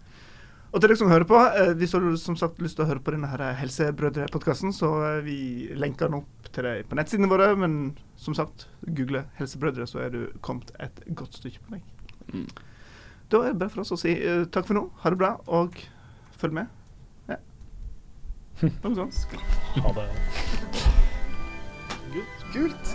Og 0.74 0.80
til 0.80 0.88
dere 0.90 0.96
som 0.98 1.10
hører 1.12 1.24
på, 1.28 1.36
eh, 1.54 1.74
hvis 1.78 1.92
du 1.92 2.00
har 2.00 2.16
som 2.18 2.34
sagt 2.36 2.58
lyst 2.58 2.74
til 2.76 2.84
å 2.84 2.88
høre 2.88 2.98
på 3.04 3.12
denne 3.14 3.28
her 3.30 3.38
Helsebrødre-podkasten, 3.60 4.72
så 4.74 4.88
eh, 5.18 5.20
vi 5.22 5.36
lenker 5.78 6.08
den 6.08 6.16
opp 6.22 6.48
til 6.50 6.64
deg 6.66 6.88
på 6.88 6.96
nettsidene 6.98 7.28
våre. 7.30 7.52
Men 7.56 7.94
som 8.16 8.34
sagt, 8.34 8.66
google 8.88 9.22
Helsebrødre, 9.38 9.86
så 9.86 10.00
er 10.02 10.10
du 10.10 10.24
kommet 10.42 10.72
et 10.80 10.98
godt 11.14 11.34
stykke 11.38 11.60
på 11.62 11.76
vei. 11.76 11.82
Mm. 12.32 12.48
Da 13.32 13.40
er 13.42 13.52
det 13.52 13.60
bare 13.60 13.72
for 13.72 13.84
oss 13.84 13.94
å 13.94 13.98
si 13.98 14.14
uh, 14.20 14.44
takk 14.52 14.68
for 14.68 14.78
nå, 14.78 14.84
ha 15.02 15.12
det 15.12 15.20
bra, 15.20 15.34
og 15.46 15.78
følg 16.40 16.58
med. 16.60 16.72
Ja. 17.30 17.40
Noe 18.84 18.94
sånt. 18.94 19.38
Ha 19.80 19.94
det. 19.96 20.08
Kult. 22.54 22.92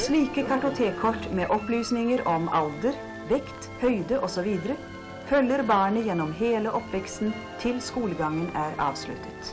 Slike 0.00 0.46
kartotekkort 0.48 1.26
med 1.36 1.50
opplysninger 1.52 2.22
om 2.28 2.48
alder, 2.56 2.96
vekt, 3.28 3.68
høyde 3.82 4.20
osv. 4.24 4.48
følger 5.28 5.62
barnet 5.68 6.06
gjennom 6.08 6.32
hele 6.38 6.72
oppveksten 6.72 7.34
til 7.60 7.82
skolegangen 7.84 8.48
er 8.56 8.78
avsluttet. 8.80 9.52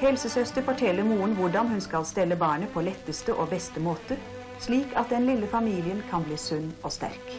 Helsesøster 0.00 0.64
forteller 0.64 1.04
moren 1.04 1.34
hvordan 1.36 1.68
hun 1.74 1.82
skal 1.84 2.06
stelle 2.08 2.38
barnet 2.38 2.70
på 2.72 2.84
letteste 2.86 3.34
og 3.34 3.50
beste 3.50 3.82
måte, 3.82 4.16
slik 4.60 4.92
at 4.96 5.10
den 5.10 5.26
lille 5.28 5.48
familien 5.50 6.02
kan 6.10 6.24
bli 6.26 6.36
sunn 6.40 6.68
og 6.82 6.92
sterk. 6.92 7.32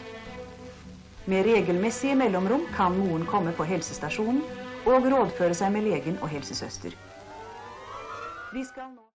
Med 1.26 1.46
regelmessige 1.46 2.16
mellomrom 2.18 2.66
kan 2.74 2.98
moren 2.98 3.26
komme 3.30 3.54
på 3.54 3.66
helsestasjonen 3.68 4.42
og 4.86 5.06
rådføre 5.06 5.54
seg 5.54 5.70
med 5.74 5.86
legen 5.86 6.18
og 6.20 6.32
helsesøster. 6.34 6.98
Vi 8.52 8.64
skal 8.66 8.90
nå 8.90 9.02